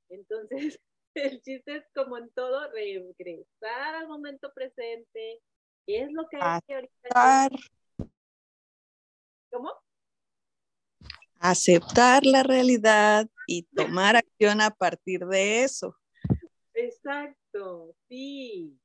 Entonces, 0.10 0.80
el 1.14 1.42
chiste 1.42 1.78
es 1.78 1.86
como 1.94 2.18
en 2.18 2.30
todo, 2.32 2.70
regresar 2.72 3.96
al 3.96 4.08
momento 4.08 4.52
presente, 4.54 5.42
qué 5.86 6.02
es 6.04 6.12
lo 6.12 6.28
que 6.28 6.38
hay 6.42 6.60
que 6.68 6.76
ahorita. 6.76 7.50
¿Cómo? 9.52 9.74
Aceptar 11.40 12.26
la 12.26 12.44
realidad 12.44 13.28
y 13.48 13.64
tomar 13.64 14.16
acción 14.16 14.62
a 14.62 14.72
partir 14.72 15.26
de 15.26 15.64
eso. 15.64 15.96
Exacto, 16.74 17.96
sí 18.08 18.80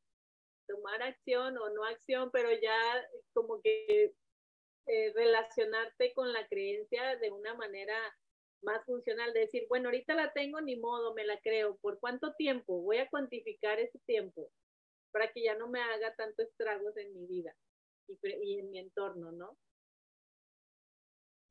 tomar 0.67 1.03
acción 1.03 1.57
o 1.59 1.71
no 1.71 1.85
acción, 1.85 2.31
pero 2.33 2.51
ya 2.53 2.77
como 3.33 3.61
que 3.61 4.15
eh, 4.87 5.13
relacionarte 5.15 6.13
con 6.15 6.33
la 6.33 6.47
creencia 6.49 7.17
de 7.17 7.31
una 7.31 7.55
manera 7.55 7.97
más 8.63 8.85
funcional, 8.87 9.33
decir, 9.33 9.67
bueno, 9.69 9.89
ahorita 9.89 10.15
la 10.15 10.33
tengo, 10.33 10.61
ni 10.61 10.77
modo, 10.77 11.15
me 11.15 11.25
la 11.25 11.39
creo. 11.41 11.77
¿Por 11.83 12.01
cuánto 12.01 12.35
tiempo? 12.35 12.81
Voy 12.81 12.99
a 12.99 13.09
cuantificar 13.11 13.79
ese 13.79 13.99
tiempo 14.07 14.51
para 15.13 15.31
que 15.31 15.43
ya 15.43 15.55
no 15.55 15.69
me 15.69 15.81
haga 15.81 16.15
tanto 16.17 16.43
estragos 16.43 16.97
en 16.97 17.13
mi 17.13 17.27
vida 17.27 17.55
y, 18.09 18.19
y 18.43 18.59
en 18.61 18.71
mi 18.71 18.79
entorno, 18.79 19.33
¿no? 19.33 19.57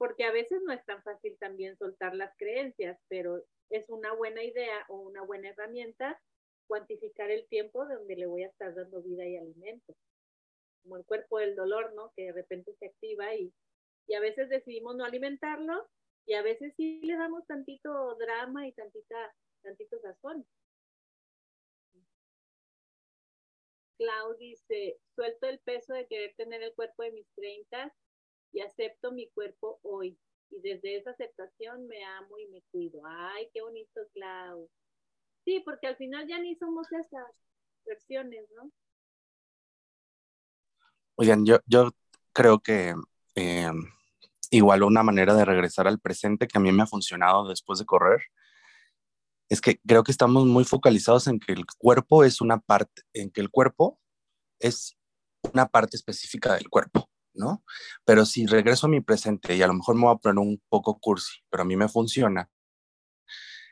porque 0.04 0.26
a 0.26 0.34
veces 0.34 0.62
no 0.64 0.74
es 0.74 0.84
tan 0.86 1.02
fácil 1.04 1.38
también 1.40 1.78
soltar 1.78 2.14
las 2.14 2.36
creencias, 2.38 3.00
pero 3.08 3.42
es 3.70 3.90
una 3.90 4.14
buena 4.14 4.44
idea 4.44 4.86
o 4.90 4.98
una 4.98 5.24
buena 5.24 5.48
herramienta 5.48 6.20
cuantificar 6.68 7.32
el 7.32 7.48
tiempo 7.48 7.86
donde 7.86 8.16
le 8.16 8.26
voy 8.26 8.44
a 8.44 8.48
estar 8.48 8.74
dando 8.74 9.02
vida 9.02 9.26
y 9.26 9.38
alimento. 9.38 9.96
Como 10.84 10.98
el 10.98 11.06
cuerpo 11.06 11.40
del 11.40 11.56
dolor, 11.56 11.94
¿no? 11.94 12.12
Que 12.16 12.26
de 12.26 12.34
repente 12.34 12.74
se 12.80 12.88
activa 12.88 13.34
y, 13.36 13.54
y 14.08 14.16
a 14.16 14.20
veces 14.20 14.50
decidimos 14.50 14.96
no 14.96 15.06
alimentarlo 15.06 15.88
y 16.26 16.34
a 16.34 16.42
veces 16.42 16.74
sí 16.76 17.02
le 17.04 17.16
damos 17.16 17.46
tantito 17.48 18.16
drama 18.16 18.68
y 18.68 18.74
tantita, 18.74 19.36
tantito 19.62 20.00
sazón. 20.00 20.46
Clau 23.98 24.36
dice, 24.36 25.00
suelto 25.16 25.48
el 25.48 25.60
peso 25.60 25.94
de 25.94 26.08
querer 26.08 26.34
tener 26.36 26.62
el 26.64 26.74
cuerpo 26.74 27.04
de 27.04 27.12
mis 27.12 27.28
30 27.36 27.94
y 28.52 28.62
acepto 28.62 29.12
mi 29.12 29.30
cuerpo 29.30 29.80
hoy. 29.84 30.18
Y 30.50 30.60
desde 30.62 30.98
esa 30.98 31.12
aceptación 31.12 31.88
me 31.88 32.04
amo 32.04 32.38
y 32.38 32.48
me 32.48 32.62
cuido. 32.72 33.02
Ay, 33.06 33.50
qué 33.54 33.62
bonito, 33.62 34.02
Clau. 34.14 34.70
Sí, 35.46 35.62
porque 35.66 35.88
al 35.88 35.98
final 35.98 36.28
ya 36.28 36.40
ni 36.40 36.56
somos 36.56 36.88
esas 36.92 37.28
versiones, 37.86 38.46
¿no? 38.56 38.72
Oigan, 41.16 41.46
yo, 41.46 41.60
yo 41.66 41.92
creo 42.32 42.60
que 42.60 42.96
eh, 43.36 43.72
igual 44.50 44.84
una 44.84 45.04
manera 45.04 45.36
de 45.36 45.46
regresar 45.46 45.88
al 45.88 46.00
presente 46.00 46.48
que 46.48 46.58
a 46.58 46.62
mí 46.62 46.72
me 46.72 46.84
ha 46.84 46.88
funcionado 46.88 47.48
después 47.48 47.80
de 47.80 47.86
correr 47.86 48.22
es 49.50 49.62
que 49.62 49.80
creo 49.86 50.04
que 50.04 50.12
estamos 50.12 50.46
muy 50.46 50.64
focalizados 50.64 51.28
en 51.28 51.40
que 51.40 51.54
el 51.54 51.66
cuerpo 51.78 52.24
es 52.24 52.42
una 52.42 52.60
parte, 52.60 53.04
en 53.14 53.30
que 53.30 53.42
el 53.42 53.52
cuerpo 53.52 54.00
es 54.60 54.98
una 55.44 55.68
parte 55.68 55.98
específica 55.98 56.56
del 56.56 56.70
cuerpo. 56.70 57.10
¿no? 57.34 57.64
Pero 58.06 58.26
si 58.26 58.46
regreso 58.46 58.88
a 58.88 58.90
mi 58.90 59.02
presente 59.02 59.56
y 59.56 59.62
a 59.62 59.68
lo 59.68 59.74
mejor 59.74 59.96
me 59.96 60.04
voy 60.04 60.14
a 60.14 60.18
poner 60.18 60.40
un 60.40 60.62
poco 60.70 61.00
cursi, 61.00 61.42
pero 61.50 61.64
a 61.64 61.66
mí 61.66 61.76
me 61.76 61.90
funciona. 61.90 62.50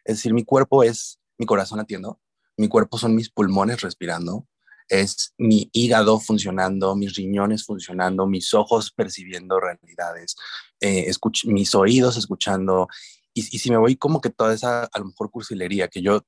Es 0.04 0.18
decir, 0.18 0.34
mi 0.34 0.44
cuerpo 0.44 0.84
es 0.84 1.21
mi 1.42 1.48
corazón 1.48 1.80
latiendo, 1.80 2.22
mi 2.56 2.68
cuerpo 2.68 3.00
son 3.00 3.16
mis 3.16 3.32
pulmones 3.32 3.82
respirando, 3.82 4.48
es 4.88 5.34
mi 5.40 5.72
hígado 5.74 6.20
funcionando, 6.20 6.96
mis 6.96 7.16
riñones 7.16 7.66
funcionando, 7.66 8.28
mis 8.28 8.54
ojos 8.54 8.92
percibiendo 8.92 9.60
realidades, 9.60 10.36
eh, 10.80 11.12
mis 11.46 11.74
oídos 11.74 12.16
escuchando. 12.16 12.88
Y, 13.34 13.40
y, 13.56 13.58
si 13.58 13.72
me 13.72 13.78
voy 13.78 13.96
como 13.96 14.22
que 14.22 14.30
toda 14.30 14.54
esa, 14.54 14.84
a 14.84 15.00
lo 15.00 15.06
mejor, 15.06 15.32
cursilería 15.32 15.88
que 15.88 16.04
yo 16.04 16.22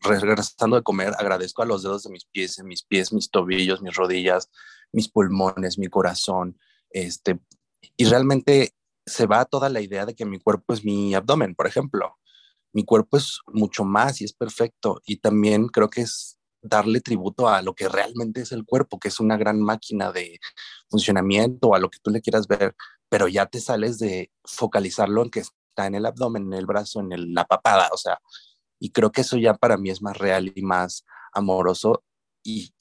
regresando 0.00 0.76
de 0.76 0.82
comer, 0.82 1.12
agradezco 1.18 1.60
a 1.60 1.66
los 1.66 1.82
dedos 1.82 2.04
de 2.04 2.10
mis 2.10 2.24
pies, 2.24 2.58
mis 2.64 2.82
pies, 2.82 3.12
mis 3.12 3.30
tobillos, 3.30 3.82
mis 3.82 3.96
rodillas, 3.96 4.48
mis 4.92 5.08
pulmones, 5.08 5.76
mi 5.76 5.88
corazón, 5.88 6.56
este, 6.88 7.38
y 7.98 8.06
realmente 8.06 8.74
se 9.04 9.26
va 9.26 9.44
toda 9.44 9.68
la 9.68 9.82
idea 9.82 10.06
de 10.06 10.14
que 10.14 10.24
mi 10.24 10.38
cuerpo 10.38 10.72
es 10.72 10.84
mi 10.86 11.14
abdomen, 11.14 11.54
por 11.54 11.66
ejemplo. 11.66 12.16
Mi 12.76 12.84
cuerpo 12.84 13.16
es 13.16 13.40
mucho 13.46 13.86
más 13.86 14.20
y 14.20 14.24
es 14.24 14.34
perfecto. 14.34 15.00
Y 15.06 15.16
también 15.16 15.68
creo 15.68 15.88
que 15.88 16.02
es 16.02 16.36
darle 16.60 17.00
tributo 17.00 17.48
a 17.48 17.62
lo 17.62 17.74
que 17.74 17.88
realmente 17.88 18.42
es 18.42 18.52
el 18.52 18.66
cuerpo, 18.66 18.98
que 18.98 19.08
es 19.08 19.18
una 19.18 19.38
gran 19.38 19.62
máquina 19.62 20.12
de 20.12 20.38
funcionamiento, 20.90 21.74
a 21.74 21.78
lo 21.78 21.88
que 21.88 21.98
tú 22.02 22.10
le 22.10 22.20
quieras 22.20 22.46
ver, 22.46 22.76
pero 23.08 23.28
ya 23.28 23.46
te 23.46 23.60
sales 23.60 23.98
de 23.98 24.30
focalizarlo 24.44 25.22
en 25.22 25.30
que 25.30 25.40
está 25.40 25.86
en 25.86 25.94
el 25.94 26.04
abdomen, 26.04 26.42
en 26.48 26.52
el 26.52 26.66
brazo, 26.66 27.00
en 27.00 27.32
la 27.32 27.46
papada, 27.46 27.88
o 27.94 27.96
sea, 27.96 28.18
y 28.78 28.90
creo 28.90 29.10
que 29.10 29.22
eso 29.22 29.38
ya 29.38 29.54
para 29.54 29.78
mí 29.78 29.88
es 29.88 30.02
más 30.02 30.18
real 30.18 30.52
y 30.54 30.60
más 30.60 31.06
amoroso 31.32 32.04
y, 32.42 32.74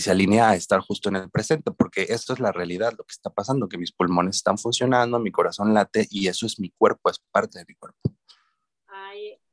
se 0.00 0.10
alinea 0.10 0.50
a 0.50 0.56
estar 0.56 0.80
justo 0.80 1.08
en 1.08 1.16
el 1.16 1.30
presente, 1.30 1.70
porque 1.70 2.06
esto 2.08 2.32
es 2.32 2.40
la 2.40 2.50
realidad, 2.50 2.94
lo 2.98 3.04
que 3.04 3.12
está 3.12 3.30
pasando, 3.30 3.68
que 3.68 3.78
mis 3.78 3.92
pulmones 3.92 4.36
están 4.36 4.58
funcionando, 4.58 5.20
mi 5.20 5.30
corazón 5.30 5.72
late 5.72 6.08
y 6.10 6.26
eso 6.26 6.46
es 6.46 6.58
mi 6.58 6.70
cuerpo, 6.70 7.10
es 7.10 7.20
parte 7.30 7.60
de 7.60 7.64
mi 7.68 7.76
cuerpo. 7.76 8.15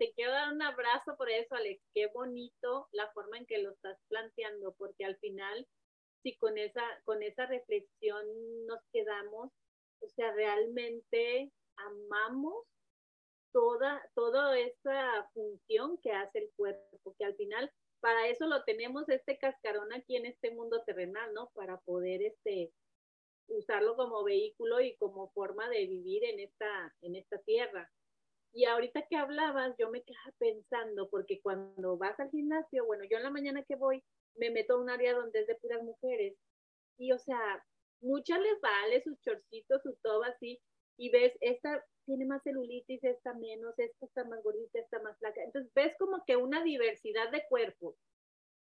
Te 0.04 0.12
quiero 0.16 0.34
dar 0.34 0.52
un 0.52 0.62
abrazo 0.62 1.16
por 1.16 1.30
eso, 1.30 1.56
Alex. 1.56 1.82
Qué 1.94 2.08
bonito 2.08 2.90
la 2.92 3.10
forma 3.14 3.38
en 3.38 3.46
que 3.46 3.60
lo 3.60 3.72
estás 3.72 3.98
planteando, 4.10 4.76
porque 4.78 5.06
al 5.06 5.16
final, 5.20 5.66
si 6.22 6.36
con 6.36 6.58
esa, 6.58 6.84
con 7.06 7.24
esa 7.24 7.46
reflexión 7.46 8.26
nos 8.66 8.82
quedamos, 8.92 9.54
o 10.02 10.10
sea, 10.10 10.34
realmente 10.34 11.54
amamos 11.78 12.66
toda, 13.54 14.06
toda 14.14 14.60
esa 14.60 15.30
función 15.34 15.98
que 16.00 16.12
hace 16.12 16.40
el 16.40 16.52
cuerpo, 16.58 17.16
que 17.18 17.24
al 17.24 17.38
final 17.38 17.72
para 18.02 18.28
eso 18.28 18.46
lo 18.48 18.62
tenemos 18.66 19.08
este 19.08 19.38
cascarón 19.38 19.94
aquí 19.94 20.18
en 20.18 20.26
este 20.26 20.52
mundo 20.52 20.84
terrenal, 20.84 21.34
¿no? 21.34 21.50
Para 21.54 21.80
poder 21.80 22.24
este 22.24 22.74
usarlo 23.48 23.96
como 23.96 24.26
vehículo 24.26 24.82
y 24.82 24.98
como 24.98 25.30
forma 25.30 25.70
de 25.70 25.88
vivir 25.88 26.26
en 26.26 26.42
esta, 26.42 26.94
en 27.00 27.16
esta 27.16 27.38
tierra. 27.44 27.90
Y 28.54 28.66
ahorita 28.66 29.08
que 29.08 29.16
hablabas, 29.16 29.76
yo 29.80 29.90
me 29.90 30.04
quedaba 30.04 30.32
pensando, 30.38 31.10
porque 31.10 31.42
cuando 31.42 31.98
vas 31.98 32.20
al 32.20 32.30
gimnasio, 32.30 32.86
bueno, 32.86 33.04
yo 33.10 33.18
en 33.18 33.24
la 33.24 33.32
mañana 33.32 33.64
que 33.64 33.76
voy, 33.76 34.04
me 34.36 34.52
meto 34.52 34.76
a 34.76 34.82
un 34.82 34.90
área 34.90 35.14
donde 35.14 35.40
es 35.40 35.48
de 35.48 35.56
puras 35.56 35.82
mujeres. 35.82 36.36
Y 36.98 37.12
o 37.12 37.18
sea, 37.18 37.66
muchas 38.02 38.40
les 38.40 38.62
vale 38.62 39.02
sus 39.04 39.20
chorcitos, 39.22 39.82
su 39.82 39.96
todo 40.04 40.24
así, 40.24 40.62
y 40.98 41.10
ves, 41.10 41.34
esta 41.42 41.84
tiene 42.06 42.26
más 42.26 42.44
celulitis, 42.44 43.04
esta 43.04 43.34
menos, 43.34 43.74
esta 43.80 44.06
está 44.06 44.24
más 44.26 44.44
gordita, 44.44 44.80
esta 44.80 45.02
más 45.02 45.18
flaca. 45.18 45.42
Entonces 45.42 45.72
ves 45.74 45.96
como 45.98 46.24
que 46.26 46.36
una 46.36 46.64
diversidad 46.64 47.32
de 47.32 47.44
cuerpos. 47.50 47.96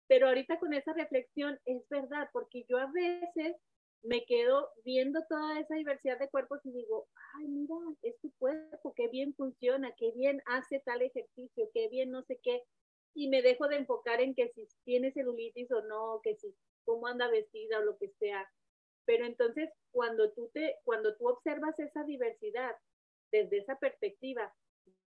Pero 0.06 0.28
ahorita 0.28 0.60
con 0.60 0.74
esa 0.74 0.92
reflexión 0.92 1.58
es 1.64 1.88
verdad, 1.88 2.28
porque 2.32 2.64
yo 2.68 2.78
a 2.78 2.90
veces 2.92 3.56
me 4.04 4.24
quedo 4.26 4.70
viendo 4.84 5.24
toda 5.28 5.58
esa 5.58 5.74
diversidad 5.74 6.18
de 6.18 6.28
cuerpos 6.28 6.60
y 6.64 6.72
digo, 6.72 7.08
ay, 7.36 7.48
mira, 7.48 7.74
es 8.02 8.18
tu 8.20 8.30
cuerpo, 8.38 8.92
qué 8.94 9.08
bien 9.08 9.34
funciona, 9.34 9.92
qué 9.96 10.12
bien 10.12 10.42
hace 10.46 10.80
tal 10.80 11.02
ejercicio, 11.02 11.70
qué 11.72 11.88
bien 11.88 12.10
no 12.10 12.22
sé 12.22 12.38
qué. 12.42 12.62
Y 13.14 13.28
me 13.28 13.42
dejo 13.42 13.66
de 13.66 13.76
enfocar 13.76 14.20
en 14.20 14.34
que 14.34 14.50
si 14.54 14.68
tiene 14.84 15.12
celulitis 15.12 15.70
o 15.72 15.82
no, 15.82 16.20
que 16.22 16.36
si 16.36 16.54
cómo 16.84 17.06
anda 17.06 17.28
vestida 17.28 17.78
o 17.78 17.82
lo 17.84 17.96
que 17.96 18.10
sea. 18.18 18.46
Pero 19.06 19.24
entonces, 19.24 19.70
cuando 19.90 20.32
tú, 20.32 20.50
te, 20.52 20.76
cuando 20.84 21.16
tú 21.16 21.28
observas 21.28 21.78
esa 21.78 22.04
diversidad 22.04 22.76
desde 23.32 23.58
esa 23.58 23.78
perspectiva, 23.78 24.54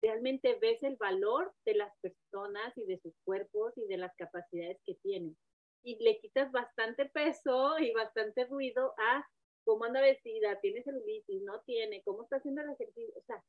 realmente 0.01 0.59
ves 0.61 0.83
el 0.83 0.97
valor 0.97 1.53
de 1.67 1.75
las 1.75 1.93
personas 2.01 2.77
y 2.77 2.87
de 2.87 2.99
sus 3.01 3.15
cuerpos 3.25 3.77
y 3.77 3.87
de 3.87 3.99
las 3.99 4.15
capacidades 4.17 4.79
que 4.87 4.95
tienen. 5.03 5.37
Y 5.83 6.03
le 6.03 6.19
quitas 6.19 6.51
bastante 6.51 7.07
peso 7.07 7.79
y 7.79 7.93
bastante 7.93 8.45
ruido 8.47 8.95
a 8.99 9.27
cómo 9.65 9.85
anda 9.85 10.01
vestida, 10.01 10.61
tiene 10.61 10.83
celulitis, 10.83 11.43
no 11.43 11.61
tiene, 11.61 12.03
cómo 12.03 12.23
está 12.23 12.37
haciendo 12.37 12.63
el 12.63 12.71
ejercicio. 12.71 13.15
O 13.17 13.23
sea, 13.27 13.43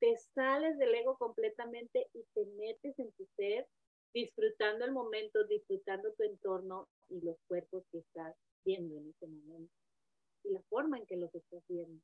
te 0.00 0.16
sales 0.34 0.78
del 0.78 0.94
ego 0.94 1.16
completamente 1.18 2.08
y 2.14 2.24
te 2.34 2.46
metes 2.56 2.98
en 2.98 3.12
tu 3.12 3.26
ser, 3.36 3.66
disfrutando 4.14 4.84
el 4.84 4.92
momento, 4.92 5.44
disfrutando 5.44 6.12
tu 6.14 6.22
entorno 6.22 6.88
y 7.08 7.20
los 7.20 7.36
cuerpos 7.46 7.84
que 7.90 7.98
estás 7.98 8.34
viendo 8.64 8.96
en 8.96 9.10
ese 9.10 9.26
momento 9.26 9.72
y 10.44 10.50
la 10.50 10.62
forma 10.68 10.98
en 10.98 11.06
que 11.06 11.16
los 11.16 11.34
estás 11.34 11.62
viendo. 11.68 12.02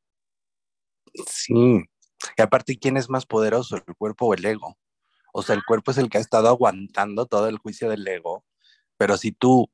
Sí, 1.27 1.83
y 2.37 2.43
aparte, 2.43 2.77
¿quién 2.79 2.97
es 2.97 3.09
más 3.09 3.27
poderoso, 3.27 3.77
el 3.77 3.97
cuerpo 3.97 4.27
o 4.27 4.35
el 4.35 4.45
ego? 4.45 4.77
O 5.33 5.43
sea, 5.43 5.55
el 5.55 5.65
cuerpo 5.65 5.91
es 5.91 5.99
el 5.99 6.09
que 6.09 6.19
ha 6.19 6.21
estado 6.21 6.49
aguantando 6.49 7.27
todo 7.27 7.49
el 7.49 7.59
juicio 7.59 7.89
del 7.89 8.07
ego, 8.07 8.44
pero 8.97 9.17
si 9.17 9.33
tú 9.33 9.71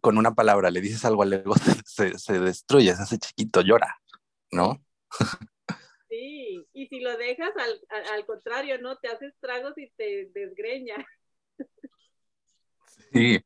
con 0.00 0.18
una 0.18 0.34
palabra 0.34 0.70
le 0.70 0.80
dices 0.80 1.04
algo 1.04 1.22
al 1.22 1.32
ego, 1.32 1.54
se, 1.86 2.18
se 2.18 2.40
destruye, 2.40 2.94
se 2.94 3.02
hace 3.02 3.18
chiquito, 3.18 3.60
llora, 3.60 4.00
¿no? 4.50 4.84
Sí, 6.08 6.66
y 6.72 6.86
si 6.88 7.00
lo 7.00 7.16
dejas 7.16 7.52
al, 7.56 7.80
al, 8.12 8.26
contrario, 8.26 8.78
¿no? 8.80 8.98
Te 8.98 9.08
haces 9.08 9.34
tragos 9.40 9.76
y 9.78 9.90
te 9.92 10.30
desgreña. 10.34 10.96
Sí, 13.12 13.40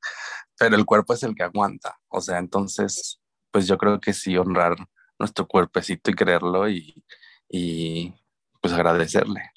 pero 0.59 0.77
el 0.77 0.85
cuerpo 0.85 1.15
es 1.15 1.23
el 1.23 1.35
que 1.35 1.43
aguanta, 1.43 1.99
o 2.09 2.21
sea, 2.21 2.39
entonces 2.39 3.21
pues 3.51 3.67
yo 3.67 3.79
creo 3.79 4.01
que 4.01 4.13
sí 4.13 4.37
honrar 4.37 4.77
nuestro 5.19 5.47
cuerpecito 5.47 6.11
y 6.11 6.15
creerlo 6.15 6.69
y, 6.69 7.03
y 7.49 8.13
pues 8.61 8.75
agradecerle. 8.75 9.51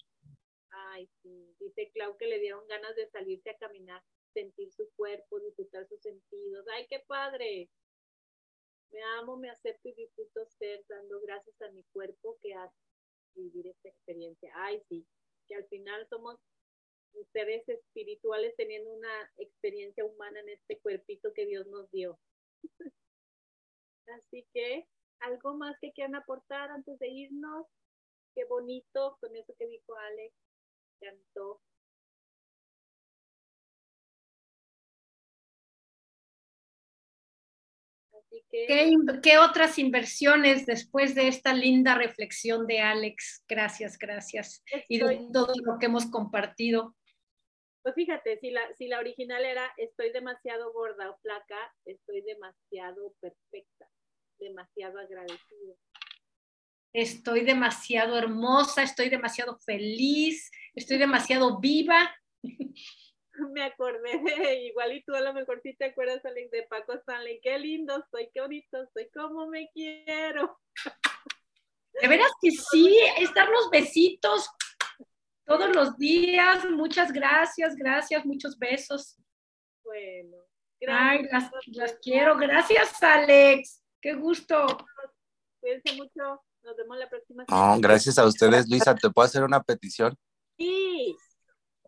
Ay, 0.69 1.09
sí, 1.21 1.53
dice 1.59 1.91
Clau 1.93 2.15
que 2.17 2.27
le 2.27 2.39
dieron 2.39 2.65
ganas 2.67 2.95
de 2.95 3.09
salirse 3.09 3.49
a 3.49 3.57
caminar, 3.57 4.01
sentir 4.33 4.71
su 4.71 4.89
cuerpo, 4.95 5.39
disfrutar 5.39 5.87
sus 5.87 6.01
sentidos. 6.01 6.65
Ay, 6.73 6.87
qué 6.87 6.99
padre. 7.07 7.69
Me 8.91 9.01
amo, 9.19 9.37
me 9.37 9.49
acepto 9.49 9.89
y 9.89 9.93
disfruto 9.93 10.45
ser 10.45 10.83
dando 10.87 11.19
gracias 11.21 11.61
a 11.61 11.71
mi 11.71 11.83
cuerpo 11.93 12.37
que 12.41 12.53
hace 12.53 12.75
vivir 13.35 13.67
esta 13.67 13.89
experiencia. 13.89 14.51
Ay, 14.55 14.81
sí, 14.89 15.05
que 15.47 15.55
al 15.55 15.67
final 15.67 16.07
somos 16.07 16.39
seres 17.31 17.67
espirituales 17.67 18.55
teniendo 18.55 18.91
una 18.91 19.31
experiencia 19.37 20.05
humana 20.05 20.39
en 20.39 20.49
este 20.49 20.79
cuerpito 20.79 21.33
que 21.33 21.45
Dios 21.45 21.67
nos 21.67 21.89
dio. 21.91 22.19
Así 24.07 24.47
que, 24.53 24.87
¿algo 25.19 25.55
más 25.55 25.77
que 25.79 25.91
quieran 25.91 26.15
aportar 26.15 26.71
antes 26.71 26.97
de 26.99 27.09
irnos? 27.09 27.67
Qué 28.35 28.45
bonito 28.45 29.17
con 29.19 29.35
eso 29.35 29.53
que 29.57 29.67
dijo 29.67 29.95
Alex. 29.95 30.33
Cantó. 30.99 31.61
¿Qué, 38.49 39.37
otras 39.37 39.77
inversiones 39.77 40.65
después 40.65 41.15
de 41.15 41.27
esta 41.27 41.53
linda 41.53 41.95
reflexión 41.95 42.67
de 42.67 42.81
Alex? 42.81 43.43
Gracias, 43.47 43.97
gracias. 43.97 44.63
Y 44.87 44.99
de 44.99 45.27
todo 45.31 45.53
lo 45.63 45.79
que 45.79 45.87
hemos 45.87 46.07
compartido. 46.07 46.95
Pues 47.81 47.95
fíjate, 47.95 48.37
si 48.39 48.51
la, 48.51 48.61
si 48.77 48.87
la 48.87 48.99
original 48.99 49.45
era 49.45 49.71
estoy 49.77 50.11
demasiado 50.11 50.71
gorda 50.73 51.09
o 51.09 51.17
flaca, 51.19 51.73
estoy 51.85 52.21
demasiado 52.21 53.13
perfecta, 53.21 53.87
demasiado 54.37 54.99
agradecida. 54.99 55.75
Estoy 56.91 57.45
demasiado 57.45 58.17
hermosa, 58.17 58.83
estoy 58.83 59.09
demasiado 59.09 59.57
feliz, 59.59 60.51
estoy 60.75 60.97
demasiado 60.97 61.59
viva. 61.59 62.13
me 63.53 63.63
acordé 63.63 64.19
de, 64.19 64.65
igual 64.65 64.93
y 64.93 65.03
tú 65.03 65.15
a 65.15 65.21
lo 65.21 65.33
mejor 65.33 65.59
sí 65.61 65.73
te 65.75 65.85
acuerdas, 65.85 66.23
Alex, 66.25 66.51
de 66.51 66.63
Paco 66.63 66.93
Stanley, 66.93 67.39
qué 67.41 67.57
lindo 67.57 67.97
estoy, 67.97 68.29
qué 68.33 68.41
bonito 68.41 68.83
estoy, 68.83 69.09
cómo 69.11 69.47
me 69.47 69.69
quiero. 69.73 70.59
De 72.01 72.07
veras 72.07 72.31
que 72.41 72.51
sí, 72.51 72.97
es 73.17 73.33
darnos 73.33 73.69
besitos 73.69 74.49
todos 75.45 75.75
los 75.75 75.97
días, 75.97 76.63
muchas 76.69 77.11
gracias, 77.11 77.75
gracias, 77.75 78.25
muchos 78.25 78.57
besos. 78.57 79.17
Bueno, 79.83 80.37
gracias. 80.79 81.51
Ay, 81.53 81.73
las, 81.73 81.97
quiero, 82.01 82.37
gracias 82.37 83.01
Alex, 83.01 83.83
qué 84.01 84.13
gusto. 84.13 84.77
Cuídense 85.59 85.95
mucho, 85.95 86.41
nos 86.63 86.77
vemos 86.77 86.97
la 86.97 87.09
próxima 87.09 87.45
semana. 87.45 87.75
No, 87.75 87.81
gracias 87.81 88.17
a 88.17 88.25
ustedes, 88.25 88.69
Luisa, 88.69 88.95
¿te 88.95 89.09
puedo 89.09 89.25
hacer 89.25 89.43
una 89.43 89.61
petición? 89.61 90.15
Sí. 90.57 91.17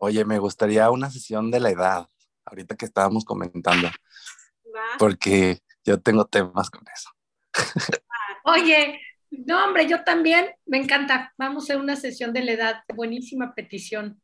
Oye, 0.04 0.24
me 0.24 0.40
gustaría 0.40 0.90
una 0.90 1.12
sesión 1.12 1.52
de 1.52 1.60
la 1.60 1.70
edad, 1.70 2.08
ahorita 2.44 2.74
que 2.74 2.86
estábamos 2.86 3.24
comentando, 3.24 3.88
porque 4.98 5.60
yo 5.84 6.00
tengo 6.00 6.24
temas 6.24 6.70
con 6.70 6.82
eso. 6.92 7.08
Oye, 8.44 9.00
no, 9.30 9.64
hombre, 9.64 9.86
yo 9.88 10.02
también, 10.02 10.50
me 10.66 10.78
encanta. 10.78 11.32
Vamos 11.38 11.62
a 11.62 11.64
hacer 11.66 11.76
una 11.76 11.94
sesión 11.94 12.32
de 12.32 12.42
la 12.42 12.50
edad. 12.50 12.82
Buenísima 12.92 13.54
petición. 13.54 14.20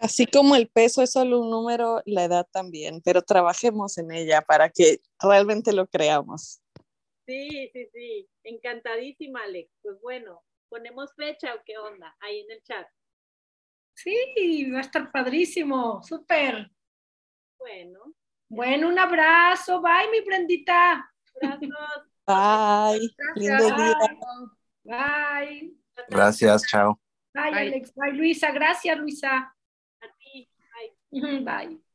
Así 0.00 0.26
como 0.26 0.54
el 0.54 0.68
peso 0.68 1.00
es 1.00 1.12
solo 1.12 1.40
un 1.40 1.48
número, 1.48 2.02
la 2.04 2.24
edad 2.24 2.46
también, 2.52 3.00
pero 3.02 3.22
trabajemos 3.22 3.96
en 3.96 4.12
ella 4.12 4.42
para 4.42 4.68
que 4.68 4.98
realmente 5.18 5.72
lo 5.72 5.86
creamos. 5.86 6.60
Sí, 7.26 7.70
sí, 7.72 7.88
sí. 7.90 8.28
Encantadísima, 8.44 9.44
Alex. 9.44 9.70
Pues 9.80 9.98
bueno, 10.02 10.42
ponemos 10.68 11.14
fecha 11.14 11.54
o 11.54 11.62
qué 11.64 11.78
onda 11.78 12.14
ahí 12.20 12.40
en 12.40 12.50
el 12.50 12.62
chat. 12.64 12.86
Sí, 13.96 14.70
va 14.70 14.78
a 14.78 14.82
estar 14.82 15.10
padrísimo, 15.10 16.02
súper. 16.02 16.70
Bueno. 17.58 18.14
Bueno, 18.48 18.88
un 18.88 18.98
abrazo. 18.98 19.80
Bye, 19.80 20.10
mi 20.12 20.20
prendita. 20.20 21.10
Abrazos. 21.34 22.06
Bye. 22.26 23.16
Lindo 23.36 23.64
día. 23.76 23.94
Bye. 24.84 25.74
Gracias, 26.08 26.66
chao. 26.66 27.00
Bye, 27.32 27.52
Alex. 27.52 27.92
Bye, 27.94 28.12
Luisa. 28.12 28.52
Gracias, 28.52 28.98
Luisa. 28.98 29.54
A 30.00 30.06
ti. 30.18 30.48
Bye. 31.10 31.40
Bye. 31.44 31.85